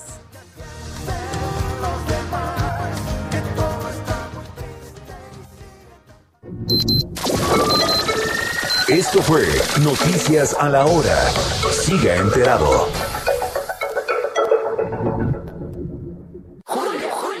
[8.88, 9.46] Esto fue
[9.82, 11.16] Noticias a la Hora.
[11.72, 12.88] Siga enterado.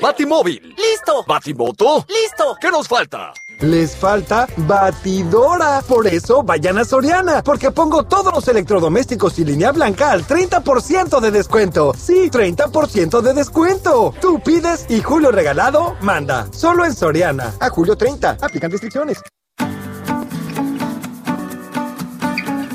[0.00, 0.74] Batimóvil.
[0.78, 1.24] ¡Listo!
[1.26, 2.06] Batimoto.
[2.08, 2.56] ¡Listo!
[2.58, 3.34] ¿Qué nos falta?
[3.64, 5.80] Les falta batidora.
[5.88, 11.18] Por eso vayan a Soriana, porque pongo todos los electrodomésticos y línea blanca al 30%
[11.18, 11.94] de descuento.
[11.96, 14.12] Sí, 30% de descuento.
[14.20, 16.46] Tú pides y Julio Regalado manda.
[16.52, 17.54] Solo en Soriana.
[17.58, 18.36] A julio 30.
[18.42, 19.22] Aplican restricciones.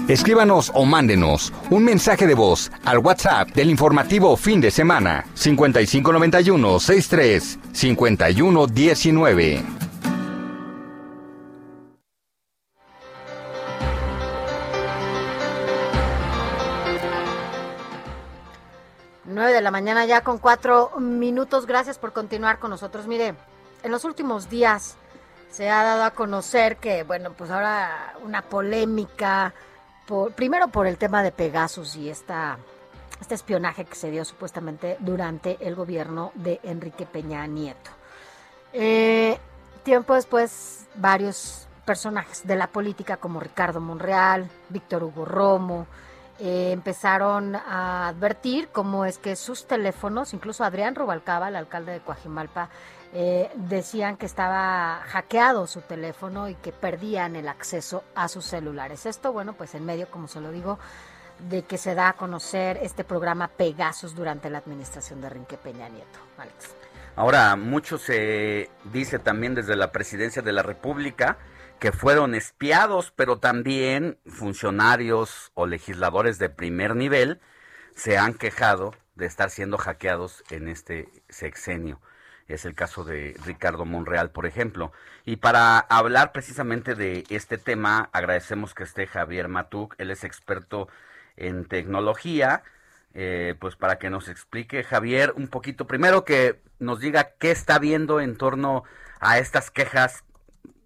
[0.07, 6.79] Escríbanos o mándenos un mensaje de voz al WhatsApp del informativo fin de semana 5591
[6.79, 9.88] 63 5119.
[19.39, 21.65] Nueve de la mañana ya con cuatro minutos.
[21.65, 23.07] Gracias por continuar con nosotros.
[23.07, 23.35] Mire,
[23.83, 24.97] en los últimos días
[25.49, 29.53] se ha dado a conocer que, bueno, pues ahora una polémica,
[30.35, 32.57] primero por el tema de Pegasus y esta,
[33.21, 37.91] este espionaje que se dio supuestamente durante el gobierno de Enrique Peña Nieto.
[38.73, 39.39] Eh,
[39.83, 45.87] tiempo después, varios personajes de la política como Ricardo Monreal, Víctor Hugo Romo,
[46.39, 51.99] eh, empezaron a advertir cómo es que sus teléfonos, incluso Adrián Rubalcaba, el alcalde de
[51.99, 52.69] Coajimalpa,
[53.11, 59.05] eh, decían que estaba hackeado su teléfono y que perdían el acceso a sus celulares.
[59.05, 60.79] Esto, bueno, pues en medio, como se lo digo,
[61.49, 65.89] de que se da a conocer este programa Pegasus durante la administración de Enrique Peña
[65.89, 66.19] Nieto.
[66.37, 66.75] Alex.
[67.15, 71.37] Ahora, mucho se dice también desde la presidencia de la República
[71.79, 77.39] que fueron espiados, pero también funcionarios o legisladores de primer nivel
[77.95, 81.99] se han quejado de estar siendo hackeados en este sexenio.
[82.47, 84.91] Es el caso de Ricardo Monreal, por ejemplo.
[85.23, 89.93] Y para hablar precisamente de este tema, agradecemos que esté Javier Matuk.
[89.99, 90.87] Él es experto
[91.37, 92.63] en tecnología.
[93.13, 97.77] Eh, pues para que nos explique, Javier, un poquito, primero que nos diga qué está
[97.77, 98.83] viendo en torno
[99.19, 100.23] a estas quejas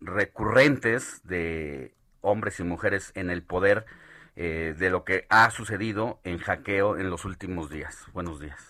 [0.03, 3.85] recurrentes de hombres y mujeres en el poder
[4.35, 8.07] eh, de lo que ha sucedido en hackeo en los últimos días.
[8.13, 8.69] Buenos días.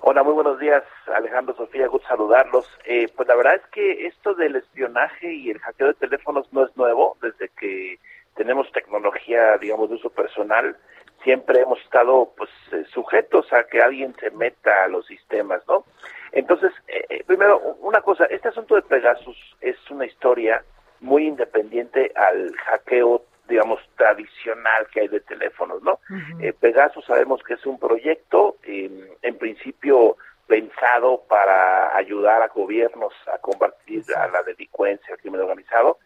[0.00, 2.66] Hola, muy buenos días, Alejandro, Sofía, gusto saludarlos.
[2.84, 6.64] Eh, pues la verdad es que esto del espionaje y el hackeo de teléfonos no
[6.64, 7.98] es nuevo, desde que
[8.36, 10.76] tenemos tecnología, digamos, de uso personal,
[11.24, 15.84] siempre hemos estado pues eh, sujetos a que alguien se meta a los sistemas, ¿no?
[16.32, 20.62] Entonces, eh, primero, una cosa, este asunto de Pegasus es una historia
[21.00, 26.00] muy independiente al hackeo, digamos, tradicional que hay de teléfonos, ¿no?
[26.40, 28.90] Eh, Pegasus sabemos que es un proyecto, eh,
[29.22, 35.98] en principio pensado para ayudar a gobiernos a combatir a la delincuencia, al crimen organizado.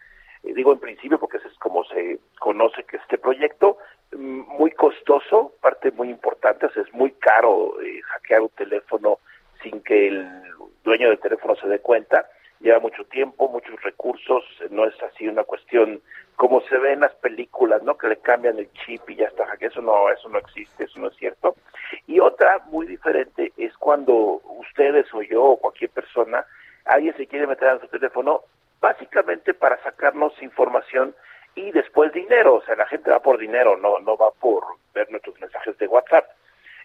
[0.43, 3.78] digo en principio porque eso es como se conoce que este proyecto,
[4.11, 7.77] mm, muy costoso, parte muy importante, o sea, es muy caro
[8.11, 9.20] hackear un teléfono
[9.62, 10.28] sin que el
[10.84, 12.28] dueño del teléfono se dé cuenta.
[12.60, 16.01] Lleva mucho tiempo, muchos recursos, no es así una cuestión
[16.36, 17.97] como se ve en las películas, ¿no?
[17.97, 20.98] Que le cambian el chip y ya está, que eso no, eso no existe, eso
[20.98, 21.56] no es cierto.
[22.06, 26.44] Y otra muy diferente es cuando ustedes o yo o cualquier persona,
[26.84, 28.43] alguien se quiere meter en su teléfono
[28.80, 31.14] básicamente para sacarnos información
[31.55, 34.64] y después dinero, o sea, la gente va por dinero, no, no va por
[34.94, 36.26] ver nuestros mensajes de WhatsApp.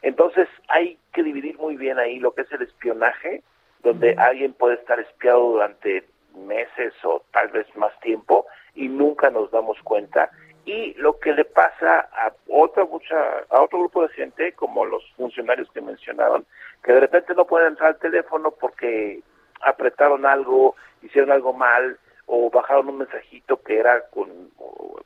[0.02, 3.44] Entonces hay que dividir muy bien ahí lo que es el espionaje,
[3.84, 6.04] donde alguien puede estar espiado durante
[6.36, 8.46] meses o tal vez más tiempo
[8.76, 10.30] y nunca nos damos cuenta.
[10.66, 13.16] Y lo que le pasa a otra mucha
[13.50, 16.46] a otro grupo de gente como los funcionarios que mencionaron
[16.84, 19.22] que de repente no pueden entrar al teléfono porque
[19.62, 24.30] apretaron algo hicieron algo mal o bajaron un mensajito que era con,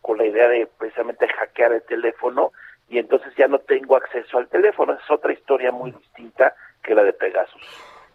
[0.01, 2.51] con la idea de precisamente hackear el teléfono
[2.91, 4.93] y entonces ya no tengo acceso al teléfono.
[4.93, 6.53] Es otra historia muy distinta
[6.83, 7.61] que la de Pegasus.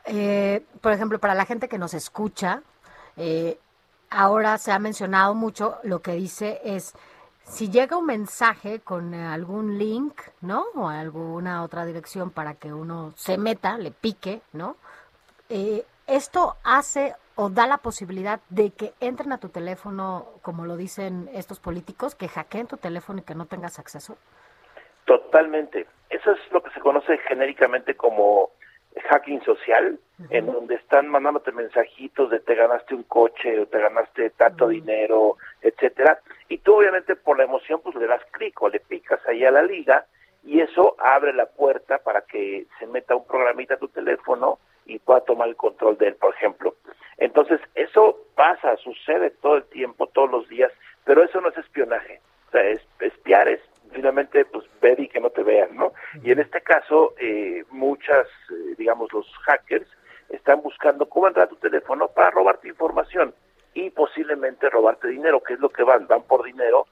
[0.04, 2.62] Eh, por ejemplo, para la gente que nos escucha,
[3.16, 3.58] eh,
[4.10, 6.94] ahora se ha mencionado mucho, lo que dice es,
[7.42, 10.66] si llega un mensaje con algún link, ¿no?
[10.74, 14.76] O alguna otra dirección para que uno se meta, le pique, ¿no?
[15.48, 20.76] Eh, esto hace o da la posibilidad de que entren a tu teléfono, como lo
[20.76, 24.18] dicen estos políticos, que hackeen tu teléfono y que no tengas acceso.
[25.06, 25.86] Totalmente.
[26.10, 28.50] Eso es lo que se conoce genéricamente como
[29.08, 29.98] hacking social,
[30.30, 35.36] en donde están mandándote mensajitos de te ganaste un coche o te ganaste tanto dinero,
[35.60, 39.44] etcétera, y tú obviamente por la emoción pues le das clic o le picas ahí
[39.44, 40.06] a la liga
[40.44, 44.98] y eso abre la puerta para que se meta un programita a tu teléfono y
[44.98, 46.76] pueda tomar el control de él, por ejemplo.
[47.18, 50.72] Entonces, eso pasa, sucede todo el tiempo, todos los días,
[51.04, 52.20] pero eso no es espionaje.
[52.48, 53.60] O sea, es, espiar es
[53.92, 55.92] finalmente pues ver y que no te vean, ¿no?
[56.22, 59.88] Y en este caso, eh, muchas, eh, digamos, los hackers
[60.28, 63.34] están buscando cómo entrar a tu teléfono para robarte información
[63.74, 66.86] y posiblemente robarte dinero, que es lo que van, van por dinero.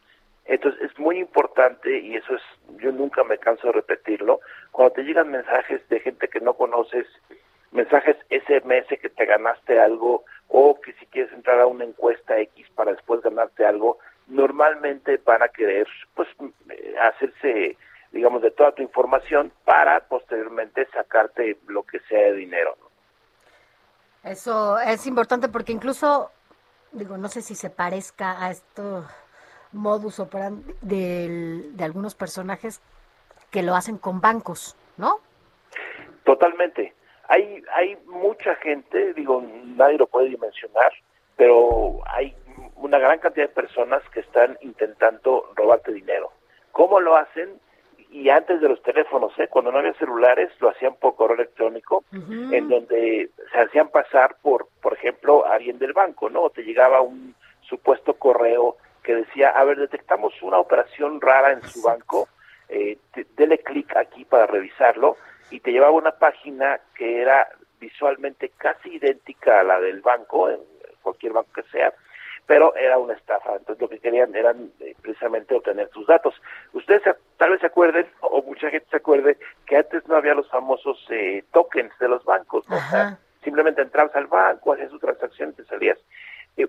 [0.44, 2.42] Entonces es muy importante y eso es,
[2.78, 4.40] yo nunca me canso de repetirlo,
[4.70, 7.06] cuando te llegan mensajes de gente que no conoces,
[7.72, 12.66] mensajes SMS que te ganaste algo o que si quieres entrar a una encuesta X
[12.74, 16.28] para después ganarte algo, normalmente van a querer pues
[17.00, 17.76] hacerse
[18.12, 22.76] digamos de toda tu información para posteriormente sacarte lo que sea de dinero.
[24.22, 26.30] Eso es importante porque incluso
[26.92, 29.04] digo, no sé si se parezca a esto
[29.72, 32.80] modus operandi de algunos personajes
[33.50, 35.18] que lo hacen con bancos, ¿no?
[36.24, 36.94] Totalmente.
[37.28, 40.92] Hay, hay mucha gente, digo, nadie lo puede dimensionar,
[41.36, 42.34] pero hay
[42.84, 46.32] una gran cantidad de personas que están intentando robarte dinero.
[46.70, 47.58] ¿Cómo lo hacen?
[48.10, 49.48] Y antes de los teléfonos, ¿eh?
[49.48, 54.68] cuando no había celulares, lo hacían por correo electrónico, en donde se hacían pasar por,
[54.82, 56.50] por ejemplo, alguien del banco, ¿no?
[56.50, 61.82] te llegaba un supuesto correo que decía, a ver, detectamos una operación rara en su
[61.82, 62.28] banco,
[62.68, 62.98] eh,
[63.36, 65.16] dele clic aquí para revisarlo,
[65.50, 67.48] y te llevaba una página que era
[67.80, 70.60] visualmente casi idéntica a la del banco, en
[71.02, 71.92] cualquier banco que sea,
[72.46, 73.56] pero era una estafa.
[73.56, 76.34] Entonces lo que querían eran eh, precisamente obtener tus datos.
[76.72, 77.02] Ustedes
[77.36, 81.04] tal vez se acuerden, o mucha gente se acuerde, que antes no había los famosos
[81.10, 82.68] eh, tokens de los bancos.
[82.68, 82.76] ¿no?
[82.76, 85.98] O sea, simplemente entrabas al banco, hacías tu transacción y te salías.
[86.56, 86.68] Eh,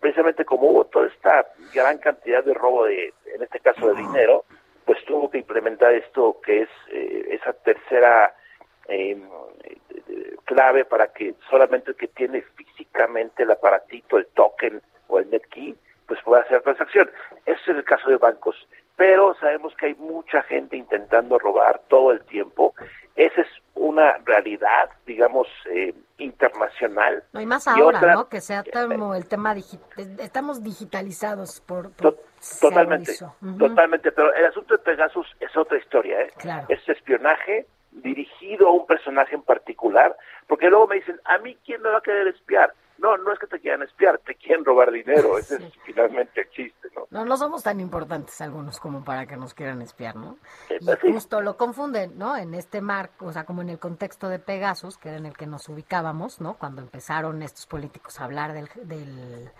[0.00, 4.44] precisamente como hubo toda esta gran cantidad de robo de, en este caso de dinero,
[4.84, 8.34] pues tuvo que implementar esto que es esa tercera
[8.86, 9.16] eh,
[10.44, 15.76] clave para que solamente el que tiene físicamente el aparatito, el token o el NetKey,
[16.06, 17.10] pues pueda hacer transacción.
[17.46, 18.56] Ese es el caso de bancos.
[18.96, 22.74] Pero sabemos que hay mucha gente intentando robar todo el tiempo.
[23.16, 27.24] Esa es una realidad, digamos, eh, internacional.
[27.32, 28.28] No hay más ahora, ¿no?
[28.28, 30.20] Que sea como el tema digital.
[30.20, 31.90] Estamos digitalizados por.
[32.60, 33.12] totalmente,
[33.58, 34.12] totalmente.
[34.12, 36.30] Pero el asunto de Pegasus es otra historia, ¿eh?
[36.68, 40.16] Es espionaje dirigido a un personaje en particular,
[40.46, 42.72] porque luego me dicen, ¿a mí quién me va a querer espiar?
[42.98, 46.50] No, no es que te quieran espiar, te quieren robar dinero, ese es finalmente el
[46.50, 47.06] chiste, ¿no?
[47.10, 50.36] No, no somos tan importantes algunos como para que nos quieran espiar, ¿no?
[50.70, 52.36] Y justo lo confunden, ¿no?
[52.36, 55.36] En este marco, o sea, como en el contexto de Pegasus, que era en el
[55.36, 56.54] que nos ubicábamos, ¿no?
[56.54, 59.50] Cuando empezaron estos políticos a hablar del, del,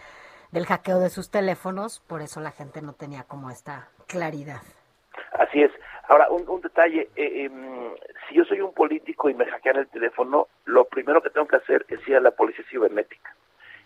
[0.51, 4.63] del hackeo de sus teléfonos, por eso la gente no tenía como esta claridad.
[5.33, 5.71] Así es.
[6.09, 7.95] Ahora, un, detalle, eh, em,
[8.29, 11.57] si yo soy un político y me hackean el teléfono, lo primero que tengo que
[11.57, 13.35] hacer es ir a la policía cibernética,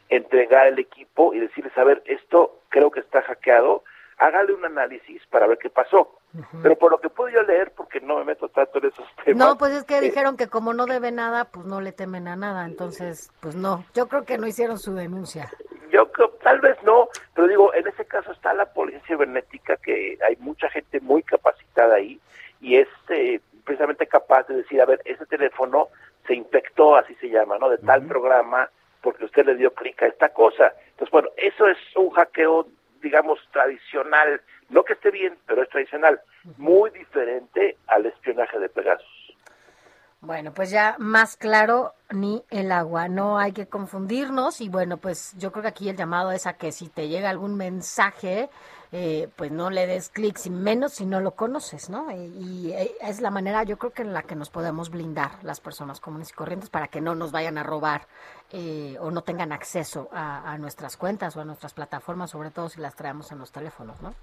[0.08, 3.84] entregar el equipo y decirles, a ver, esto creo que está hackeado,
[4.18, 6.17] hágale un análisis para ver qué pasó.
[6.62, 9.46] Pero por lo que puedo yo leer, porque no me meto tanto en esos temas.
[9.46, 12.28] No, pues es que eh, dijeron que como no debe nada, pues no le temen
[12.28, 13.84] a nada, entonces, pues no.
[13.94, 15.50] Yo creo que no hicieron su denuncia.
[15.90, 20.18] Yo creo, tal vez no, pero digo, en ese caso está la policía cibernética, que
[20.26, 22.20] hay mucha gente muy capacitada ahí,
[22.60, 25.88] y es eh, precisamente capaz de decir, a ver, ese teléfono
[26.26, 27.70] se infectó, así se llama, ¿no?
[27.70, 28.68] De tal programa,
[29.00, 30.74] porque usted le dio clic a esta cosa.
[30.90, 32.66] Entonces, bueno, eso es un hackeo,
[33.02, 36.20] digamos, tradicional, no que esté bien, pero es tradicional,
[36.56, 39.36] muy diferente al espionaje de Pegasus.
[40.20, 45.34] Bueno, pues ya más claro ni el agua, no hay que confundirnos y bueno, pues
[45.38, 48.50] yo creo que aquí el llamado es a que si te llega algún mensaje,
[48.92, 52.10] eh, pues no le des clic, sin menos si no lo conoces, ¿no?
[52.10, 55.60] Y, eh, es la manera, yo creo que en la que nos podemos blindar las
[55.60, 58.02] personas comunes y corrientes para que no nos vayan a robar
[58.52, 62.68] eh, o no tengan acceso a, a nuestras cuentas o a nuestras plataformas, sobre todo
[62.68, 64.14] si las traemos en los teléfonos, ¿no?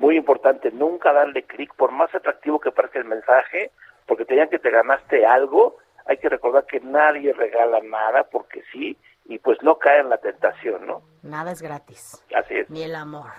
[0.00, 3.70] muy importante, nunca darle clic, por más atractivo que parezca el mensaje,
[4.06, 5.76] porque te digan que te ganaste algo,
[6.06, 10.18] hay que recordar que nadie regala nada, porque sí, y pues no cae en la
[10.18, 11.02] tentación, ¿no?
[11.22, 12.24] Nada es gratis.
[12.34, 12.70] Así es.
[12.70, 13.30] Ni el amor.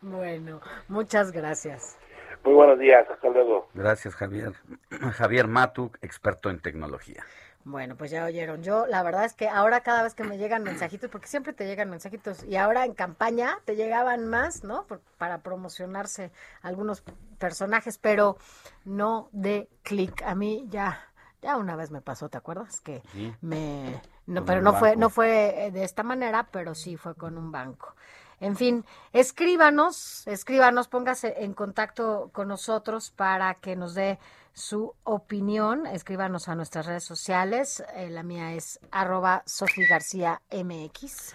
[0.00, 1.96] Bueno, muchas gracias.
[2.44, 3.68] Muy buenos días, hasta luego.
[3.74, 4.52] Gracias, Javier.
[5.14, 7.24] Javier Matuk, experto en tecnología.
[7.64, 8.62] Bueno, pues ya oyeron.
[8.62, 11.66] Yo, la verdad es que ahora cada vez que me llegan mensajitos, porque siempre te
[11.66, 14.86] llegan mensajitos, y ahora en campaña te llegaban más, ¿no?
[14.86, 16.30] Por- para promocionarse
[16.62, 17.02] algunos
[17.40, 18.36] personajes, pero
[18.84, 20.22] no de clic.
[20.22, 21.00] A mí ya,
[21.42, 22.80] ya una vez me pasó, ¿te acuerdas?
[22.80, 23.34] Que Sí.
[23.40, 27.36] me, no, pero no fue, no fue eh, de esta manera, pero sí fue con
[27.36, 27.96] un banco.
[28.40, 34.18] En fin, escríbanos, escríbanos, póngase en contacto con nosotros para que nos dé
[34.52, 35.86] su opinión.
[35.86, 37.82] Escríbanos a nuestras redes sociales.
[37.94, 41.34] Eh, la mía es arroba Sofi García MX.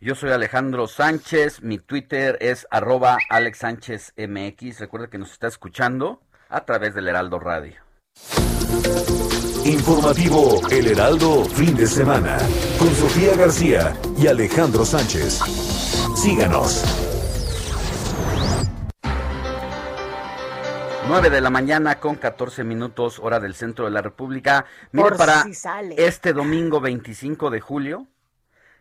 [0.00, 4.80] Yo soy Alejandro Sánchez, mi Twitter es arroba Alex Sánchez MX.
[4.80, 7.82] Recuerda que nos está escuchando a través del Heraldo Radio.
[9.66, 12.38] Informativo El Heraldo, fin de semana,
[12.78, 15.69] con Sofía García y Alejandro Sánchez.
[16.20, 16.84] Síganos.
[21.08, 24.66] 9 de la mañana con 14 minutos, hora del centro de la República.
[24.92, 25.94] Mire, Por para si sale.
[25.96, 28.06] este domingo 25 de julio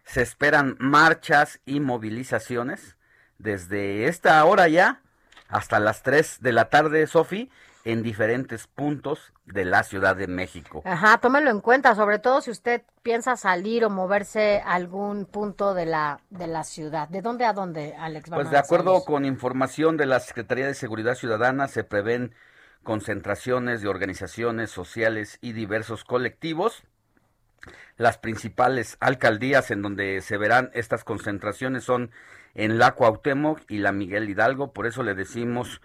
[0.03, 2.97] se esperan marchas y movilizaciones
[3.37, 5.01] desde esta hora ya
[5.47, 7.49] hasta las 3 de la tarde, Sofi,
[7.85, 10.81] en diferentes puntos de la Ciudad de México.
[10.85, 15.73] Ajá, tómelo en cuenta, sobre todo si usted piensa salir o moverse a algún punto
[15.73, 17.07] de la, de la ciudad.
[17.07, 18.29] ¿De dónde a dónde, Alex?
[18.29, 22.33] Pues de acuerdo con información de la Secretaría de Seguridad Ciudadana, se prevén
[22.83, 26.83] concentraciones de organizaciones sociales y diversos colectivos.
[27.97, 32.11] Las principales alcaldías en donde se verán estas concentraciones son
[32.55, 35.81] en la Cuauhtémoc y la Miguel Hidalgo, por eso le decimos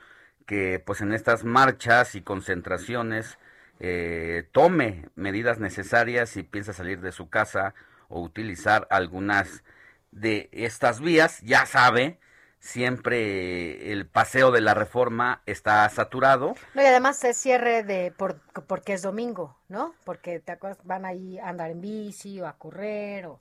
[0.46, 3.38] que pues en estas marchas y concentraciones
[3.80, 7.74] eh, tome medidas necesarias si piensa salir de su casa
[8.08, 9.64] o utilizar algunas
[10.12, 12.20] de estas vías, ya sabe,
[12.60, 16.54] siempre el paseo de la reforma está saturado.
[16.74, 19.94] No, y además es cierre de por, porque es domingo, ¿no?
[20.04, 23.38] Porque te acuerdas, van ahí a andar en bici o a correr o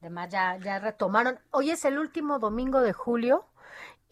[0.00, 1.38] demás, ya, ya retomaron.
[1.50, 3.46] Hoy es el último domingo de julio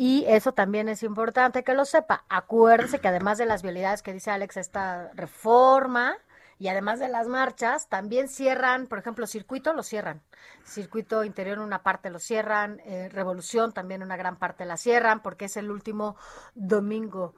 [0.00, 2.24] y eso también es importante que lo sepa.
[2.28, 6.16] Acuérdese que además de las vialidades que dice Alex, esta reforma
[6.60, 10.22] y además de las marchas, también cierran, por ejemplo, circuito lo cierran.
[10.64, 15.46] Circuito interior una parte lo cierran, eh, Revolución también una gran parte la cierran porque
[15.46, 16.16] es el último
[16.54, 17.34] domingo.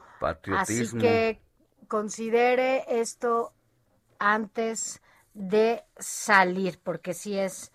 [0.54, 1.40] Así que
[1.88, 3.54] considere esto
[4.18, 5.00] antes
[5.32, 7.72] de salir, porque sí es,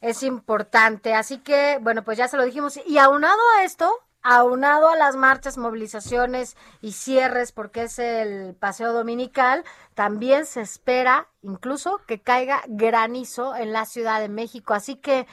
[0.00, 1.14] es importante.
[1.14, 2.76] Así que, bueno, pues ya se lo dijimos.
[2.86, 8.92] Y aunado a esto, aunado a las marchas, movilizaciones y cierres, porque es el paseo
[8.92, 14.74] dominical, también se espera incluso que caiga granizo en la Ciudad de México.
[14.74, 15.28] Así que,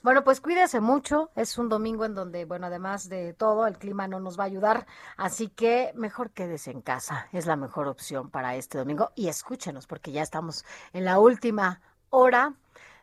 [0.00, 1.30] bueno, pues cuídese mucho.
[1.36, 4.46] Es un domingo en donde, bueno, además de todo, el clima no nos va a
[4.46, 4.86] ayudar.
[5.18, 7.28] Así que mejor quédese en casa.
[7.32, 9.12] Es la mejor opción para este domingo.
[9.14, 10.64] Y escúchenos, porque ya estamos
[10.94, 12.54] en la última hora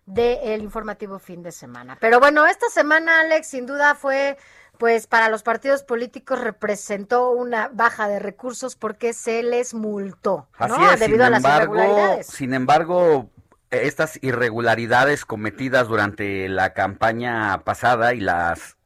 [0.06, 1.98] del informativo fin de semana.
[2.00, 4.38] Pero bueno, esta semana, Alex, sin duda fue,
[4.78, 10.76] pues para los partidos políticos representó una baja de recursos porque se les multó, ¿no?
[10.76, 12.28] Así es, Debido sin a las embargo, irregularidades.
[12.28, 13.30] sin embargo,
[13.72, 18.78] estas irregularidades cometidas durante la campaña pasada y las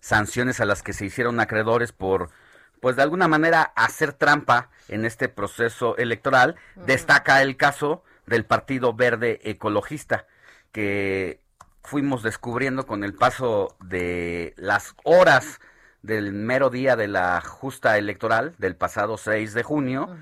[0.00, 2.30] sanciones a las que se hicieron acreedores por,
[2.80, 8.94] pues de alguna manera, hacer trampa en este proceso electoral, destaca el caso del Partido
[8.94, 10.26] Verde Ecologista,
[10.72, 11.40] que
[11.82, 15.60] fuimos descubriendo con el paso de las horas
[16.02, 20.16] del mero día de la justa electoral del pasado 6 de junio,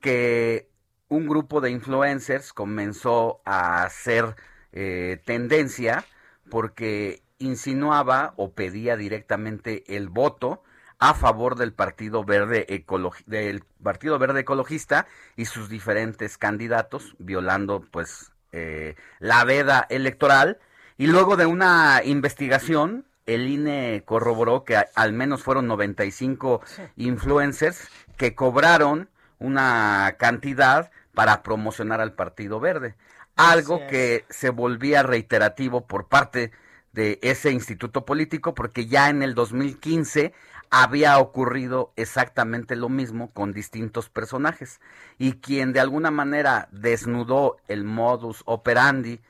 [0.00, 0.68] que
[1.08, 4.34] un grupo de influencers comenzó a hacer
[4.72, 6.04] eh, tendencia
[6.50, 10.62] porque insinuaba o pedía directamente el voto
[10.98, 15.06] a favor del Partido Verde Ecologi- del Partido Verde Ecologista
[15.36, 20.58] y sus diferentes candidatos, violando pues eh, la veda electoral.
[21.02, 26.60] Y luego de una investigación, el INE corroboró que al menos fueron 95
[26.94, 29.08] influencers que cobraron
[29.40, 32.94] una cantidad para promocionar al Partido Verde.
[33.34, 36.52] Algo que se volvía reiterativo por parte
[36.92, 40.32] de ese instituto político porque ya en el 2015
[40.70, 44.80] había ocurrido exactamente lo mismo con distintos personajes.
[45.18, 49.20] Y quien de alguna manera desnudó el modus operandi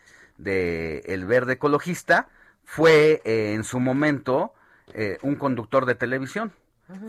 [0.42, 2.28] de el verde ecologista
[2.64, 4.54] fue eh, en su momento
[4.94, 6.52] eh, un conductor de televisión,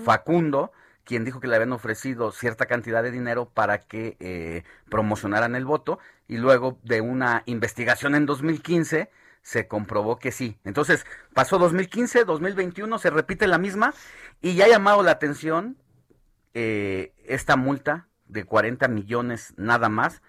[0.06, 0.72] Facundo,
[1.04, 5.66] quien dijo que le habían ofrecido cierta cantidad de dinero para que eh, promocionaran el
[5.66, 9.10] voto y luego de una investigación en 2015
[9.42, 10.58] se comprobó que sí.
[10.64, 13.94] Entonces pasó 2015, 2021, se repite la misma
[14.42, 15.78] y ya ha llamado la atención
[16.54, 20.22] eh, esta multa de 40 millones nada más,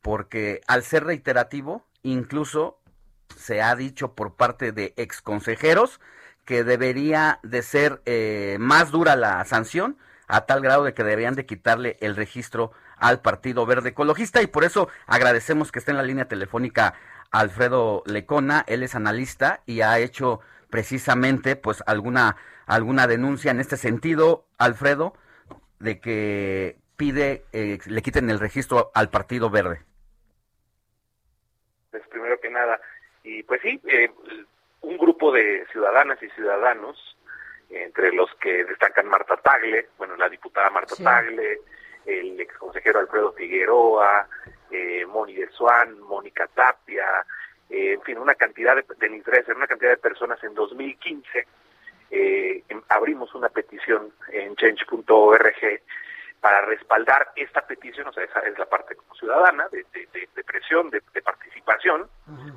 [0.00, 2.78] porque al ser reiterativo, incluso
[3.36, 6.00] se ha dicho por parte de ex consejeros
[6.44, 9.98] que debería de ser eh, más dura la sanción
[10.28, 14.46] a tal grado de que deberían de quitarle el registro al Partido Verde Ecologista y
[14.46, 16.94] por eso agradecemos que esté en la línea telefónica
[17.30, 20.40] Alfredo Lecona, él es analista y ha hecho
[20.70, 22.36] precisamente pues alguna
[22.66, 25.14] alguna denuncia en este sentido, Alfredo,
[25.80, 29.82] de que pide eh, le quiten el registro al Partido Verde.
[31.90, 32.80] Pues primero que nada,
[33.24, 34.10] y pues sí, eh,
[34.82, 37.16] un grupo de ciudadanas y ciudadanos,
[37.70, 41.58] entre los que destacan Marta Tagle, bueno, la diputada Marta Tagle,
[42.06, 44.28] el ex consejero Alfredo Figueroa,
[44.70, 47.06] eh, Moni de Suán, Mónica Tapia,
[47.70, 51.46] eh, en fin, una cantidad de, de una cantidad de personas en 2015,
[52.10, 55.80] eh, abrimos una petición en change.org
[56.44, 62.06] para respaldar esta petición, o sea, esa es la parte ciudadana, de, presión, de, participación,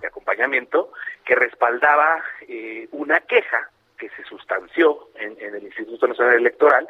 [0.02, 0.92] de acompañamiento,
[1.24, 6.86] que respaldaba eh, una queja que se sustanció en, el Instituto Nacional Electoral,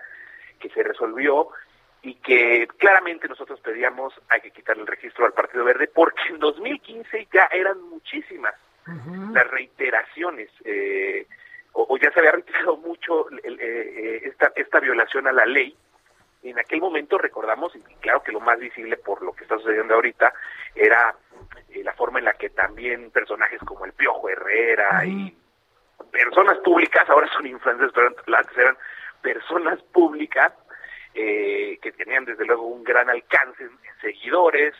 [0.59, 1.49] que se resolvió
[2.01, 6.39] y que claramente nosotros pedíamos hay que quitar el registro al Partido Verde porque en
[6.39, 8.55] 2015 ya eran muchísimas
[9.33, 11.27] las reiteraciones eh,
[11.73, 15.77] o, ya se había reiterado mucho eh, esta, esta violación a la ley
[16.43, 19.95] en aquel momento recordamos, y claro que lo más visible por lo que está sucediendo
[19.95, 20.33] ahorita,
[20.75, 21.15] era
[21.69, 25.35] eh, la forma en la que también personajes como el Piojo Herrera y
[26.11, 28.77] personas públicas, ahora son influencers, pero antes eran
[29.21, 30.53] personas públicas
[31.13, 34.75] eh, que tenían desde luego un gran alcance en, seguidores,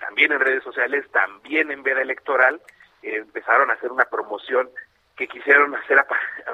[0.00, 2.60] también en redes sociales, también en veda electoral,
[3.02, 4.70] eh, empezaron a hacer una promoción
[5.16, 6.04] que quisieron hacer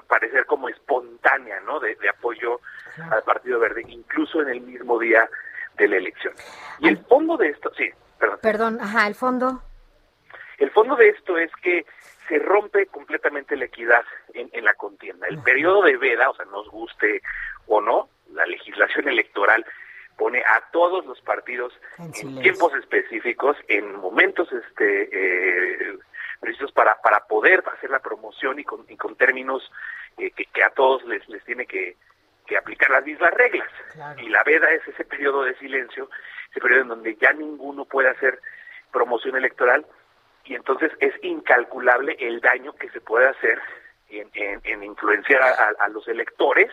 [0.07, 1.81] parecer como espontánea, ¿no?
[1.81, 2.61] De, apoyo
[3.11, 5.29] al Partido Verde, incluso en el mismo día
[5.77, 6.35] de la elección.
[6.81, 8.39] Y el fondo de esto, sí, perdón.
[8.43, 9.63] Perdón, ajá, el fondo.
[10.59, 11.87] El fondo de esto es que
[12.29, 14.05] se rompe completamente la equidad
[14.35, 15.27] en, la contienda.
[15.29, 17.23] El periodo de veda, o sea, nos guste
[17.67, 19.65] o no, la legislación electoral
[20.17, 25.99] pone a todos los partidos en, tiempos específicos, en momentos este eh,
[26.41, 29.71] precisos para, para poder hacer la promoción y con, y con términos
[30.17, 31.97] eh, que, a todos les, les tiene que,
[32.47, 33.69] que aplicar las mismas reglas.
[34.19, 36.11] Y la veda es ese periodo de silencio,
[36.51, 38.41] ese periodo en donde ya ninguno puede hacer
[38.91, 39.87] promoción electoral
[40.45, 43.61] y entonces es incalculable el daño que se puede hacer
[44.09, 44.31] en,
[44.65, 46.73] en, influenciar a, los electores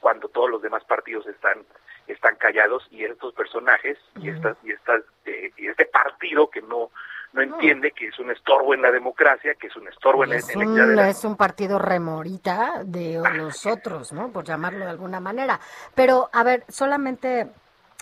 [0.00, 1.64] cuando todos los demás partidos están
[2.08, 6.90] están callados y estos personajes y estas y estas eh, y este partido que no
[7.32, 10.54] no entiende que es un estorbo en la democracia, que es un estorbo en, es
[10.54, 14.30] la un, Es un partido remorita de los otros, ¿no?
[14.30, 15.60] Por llamarlo de alguna manera.
[15.94, 17.46] Pero, a ver, solamente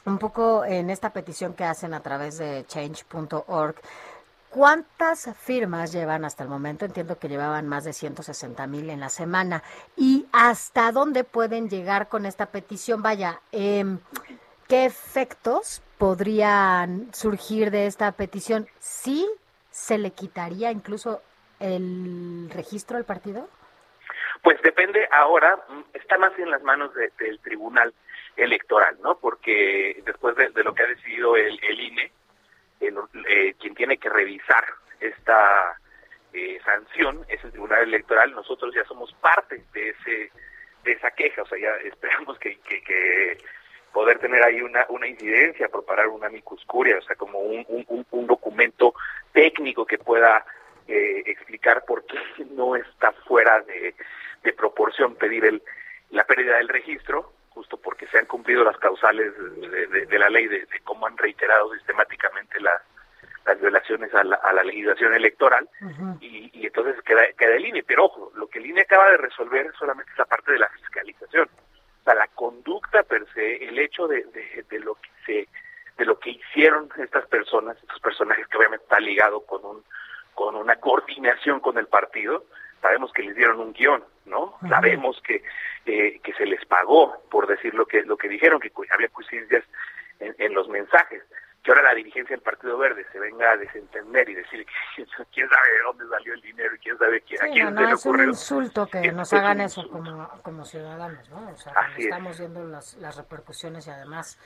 [0.05, 3.77] un poco en esta petición que hacen a través de change.org,
[4.49, 6.87] ¿Cuántas firmas llevan hasta el momento?
[6.87, 9.63] Entiendo que llevaban más de 160 mil en la semana.
[9.97, 13.03] ¿Y hasta dónde pueden llegar con esta petición?
[13.03, 13.85] Vaya, eh,
[14.69, 18.69] ¿qué efectos podrían surgir de esta petición?
[18.79, 19.27] ¿Sí
[19.71, 21.23] se le quitaría incluso
[21.61, 23.49] el registro al partido?
[24.43, 27.95] Pues depende ahora, mm, está más en las manos del Tribunal
[28.37, 29.19] Electoral, ¿no?
[29.19, 32.13] Porque después de, lo que ha decidido el, INE,
[32.81, 34.65] eh, quien tiene que revisar
[35.01, 35.79] esta
[36.33, 38.33] eh, sanción es el Tribunal Electoral.
[38.33, 40.31] Nosotros ya somos parte de ese
[40.85, 43.39] de esa queja, o sea, ya esperamos que, que
[43.97, 47.65] poder tener ahí una, una incidencia, preparar una micuscuria, o sea, como un,
[48.11, 48.93] un, documento
[49.33, 50.45] técnico que pueda
[50.87, 52.19] eh, explicar por qué
[52.51, 53.95] no está fuera de,
[54.53, 55.63] proporción pedir el,
[56.11, 59.33] la pérdida del registro, justo porque se han cumplido las causales
[60.11, 62.83] de, la ley, de, cómo han reiterado sistemáticamente las,
[63.47, 65.67] las violaciones a la, a la legislación electoral,
[66.21, 67.83] y, y, entonces queda, queda el INE.
[67.83, 70.69] Pero ojo, lo que el INE acaba de resolver solamente es la parte de la
[70.69, 71.49] fiscalización
[72.15, 74.25] la conducta per se, el hecho de,
[74.69, 75.49] de, lo que se
[75.97, 79.85] de lo que hicieron estas personas, estos personajes que obviamente está ligado con un
[80.35, 82.45] con una coordinación con el partido,
[82.83, 84.59] sabemos que les dieron un guion, ¿no?
[84.69, 85.43] Sabemos que
[85.87, 89.65] eh, que se les pagó por decir lo que lo que dijeron, que había coincidencias
[90.21, 91.23] en, en los mensajes.
[91.67, 94.65] Que ahora la dirigencia del Partido Verde se venga a desentender y decir
[95.33, 97.75] quién sabe de dónde salió el dinero y quién sabe quién, a quién no, se
[97.75, 98.29] no, le es un ocurrió.
[98.31, 101.51] insulto que Es- nos es hagan eso como, como ciudadanos, ¿no?
[101.51, 102.05] O sea, es.
[102.05, 104.39] estamos viendo las, las repercusiones y además,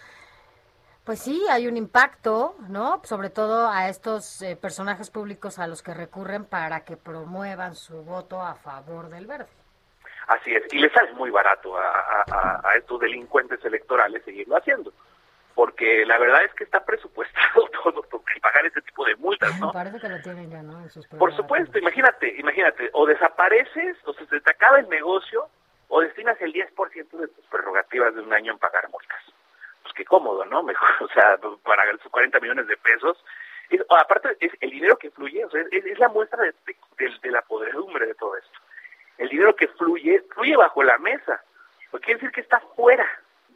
[1.05, 3.01] pues sí, hay un impacto, ¿no?
[3.05, 8.03] Sobre todo a estos eh, personajes públicos a los que recurren para que promuevan su
[8.03, 9.49] voto a favor del verde.
[10.27, 14.57] Así es, y le sale muy barato a, a- a- a estos delincuentes electorales seguirlo
[14.57, 14.93] haciendo,
[15.61, 18.03] porque la verdad es que está presupuestado todo,
[18.35, 19.73] y pagar ese tipo de multas, ¿no?
[19.73, 20.81] Parece que lo tienen ya, ¿no?
[20.81, 25.51] En sus Por supuesto, imagínate, imagínate, o desapareces, o se te acaba el negocio,
[25.89, 29.23] o destinas el 10% de tus prerrogativas de un año en pagar multas.
[29.83, 30.63] Pues qué cómodo, ¿no?
[30.71, 33.23] Mejor, o sea, para sus 40 millones de pesos.
[33.69, 37.19] Es- aparte, es el dinero que fluye, o sea, es, es la muestra de, de-
[37.23, 38.59] de la podredumbre de todo esto.
[39.19, 41.45] El dinero que fluye, fluye bajo la mesa.
[41.91, 43.07] Pues quiere decir que está fuera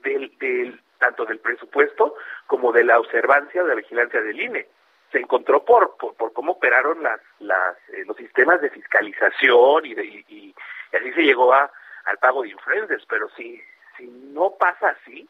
[0.03, 2.17] del, del tanto del presupuesto
[2.47, 4.67] como de la observancia de la vigilancia del INE.
[5.13, 10.05] Se encontró por, por, cómo operaron las, las, eh, los sistemas de fiscalización y, de,
[10.05, 10.55] y,
[10.93, 11.71] así se llegó a,
[12.07, 13.63] al pago de influencers, pero si,
[13.97, 15.29] si no pasa así,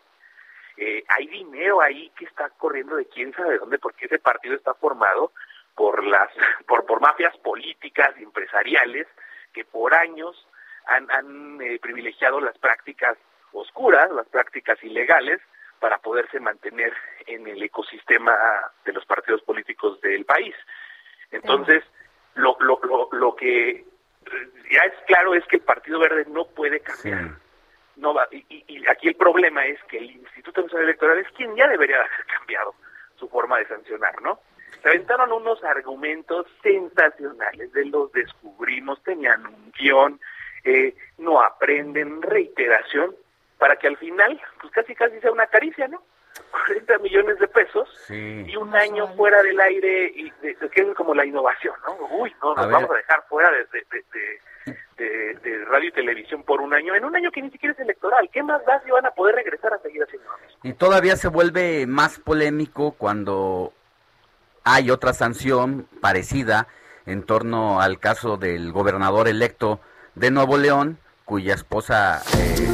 [0.77, 4.75] eh, hay dinero ahí que está corriendo de quién sabe dónde, porque ese partido está
[4.75, 5.33] formado
[5.75, 6.31] por las
[6.67, 9.07] por, por mafias políticas empresariales
[9.53, 10.47] que por años
[10.87, 13.17] han, han eh, privilegiado las prácticas
[13.53, 15.41] oscuras, las prácticas ilegales,
[15.85, 16.95] para poderse mantener
[17.27, 18.35] en el ecosistema
[18.87, 20.55] de los partidos políticos del país.
[21.31, 21.85] Entonces,
[22.37, 23.85] lo, lo, lo, lo que
[24.71, 27.33] ya es claro es que el Partido Verde no puede cambiar.
[27.97, 31.29] No va, y, y- y aquí el problema es que el Instituto Nacional Electoral es
[31.33, 32.75] quien ya debería haber cambiado
[33.17, 34.41] su forma de sancionar, ¿no?
[34.83, 40.19] Se aventaron unos argumentos sensacionales, de los descubrimos, tenían un guion,
[40.65, 43.15] eh, no aprenden, reiteración,
[43.65, 46.03] para que al final, pues casi casi sea una caricia, ¿no?
[46.67, 48.45] 40 millones de pesos Sí.
[48.47, 51.97] y un año fuera del aire, y de, de- que es como la innovación, ¿no?
[52.19, 52.75] Uy, no, A nos ver.
[52.75, 54.05] vamos a dejar fuera de, de- de-
[54.67, 57.73] de- de- de radio y televisión por un año, en un año que ni siquiera
[57.73, 58.29] es electoral.
[58.31, 60.61] ¿Qué más da si van a poder regresar a seguir haciendo lo mismo?
[60.63, 63.73] Y todavía se vuelve más polémico cuando
[64.63, 66.67] hay otra sanción parecida
[67.07, 69.81] en torno al caso del gobernador electo
[70.17, 72.21] de Nuevo León, cuya esposa...
[72.37, 72.74] eh,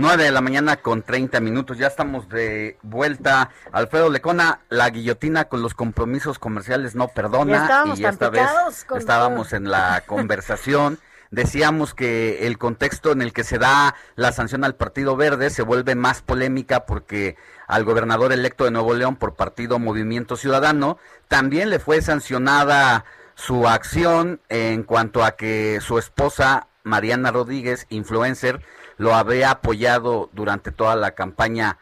[0.00, 3.50] Nueve de la mañana con 30 minutos, ya estamos de vuelta.
[3.70, 8.48] Alfredo Lecona, la guillotina con los compromisos comerciales no Ya perdona estábamos y esta vez
[8.86, 10.98] con estábamos en la conversación.
[11.30, 15.60] Decíamos que el contexto en el que se da la sanción al Partido Verde se
[15.60, 17.36] vuelve más polémica porque
[17.68, 20.96] al gobernador electo de Nuevo León por partido Movimiento Ciudadano
[21.28, 23.04] también le fue sancionada
[23.34, 28.62] su acción en cuanto a que su esposa Mariana Rodríguez, influencer,
[29.00, 31.78] lo había apoyado durante toda la campaña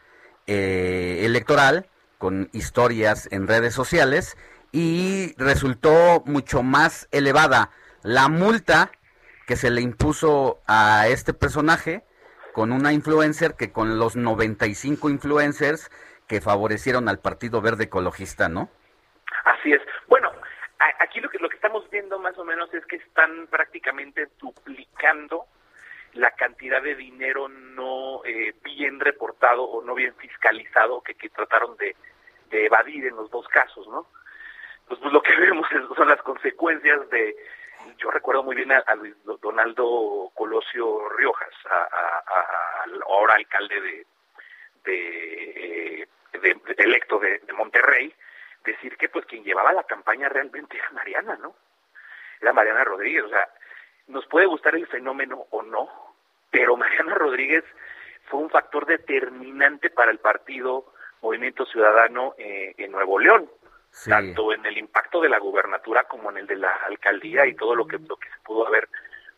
[0.47, 4.37] eh, electoral con historias en redes sociales
[4.71, 7.71] y resultó mucho más elevada
[8.05, 8.93] la multa
[9.49, 12.05] que se le impuso a este personaje
[12.53, 15.91] con una influencer que con los 95 influencers
[16.29, 18.71] que favorecieron al Partido Verde Ecologista, ¿no?
[19.45, 19.83] Así es.
[20.07, 20.31] Bueno,
[21.01, 25.47] aquí lo que, lo que estamos viendo más o menos es que están prácticamente duplicando
[26.15, 31.77] la cantidad de dinero no eh, bien reportado o no bien fiscalizado que, que trataron
[31.77, 31.95] de,
[32.51, 34.07] de evadir en los dos casos, ¿no?
[34.87, 35.67] Pues, pues lo que vemos
[35.97, 37.37] son las consecuencias de,
[37.99, 38.97] yo recuerdo muy bien a, a
[39.43, 44.07] Donaldo Colosio Riojas, a- al ahora alcalde de,
[44.85, 48.13] de, eh, de- de- electo de, de Monterrey,
[48.65, 51.55] decir que pues quien llevaba la campaña realmente era Mariana, ¿no?
[52.41, 53.49] Era Mariana Rodríguez, o sea,
[54.09, 55.89] nos puede gustar el fenómeno o no,
[56.51, 57.65] pero Mariana Rodríguez
[58.27, 63.51] fue un factor determinante para el partido Movimiento Ciudadano eh, en Nuevo León,
[64.07, 67.75] tanto en el impacto de la gubernatura como en el de la alcaldía y todo
[67.75, 68.89] lo que, lo que se pudo haber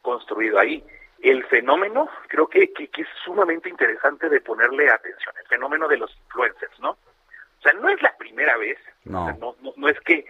[0.03, 0.85] construido ahí.
[1.23, 5.99] El fenómeno creo que, que, que es sumamente interesante de ponerle atención, el fenómeno de
[5.99, 6.91] los influencers, ¿no?
[6.91, 9.23] O sea, no es la primera vez, No.
[9.23, 10.25] o sea, no, no, no es que,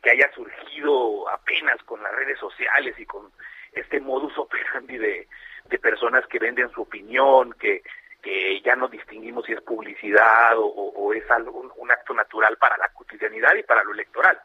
[0.00, 3.30] que, haya surgido apenas con las redes sociales y con
[3.72, 5.28] este modus operandi de,
[5.66, 7.82] de personas que venden su opinión, que,
[8.22, 12.88] que ya no distinguimos si es publicidad o, es algo, un, acto natural para la
[12.88, 14.38] cotidianidad y para lo electoral.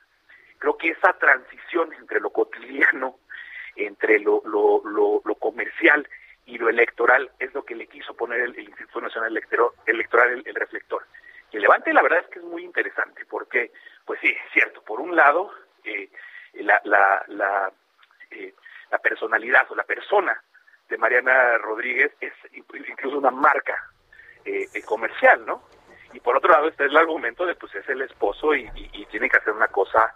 [0.57, 3.19] Creo que esa transición entre lo cotidiano,
[3.75, 6.07] entre lo, lo, lo, lo comercial
[6.45, 10.43] y lo electoral es lo que le quiso poner el, Instituto Nacional Electoral, electoral el,
[10.47, 11.05] el reflector.
[11.51, 13.71] Y el levante la verdad es que es muy interesante porque,
[14.05, 15.51] pues sí, es cierto, por un lado,
[15.83, 16.09] eh,
[16.53, 17.71] la, la, la,
[18.31, 18.53] eh,
[18.91, 20.41] la personalidad o la persona
[20.89, 23.75] de Mariana Rodríguez es incluso una marca
[24.45, 25.63] eh, eh, comercial, ¿no?
[26.13, 29.05] Y por otro lado está el argumento de pues es el esposo y, y, y
[29.07, 30.13] tiene que hacer una cosa,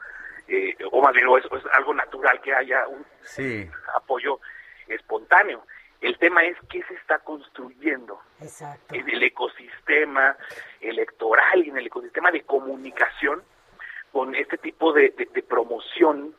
[0.48, 3.70] eh, o más bien o es, o es algo natural que haya un Sí.
[3.96, 4.40] apoyo
[4.88, 5.66] espontáneo.
[6.02, 8.96] El tema es qué se está construyendo Exacto.
[8.96, 10.36] en el ecosistema
[10.80, 13.44] electoral y en el ecosistema de comunicación
[14.12, 16.36] con este tipo de, de- de promoción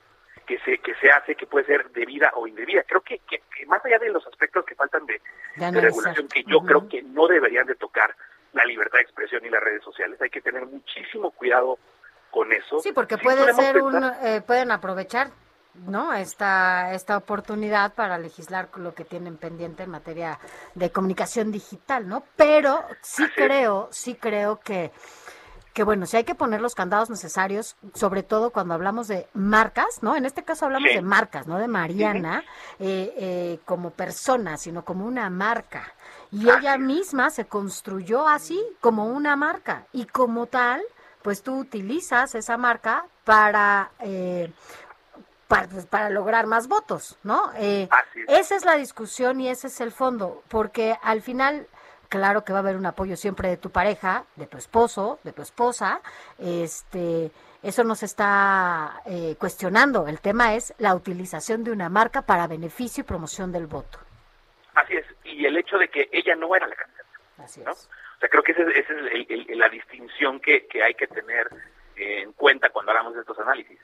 [0.47, 2.83] que se que se hace que puede ser debida o indebida.
[2.83, 5.21] Creo que, que- que más allá de los aspectos que faltan de,
[5.57, 8.15] regulación, que yo creo que no deberían de tocar
[8.53, 11.79] la libertad de expresión y las redes sociales, hay que tener muchísimo cuidado
[12.31, 12.81] con eso.
[12.81, 15.29] Sí, porque Sí puede ser un, eh, pueden aprovechar,
[15.75, 16.13] ¿no?
[16.13, 20.39] Esta esta oportunidad para legislar lo que tienen pendiente en materia
[20.75, 22.25] de comunicación digital, ¿no?
[22.37, 24.93] Pero sí creo, sí creo que
[25.73, 30.03] que bueno, sí hay que poner los candados necesarios, sobre todo cuando hablamos de marcas,
[30.03, 30.17] ¿no?
[30.17, 30.97] En este caso hablamos Sí.
[30.97, 32.45] de marcas, no de Mariana
[32.79, 35.95] eh, eh, como persona, sino como una marca.
[36.31, 39.87] Y ella misma se construyó así, como una marca.
[39.93, 40.83] Y como tal,
[41.23, 43.93] pues tú utilizas esa marca para...
[44.01, 44.53] eh,
[45.57, 47.53] para, pues, para lograr más votos, ¿no?
[47.57, 47.89] Eh,
[48.29, 51.67] esa es la discusión y ese es el fondo, porque al final,
[52.09, 55.33] claro que va a haber un apoyo siempre de tu pareja, de tu esposo, de
[55.33, 56.01] tu esposa,
[56.39, 57.31] este,
[57.63, 60.07] eso no se está eh, cuestionando.
[60.09, 63.99] El tema es la utilización de una marca para beneficio y promoción del voto.
[64.75, 67.03] Así es, y el hecho de que ella no era la candidata.
[67.65, 67.73] ¿no?
[67.73, 70.83] O sea, creo que esa es, esa es el- el- el- la distinción que, que
[70.83, 71.49] hay que tener
[71.97, 73.79] eh, en cuenta cuando hablamos de estos análisis.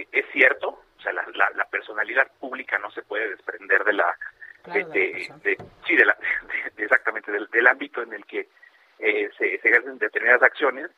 [0.00, 3.92] Eh, es cierto, o sea, la, la- la personalidad pública no se puede desprender de
[3.92, 4.16] la,
[5.42, 6.16] de, sí, de la,
[6.76, 8.48] de- exactamente, del, del ámbito en el que
[8.98, 10.90] eh, se, se ejercen determinadas acciones,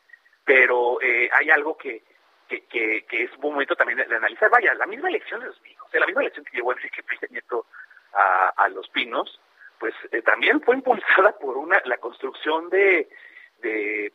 [0.45, 2.01] pero eh, hay algo que,
[2.47, 4.49] que, que, que es un momento también de, analizar.
[4.49, 7.03] Vaya, la misma elección de los Pinos, o sea, la misma elección que llevó Enrique
[7.03, 7.65] Peña Nieto
[8.13, 9.39] a, a Los Pinos,
[9.79, 13.07] pues eh, también fue impulsada por una la construcción de,
[13.61, 14.11] de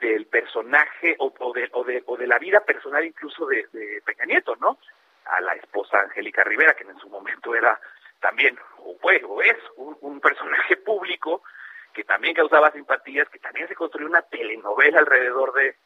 [0.00, 3.66] del personaje o, de, o, de, o de la vida personal incluso de,
[4.04, 4.78] Peña Nieto, ¿no?
[5.24, 7.80] A la esposa Angélica Rivera, que en su momento era
[8.20, 11.42] también, o fue, o es, un, un personaje público
[11.92, 15.76] que también causaba simpatías, que también se construyó una telenovela alrededor de,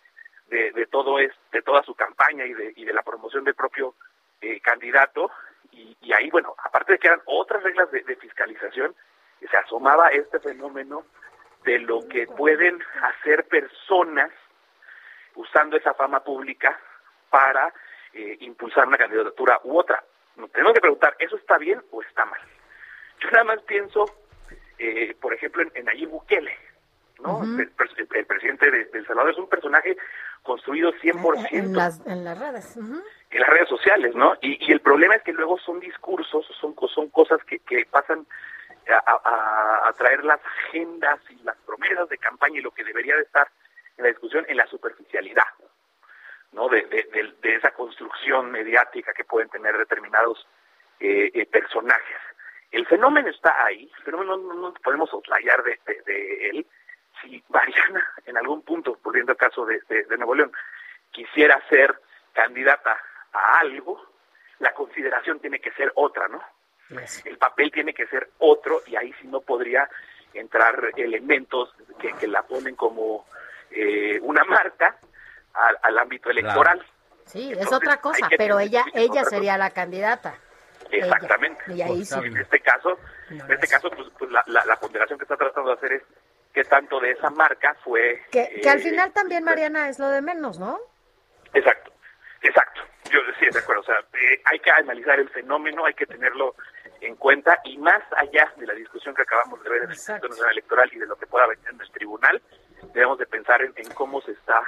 [0.48, 3.54] de, de todo es, de toda su campaña y de, y de la promoción del
[3.54, 3.94] propio
[4.40, 5.30] eh, candidato,
[5.70, 8.94] y, y ahí, bueno, aparte de que eran otras reglas de, de fiscalización,
[9.48, 11.04] se asomaba este fenómeno
[11.64, 14.30] de lo que pueden hacer personas
[15.34, 16.78] usando esa fama pública
[17.30, 17.72] para
[18.12, 20.02] eh, impulsar una candidatura u otra.
[20.36, 22.40] Nos tenemos que preguntar, ¿eso está bien o está mal?
[23.20, 24.04] Yo nada más pienso,
[24.78, 26.56] eh, por ejemplo, en, en Nayib Bukele,
[27.22, 27.42] ¿no?
[27.44, 29.96] el, el- el presidente de, de El Salvador es un personaje
[30.42, 32.76] construido 100% En las, en las redes.
[32.76, 34.34] en las redes sociales, ¿no?
[34.40, 37.84] Y, y el problema es que luego son discursos, son, co- son cosas que, que
[37.90, 38.26] pasan
[38.92, 43.48] a, traer las agendas y las promesas de campaña y lo que debería de estar
[43.96, 45.46] en la discusión en la superficialidad,
[46.52, 46.68] ¿no?
[46.68, 50.46] De, de, esa construcción mediática que pueden tener determinados
[51.00, 52.16] eh, eh, personajes.
[52.70, 55.78] El fenómeno está ahí, el fenómeno no, no podemos soslayar de,
[56.50, 56.66] él.
[57.20, 60.52] Si Mariana, en algún punto, volviendo al caso de- de Nuevo León,
[61.10, 62.00] quisiera ser
[62.32, 62.96] candidata
[63.32, 64.06] a algo,
[64.60, 66.42] la consideración tiene que ser otra, ¿no?
[67.24, 69.88] El papel tiene que ser otro y ahí sí no podría
[70.34, 73.26] entrar elementos que, que la ponen como
[73.70, 74.96] eh, una marca
[75.54, 76.84] al, al ámbito electoral.
[77.26, 80.34] Sí, es otra cosa, que pero ella ella sería la candidata.
[80.90, 81.06] Ella.
[81.06, 81.62] Exactamente.
[81.68, 82.18] Y ahí sí.
[82.18, 82.98] En este caso,
[83.28, 86.02] en este caso, pues, pues la, la, la ponderación que está tratando de hacer es
[86.52, 88.22] qué tanto de esa marca fue.
[88.32, 90.80] Que, que al eh, final también, Mariana, es lo de menos, ¿no?
[91.54, 91.92] Exacto,
[92.42, 92.80] exacto.
[93.10, 93.82] Yo sí, de acuerdo.
[93.82, 96.56] O sea, eh, hay que analizar el fenómeno, hay que tenerlo
[97.00, 100.28] en cuenta y más allá de la discusión que acabamos de ver en el Instituto
[100.28, 102.42] Nacional Electoral y de lo que pueda venir en el tribunal,
[102.92, 104.62] debemos de pensar en, en cómo se está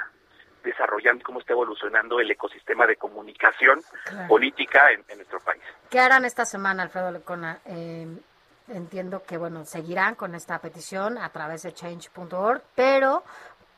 [0.63, 4.27] desarrollando, cómo está evolucionando el ecosistema de comunicación Claro.
[4.29, 5.61] política en, en nuestro país.
[5.89, 7.59] ¿Qué harán esta semana, Alfredo Lecona?
[7.65, 8.07] Eh,
[8.69, 13.23] entiendo que, bueno, seguirán con esta petición a través de change.org, pero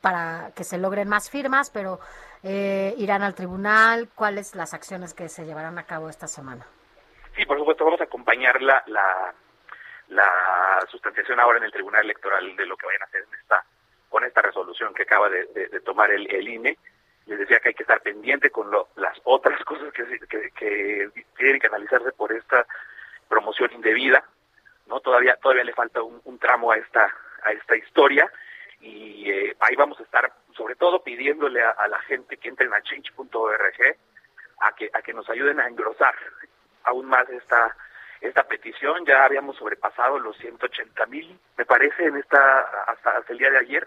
[0.00, 1.98] para que se logren más firmas, pero
[2.44, 4.08] eh, irán al tribunal.
[4.14, 6.64] ¿Cuáles las acciones que se llevarán a cabo esta semana?
[7.36, 9.34] Sí, por supuesto, vamos a acompañar la, la,
[10.08, 13.64] la sustanciación ahora en el Tribunal Electoral de lo que vayan a hacer en esta,
[14.08, 15.44] con esta resolución que acaba de,
[15.84, 16.78] tomar el, el INE.
[17.26, 20.04] Les decía que hay que estar pendiente con lo- las otras cosas que,
[20.56, 22.66] que, tienen que analizarse por esta
[23.28, 24.24] promoción indebida.
[24.86, 28.30] no Todavía todavía le falta un, tramo a esta a esta historia
[28.80, 32.72] y eh, ahí vamos a estar sobre todo pidiéndole a, a la gente que entren
[32.72, 33.96] a change.org
[34.60, 36.14] a que a que nos ayuden a engrosar
[36.86, 37.76] aún más esta
[38.22, 43.38] esta petición ya habíamos sobrepasado los 180 mil me parece en esta hasta, hasta el
[43.38, 43.86] día de ayer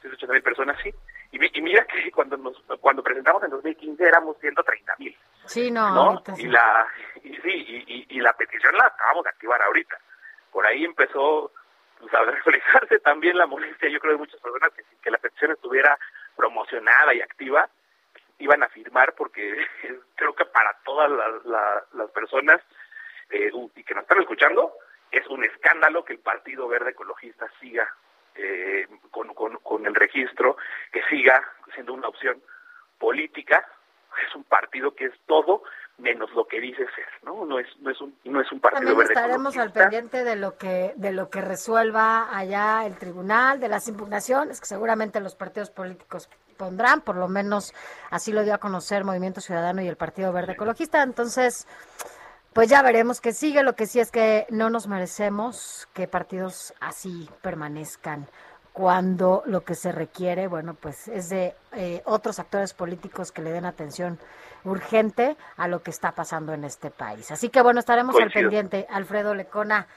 [0.00, 0.92] 180 mil personas sí
[1.32, 5.94] y, y mira que cuando nos cuando presentamos en 2015 éramos 130 mil Sí, no,
[5.94, 6.22] ¿no?
[6.36, 6.42] sí.
[6.42, 6.86] Y la
[7.22, 9.96] y sí, y, y- la petición la acabamos de activar ahorita.
[10.52, 11.50] Por ahí empezó
[11.98, 15.52] pues, a reflejarse también la molestia, yo creo, de muchas personas que que la petición
[15.52, 15.96] estuviera
[16.36, 17.66] promocionada y activa,
[18.38, 19.56] iban a firmar porque
[20.16, 22.60] creo que para todas las, la- las personas
[23.30, 24.72] eh, y que nos están escuchando,
[25.10, 27.92] es un escándalo que el Partido Verde Ecologista siga
[28.34, 30.56] eh, con, con, con el registro,
[30.92, 31.42] que siga
[31.74, 32.40] siendo una opción
[32.98, 33.66] política,
[34.26, 35.62] es un partido que es todo
[35.98, 37.44] menos lo que dice ser, ¿no?
[37.44, 40.36] No es, no es un, no es un partido También verde estaremos al pendiente de
[40.36, 45.34] lo que de lo que resuelva allá el tribunal, de las impugnaciones que seguramente los
[45.34, 46.28] partidos políticos
[46.58, 47.72] pondrán, por lo menos
[48.10, 51.02] así lo dio a conocer Movimiento Ciudadano y el Partido Verde Ecologista.
[51.02, 51.66] Entonces,
[52.52, 53.62] pues ya veremos que sigue.
[53.62, 58.26] Lo que sí es que no nos merecemos que partidos así permanezcan
[58.78, 63.50] cuando lo que se requiere, bueno, pues es de eh, otros actores políticos que le
[63.50, 64.20] den atención
[64.64, 67.32] urgente a lo que está pasando en este país.
[67.32, 68.86] Así que bueno, estaremos al pendiente.
[68.88, 69.88] Alfredo Lecona,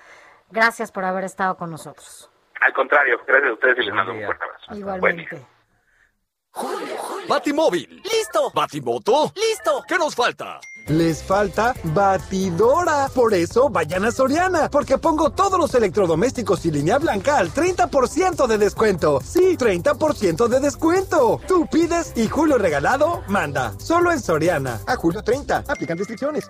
[0.49, 2.31] gracias por haber estado con nosotros.
[2.59, 4.75] Al contrario, gracias a ustedes y les mando un fuerte abrazo.
[4.75, 5.45] Igualmente.
[7.27, 8.01] Batimóvil.
[8.03, 8.51] Listo.
[8.53, 9.31] Batimoto.
[9.35, 9.83] Listo.
[9.87, 10.59] ¿Qué nos falta?
[10.87, 13.07] Les falta batidora.
[13.13, 18.47] Por eso vayan a Soriana, porque pongo todos los electrodomésticos y línea blanca al 30%
[18.47, 19.21] de descuento.
[19.23, 21.39] Sí, 30% de descuento.
[21.47, 23.73] Tú pides y Julio Regalado manda.
[23.79, 24.81] Solo en Soriana.
[24.87, 25.63] A julio 30.
[25.67, 26.47] Aplican restricciones.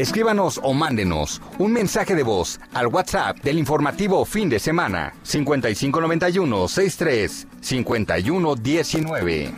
[0.00, 6.68] Escríbanos o mándenos un mensaje de voz al WhatsApp del informativo fin de semana 5591
[6.68, 9.52] 63 51 19.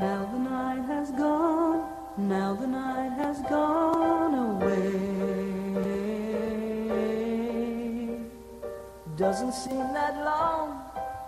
[0.00, 1.82] Now the night has gone,
[2.16, 4.92] now the night has gone away.
[9.16, 10.80] Doesn't seem that long,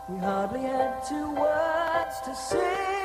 [0.09, 2.96] we hardly had two words to say.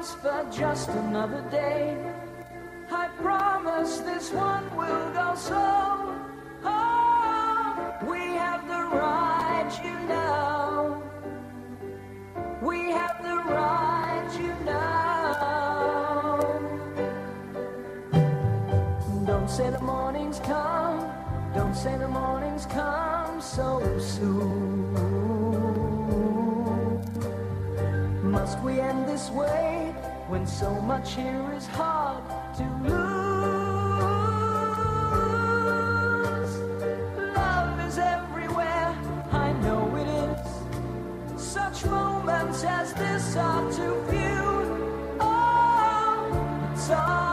[0.00, 1.96] Arms for just another day.
[2.90, 6.14] I promise this one will go slow.
[6.64, 11.02] Oh, we have the right, you know.
[12.62, 14.80] We have the right, you know.
[19.26, 21.12] Don't say the morning's come.
[21.54, 25.19] Don't say the morning's come so soon.
[28.40, 29.94] Must we end this way
[30.28, 32.24] when so much here is hard
[32.56, 32.90] to lose?
[37.36, 38.96] Love is everywhere,
[39.30, 41.42] I know it is.
[41.42, 45.18] Such moments as this are too few.
[45.20, 47.29] Oh, it's all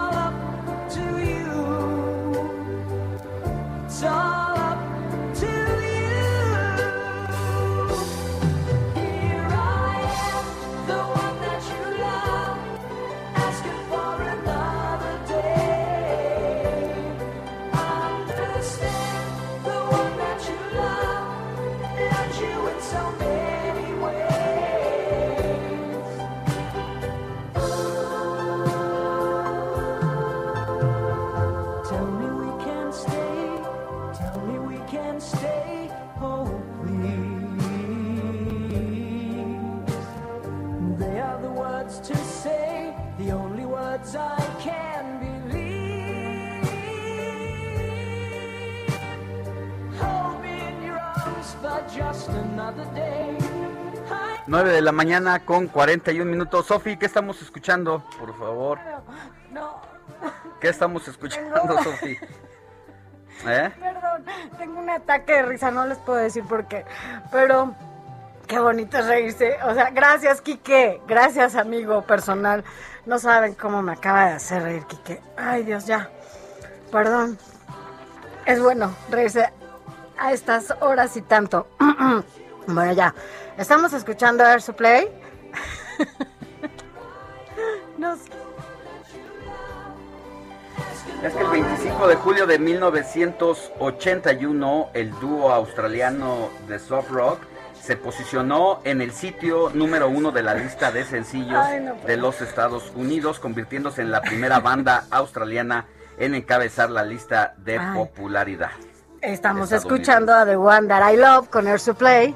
[54.47, 56.65] 9 de la mañana con 41 minutos.
[56.67, 58.03] Sofi, ¿qué estamos escuchando?
[58.19, 58.79] Por favor.
[59.51, 59.81] No,
[60.59, 62.17] ¿Qué estamos escuchando, Tengo- Sofi?
[63.45, 63.71] ¿Eh?
[63.79, 64.25] perdón,
[64.57, 66.85] tengo un ataque de risa, no les puedo decir por qué,
[67.31, 67.75] pero
[68.47, 69.57] qué bonito es reírse.
[69.63, 72.63] O sea, gracias, Quique, gracias, amigo personal.
[73.05, 75.21] No saben cómo me acaba de hacer reír, Quique.
[75.37, 76.09] Ay, Dios, ya.
[76.91, 77.37] Perdón.
[78.45, 79.51] Es bueno reírse
[80.19, 81.67] a estas horas y tanto.
[82.69, 83.15] Bueno, ya.
[83.57, 85.07] Estamos escuchando Air Supply.
[87.97, 88.23] no sé.
[91.23, 97.39] Es que el 25 de julio de 1981, el dúo australiano de soft rock
[97.81, 102.05] se posicionó en el sitio número uno de la lista de sencillos Ay, no puedo.
[102.07, 105.85] de los Estados Unidos, convirtiéndose en la primera banda australiana
[106.17, 107.95] en encabezar la lista de Ay.
[107.95, 108.71] popularidad.
[109.31, 112.33] Estamos escuchando a The One That I Love con Air Supply.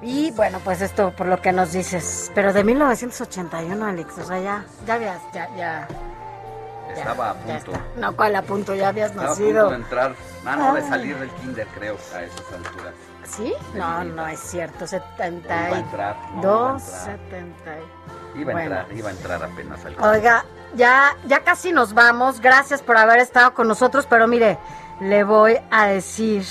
[0.00, 2.32] Y bueno, pues esto por lo que nos dices.
[2.34, 5.86] Pero de 1981, Alex, o sea, ya, ya habías, ya, ya.
[6.96, 7.72] Estaba a ya punto.
[7.72, 7.84] está.
[7.96, 8.74] No, ¿cuál a punto?
[8.74, 9.68] Ya habías Estaba a punto nacido.
[9.70, 10.14] de entrar,
[10.46, 10.88] ah, no, de Ay.
[10.88, 12.94] salir del kinder, creo, a esas alturas.
[13.24, 13.54] ¿Sí?
[13.74, 14.86] No, no es cierto.
[14.86, 16.80] 72, Iba a entrar, no, iba a entrar.
[16.80, 17.70] 70.
[18.34, 18.60] Iba a Bueno.
[18.60, 22.40] entrar, iba a entrar apenas al Oiga, ya, ya casi nos vamos.
[22.40, 24.58] Gracias por haber estado con nosotros, pero mire,
[25.02, 26.44] le voy a decir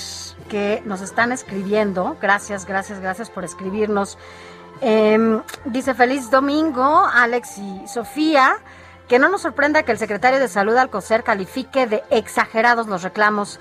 [0.48, 2.16] que nos están escribiendo.
[2.20, 4.18] Gracias, gracias, gracias por escribirnos.
[4.82, 8.56] Em, dice feliz domingo, Alex y Sofía.
[9.08, 13.58] Que no nos sorprenda que el secretario de Salud Alcocer califique de exagerados los reclamos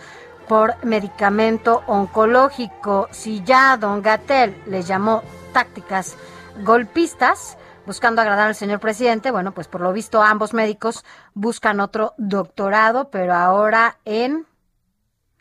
[0.47, 3.07] por medicamento oncológico.
[3.11, 6.15] Si ya don Gatel le llamó tácticas
[6.63, 12.13] golpistas, buscando agradar al señor presidente, bueno, pues por lo visto ambos médicos buscan otro
[12.17, 14.45] doctorado, pero ahora en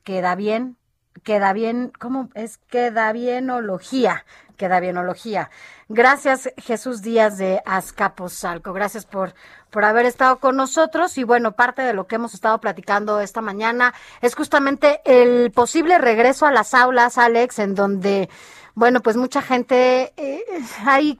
[0.04, 0.76] queda bien,
[1.22, 2.58] queda bien, ¿cómo es?
[2.58, 4.24] Queda bienología,
[4.56, 5.50] queda bienología.
[5.88, 9.34] Gracias Jesús Díaz de Azcapotzalco, gracias por,
[9.70, 13.40] por haber estado con nosotros y bueno, parte de lo que hemos estado platicando esta
[13.40, 18.28] mañana es justamente el posible regreso a las aulas, Alex, en donde,
[18.74, 20.44] bueno, pues mucha gente, eh,
[20.84, 21.16] hay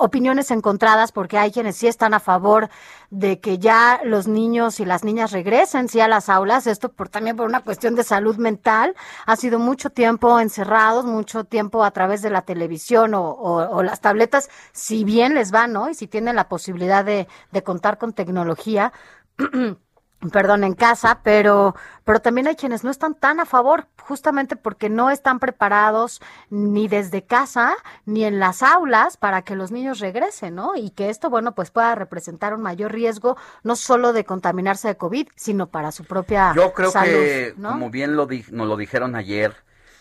[0.00, 2.68] opiniones encontradas porque hay quienes sí están a favor
[3.10, 7.08] de que ya los niños y las niñas regresen sí a las aulas, esto por
[7.08, 8.94] también por una cuestión de salud mental,
[9.26, 13.82] ha sido mucho tiempo encerrados, mucho tiempo a través de la televisión o, o- o
[13.82, 15.90] las tabletas, si bien les va, ¿no?
[15.90, 18.92] Y si tienen la posibilidad de, de contar con tecnología,
[20.32, 21.74] perdón, en casa, pero,
[22.04, 26.88] pero también hay quienes no están tan a favor, justamente porque no están preparados ni
[26.88, 27.74] desde casa
[28.04, 30.76] ni en las aulas para que los niños regresen, ¿no?
[30.76, 34.96] Y que esto, bueno, pues pueda representar un mayor riesgo, no solo de contaminarse de
[34.96, 37.72] COVID, sino para su propia Yo creo salud, que, ¿no?
[37.72, 39.56] como bien lo di- nos lo dijeron ayer,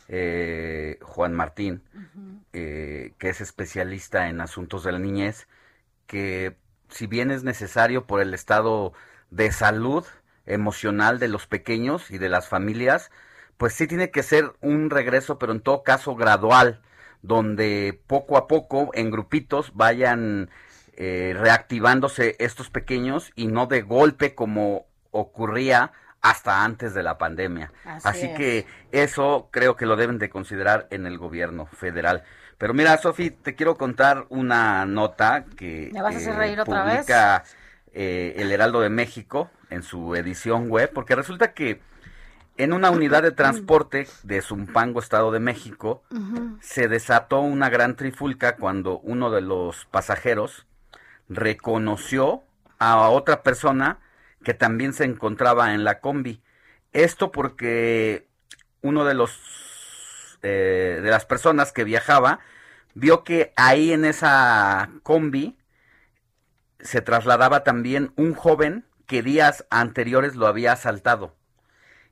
[0.09, 1.81] eh, Juan Martín,
[2.53, 5.47] eh, que es especialista en asuntos de la niñez,
[6.07, 6.57] que
[6.89, 8.93] si bien es necesario por el estado
[9.31, 10.05] de salud
[10.45, 13.11] emocional de los pequeños y de las familias,
[13.57, 16.81] pues sí tiene que ser un regreso, pero en todo caso gradual,
[17.21, 20.49] donde poco a poco, en grupitos, vayan
[20.95, 25.91] eh, reactivándose estos pequeños y no de golpe como ocurría
[26.21, 27.71] hasta antes de la pandemia.
[27.85, 28.37] Así Así, es.
[28.37, 32.23] que eso creo que lo deben de considerar en el gobierno federal.
[32.57, 36.59] Pero mira, Sofi, te quiero contar una nota que ¿Me vas a hacer eh, reír
[36.59, 37.07] otra vez?
[37.93, 41.81] Eh, el Heraldo de México en su edición web, porque resulta que
[42.57, 46.03] en una unidad de transporte de Zumpango, Estado de México,
[46.59, 50.67] se desató una gran trifulca cuando uno de los pasajeros
[51.29, 52.43] reconoció
[52.77, 53.99] a otra persona
[54.43, 56.41] que también se encontraba en la combi.
[56.91, 58.27] Esto porque
[58.81, 62.39] uno de los eh, de las personas que viajaba
[62.93, 65.58] vio que ahí en esa combi
[66.79, 71.35] se trasladaba también un joven que días anteriores lo había asaltado.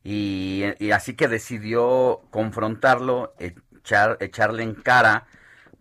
[0.04, 5.28] Y, y así que decidió confrontarlo, echar, echarle en cara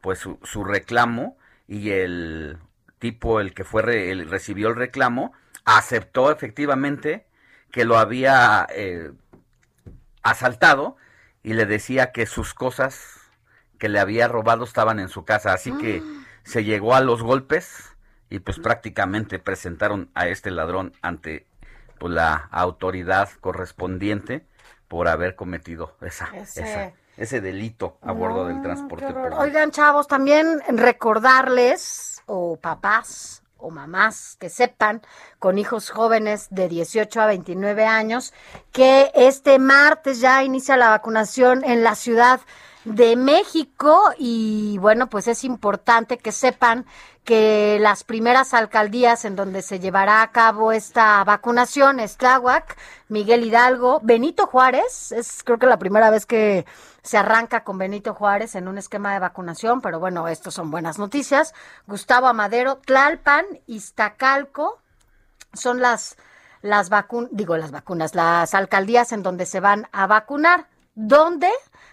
[0.01, 1.37] pues su, su reclamo
[1.69, 2.59] y el
[2.99, 5.33] tipo, el que fue re- el- recibió el reclamo,
[5.65, 7.27] aceptó efectivamente
[7.71, 9.13] que lo había eh,
[10.23, 10.97] asaltado
[11.43, 13.21] y le decía que sus cosas
[13.79, 15.53] que le había robado estaban en su casa.
[15.53, 16.03] Así que
[16.45, 17.95] se llegó a los golpes
[18.31, 21.47] y pues prácticamente presentaron a este ladrón ante
[21.99, 24.47] pues, la autoridad correspondiente
[24.89, 29.39] por haber cometido esa, Ese- esa- ese delito a bordo del transporte público.
[29.39, 35.01] Oigan, chavos, también recordarles, o papás o mamás que sepan,
[35.39, 38.35] con hijos jóvenes de 18 a 29 años,
[38.71, 42.41] que este martes ya inicia la vacunación en la ciudad
[42.87, 46.87] de México y bueno, pues es importante que sepan
[47.25, 52.77] que las primeras alcaldías en donde se llevará a cabo esta vacunación es Tláhuac,
[53.09, 56.65] Miguel Hidalgo, Benito Juárez, es creo que la primera vez que
[57.03, 60.99] se arranca con Benito Juárez en un esquema de vacunación, pero bueno, estos son buenas
[60.99, 61.55] noticias.
[61.89, 64.79] Gustavo Amadero, Tlalpan, Iztacalco,
[65.53, 66.17] son las
[66.63, 70.69] las vacunas, digo las vacunas, las alcaldías en donde se van a vacunar.
[70.99, 71.50] ¿Dónde?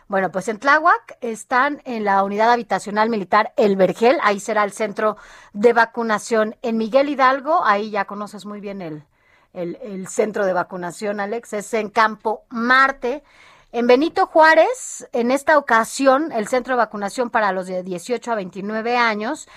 [0.08, 4.72] Bueno, pues en Tláhuac están en la unidad habitacional militar El Vergel, ahí será el
[4.72, 5.18] centro
[5.52, 6.56] de vacunación.
[6.62, 9.04] En Miguel Hidalgo, ahí ya conoces muy bien el,
[9.52, 13.26] el, centro de vacunación, Alex, es en Campo Marte.
[13.74, 18.36] En Benito Juárez, en esta ocasión, el centro de vacunación para los de 18 a
[18.36, 19.50] 29 años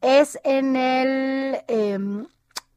[0.00, 1.98] es en el eh,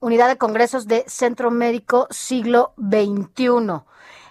[0.01, 3.85] Unidad de Congresos de Centro Médico Siglo XXI.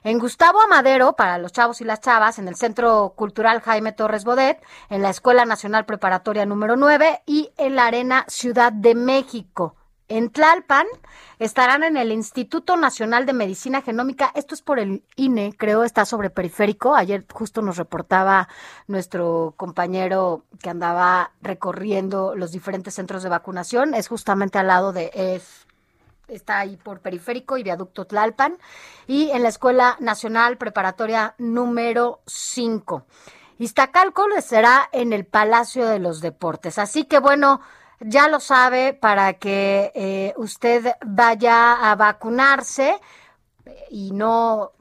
[0.07, 4.23] En Gustavo Amadero, para los chavos y las chavas, en el Centro Cultural Jaime Torres
[4.25, 9.75] Bodet, en la Escuela Nacional Preparatoria número 9 y en la Arena Ciudad de México.
[10.07, 10.87] En Tlalpan
[11.41, 14.31] estarán en el Instituto Nacional de Medicina Genómica.
[14.37, 16.95] Esto es por el INE, creo, está sobre periférico.
[16.95, 18.49] Ayer justo nos reportaba
[18.87, 23.93] nuestro compañero que andaba recorriendo los diferentes centros de vacunación.
[23.93, 25.67] Es justamente al lado de, es,
[26.29, 28.59] está ahí por periférico y viaducto Tlalpan.
[29.07, 33.05] Y en la Escuela Nacional Preparatoria número 5.
[33.59, 36.79] Iztacalco será en el Palacio de los Deportes.
[36.79, 37.61] Así que bueno,
[38.01, 43.01] ya lo sabe para que eh, usted vaya a vacunarse
[43.91, 44.73] y no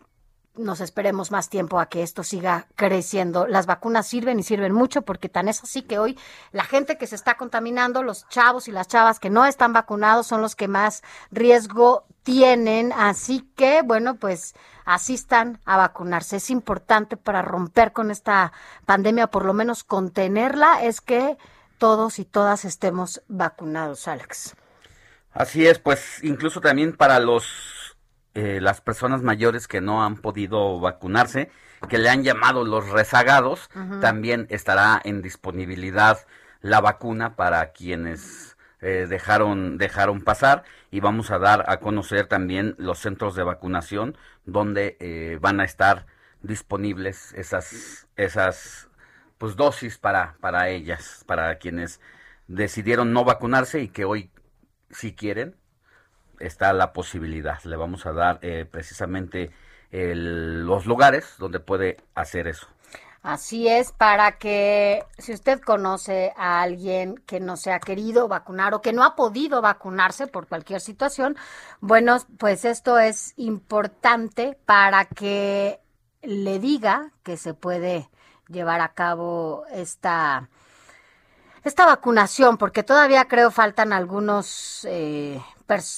[0.58, 3.48] nos esperemos más tiempo a que esto siga creciendo.
[3.48, 6.17] Las vacunas sirven y sirven mucho porque tan es así que hoy
[6.51, 10.27] la gente que se está contaminando, los chavos y las chavas que no están vacunados
[10.27, 12.92] son los que más riesgo tienen.
[12.93, 16.38] Así que, bueno, pues asistan a vacunarse.
[16.38, 18.51] Es importante para romper con esta
[18.85, 21.38] pandemia, por lo menos contenerla, es que
[21.77, 24.56] todos y todas estemos vacunados, Alex.
[25.34, 27.84] Así es, pues incluso también para los
[28.35, 31.49] eh, las personas mayores que no han podido vacunarse,
[31.88, 33.69] que le han llamado los rezagados,
[34.01, 36.19] también estará en disponibilidad
[36.61, 40.64] la vacuna para quienes eh, dejaron dejaron pasar.
[40.91, 45.64] Y vamos a dar a conocer también los centros de vacunación donde eh, van a
[45.64, 46.05] estar
[46.41, 48.89] disponibles esas esas
[49.38, 52.01] pues dosis para para ellas, para quienes
[52.47, 54.30] decidieron no vacunarse y que hoy
[54.91, 55.55] si quieren
[56.39, 57.61] está la posibilidad.
[57.64, 59.51] Le vamos a dar eh, precisamente
[59.91, 62.67] los lugares donde puede hacer eso.
[63.25, 68.75] Así es, para que si usted conoce a alguien que no se ha querido vacunar
[68.75, 71.35] o que no ha podido vacunarse por cualquier situación,
[71.80, 75.80] bueno, pues esto es importante para que
[76.22, 78.09] le diga que se puede
[78.47, 80.49] llevar a cabo esta
[81.64, 85.41] esta vacunación, porque todavía creo faltan algunos, eh,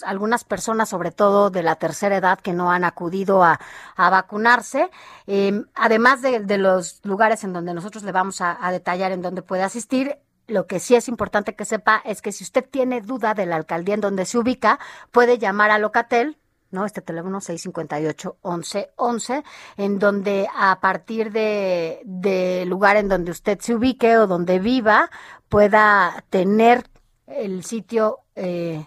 [0.06, 3.60] algunas personas, sobre todo de la tercera edad, que no han acudido a,
[3.96, 4.90] a vacunarse.
[5.28, 9.22] Eh, además de, de los lugares en donde nosotros le vamos a, a detallar en
[9.22, 13.02] donde puede asistir, lo que sí es importante que sepa es que si usted tiene
[13.02, 14.80] duda de la alcaldía en donde se ubica,
[15.12, 16.38] puede llamar a Locatel,
[16.72, 16.86] ¿no?
[16.86, 19.44] Este teléfono 658-1111,
[19.78, 25.10] en donde a partir de, de lugar en donde usted se ubique o donde viva,
[25.50, 26.90] pueda tener
[27.28, 28.86] el sitio eh,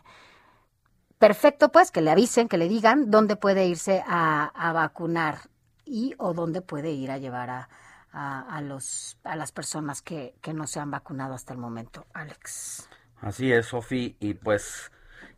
[1.21, 5.37] perfecto, pues, que le avisen, que le digan dónde puede irse a, a vacunar
[5.85, 7.69] y o dónde puede ir a llevar a,
[8.13, 12.89] a, los, a las personas que, que no se han vacunado hasta el momento, Alex.
[13.21, 14.91] Así es, Sofi, y pues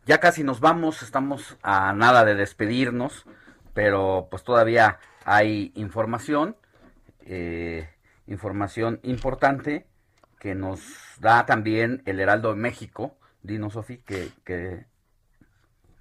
[0.05, 3.25] ya casi nos vamos, estamos a nada de despedirnos,
[3.73, 6.55] pero pues todavía hay información,
[7.25, 7.89] eh,
[8.27, 9.85] información importante
[10.39, 10.81] que nos
[11.19, 13.17] da también el Heraldo de México.
[13.41, 14.85] Dinos, Sofi, que,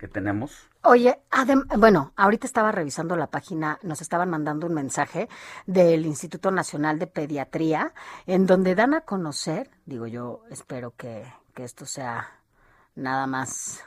[0.03, 0.69] que tenemos.
[0.83, 5.29] Oye, adem- bueno, ahorita estaba revisando la página, nos estaban mandando un mensaje
[5.65, 7.95] del Instituto Nacional de Pediatría,
[8.27, 11.25] en donde dan a conocer, digo yo, espero que,
[11.55, 12.29] que esto sea
[12.97, 13.85] nada más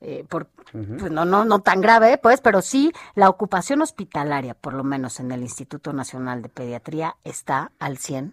[0.00, 4.72] eh, por, pues no, no, no tan grave, pues, pero sí la ocupación hospitalaria, por
[4.72, 8.30] lo menos en el Instituto Nacional de Pediatría, está al 100%.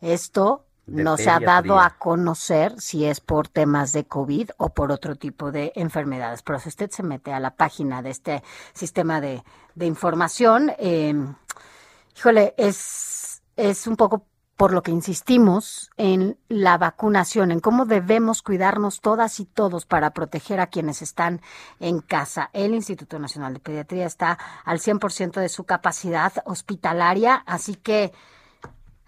[0.00, 4.92] Esto no se ha dado a conocer si es por temas de COVID o por
[4.92, 6.42] otro tipo de enfermedades.
[6.42, 9.42] Pero si usted se mete a la página de este sistema de,
[9.74, 11.14] de información, eh,
[12.16, 14.26] híjole, es, es un poco
[14.60, 20.10] por lo que insistimos en la vacunación, en cómo debemos cuidarnos todas y todos para
[20.10, 21.40] proteger a quienes están
[21.78, 22.50] en casa.
[22.52, 28.12] El Instituto Nacional de Pediatría está al 100% de su capacidad hospitalaria, así que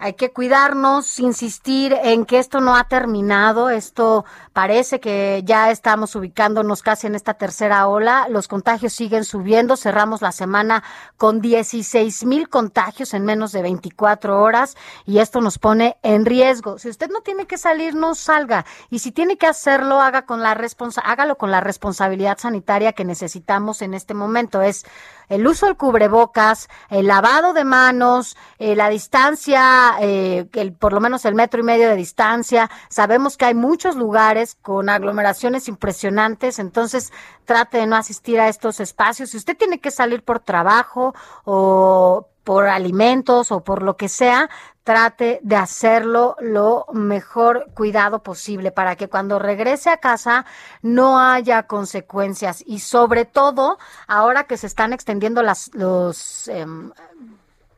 [0.03, 6.17] hay que cuidarnos, insistir en que esto no ha terminado, esto parece que ya estamos
[6.17, 10.83] ubicándonos casi en esta tercera ola, los contagios siguen subiendo, cerramos la semana
[11.17, 16.81] con 16 mil contagios en menos de 24 horas y esto nos pone en riesgo.
[16.81, 20.43] Si usted no tiene que salir, no salga y si tiene que hacerlo, haga con
[20.43, 24.63] la responsa hágalo con la responsabilidad sanitaria que necesitamos en este momento.
[24.63, 24.85] Es
[25.33, 31.01] el uso del cubrebocas, el lavado de manos, eh, la distancia, eh, el, por lo
[31.01, 32.71] menos el metro y medio de distancia.
[32.91, 37.13] Sabemos que hay muchos lugares con aglomeraciones impresionantes, entonces
[37.47, 39.31] trate de no asistir a estos espacios.
[39.31, 44.51] Si usted tiene que salir por trabajo o por alimentos o por lo que sea,
[44.85, 50.45] trate de hacerlo lo mejor cuidado posible para que cuando regrese a casa
[50.83, 56.91] no haya consecuencias y sobre todo ahora que se están extendiendo las los em,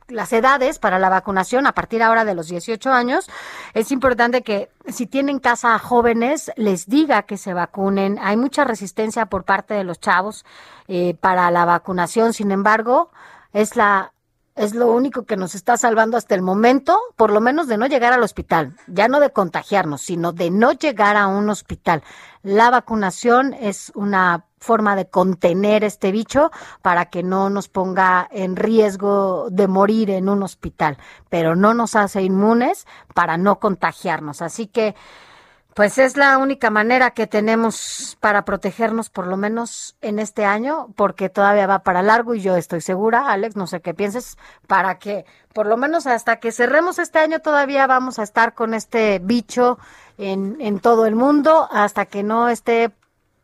[0.07, 3.27] las edades para la vacunación a partir ahora de los 18 años,
[3.73, 8.19] es importante que si tienen casa jóvenes, les diga que se vacunen.
[8.21, 10.45] Hay mucha resistencia por parte de los chavos
[10.87, 13.09] eh, para la vacunación, sin embargo,
[13.51, 14.11] es la
[14.55, 17.87] es lo único que nos está salvando hasta el momento, por lo menos de no
[17.87, 22.03] llegar al hospital, ya no de contagiarnos, sino de no llegar a un hospital.
[22.41, 26.51] La vacunación es una forma de contener este bicho
[26.81, 30.97] para que no nos ponga en riesgo de morir en un hospital,
[31.29, 34.41] pero no nos hace inmunes para no contagiarnos.
[34.41, 34.95] Así que
[35.75, 40.87] pues es la única manera que tenemos para protegernos, por lo menos en este año,
[40.95, 44.37] porque todavía va para largo y yo estoy segura, Alex, no sé qué pienses,
[44.67, 48.73] para que por lo menos hasta que cerremos este año todavía vamos a estar con
[48.73, 49.77] este bicho
[50.17, 52.91] en, en todo el mundo, hasta que no esté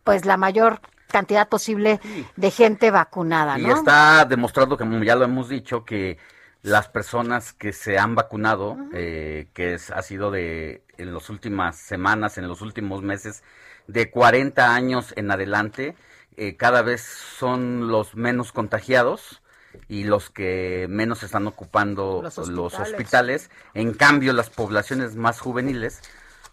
[0.05, 0.79] pues la mayor
[1.09, 1.99] cantidad posible
[2.37, 3.75] de gente vacunada, Y ¿no?
[3.75, 6.17] está demostrado, como ya lo hemos dicho, que
[6.61, 11.77] las personas que se han vacunado, eh, que es, ha sido de en las últimas
[11.77, 13.43] semanas, en los últimos meses,
[13.87, 15.95] de 40 años en adelante,
[16.37, 19.41] eh, cada vez son los menos contagiados
[19.87, 23.49] y los que menos están ocupando Los los hospitales.
[23.73, 26.01] En cambio, las poblaciones más juveniles,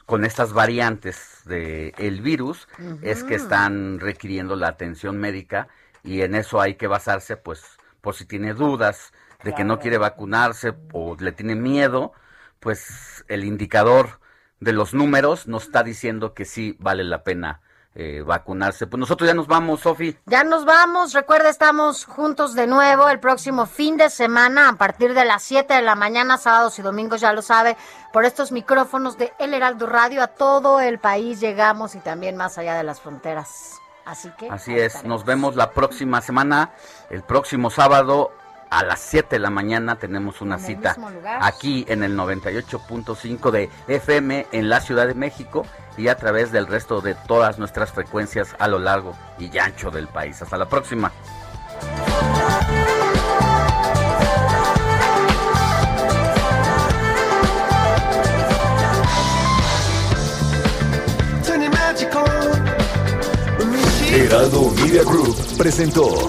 [0.06, 2.66] con estas variantes del el virus,
[3.02, 5.68] es que están requiriendo la atención médica
[6.02, 7.62] y en eso hay que basarse, pues,
[8.00, 9.12] por si tiene dudas
[9.44, 12.12] de que no quiere vacunarse o le tiene miedo,
[12.60, 14.20] pues el indicador
[14.60, 17.60] de los números nos está diciendo que sí vale la pena
[17.94, 18.86] eh, vacunarse.
[18.86, 20.16] Pues nosotros ya nos vamos, Sofi.
[20.26, 21.12] Ya nos vamos.
[21.14, 25.74] Recuerda, estamos juntos de nuevo el próximo fin de semana a partir de las 7
[25.74, 27.76] de la mañana, sábados y domingos, ya lo sabe,
[28.12, 30.22] por estos micrófonos de El Heraldo Radio.
[30.22, 33.80] A todo el país llegamos y también más allá de las fronteras.
[34.04, 34.48] Así que.
[34.48, 36.70] Así es, nos vemos la próxima semana,
[37.10, 38.30] el próximo sábado
[38.70, 40.96] a las 7 de la mañana tenemos una En el cita
[41.40, 45.64] aquí en el 98.5 de FM en la Ciudad de México
[45.96, 50.08] y a través del resto de todas nuestras frecuencias a lo largo y ancho del
[50.08, 50.40] país.
[50.42, 51.12] Hasta la próxima.
[64.10, 66.28] Heraldo Media Group presentó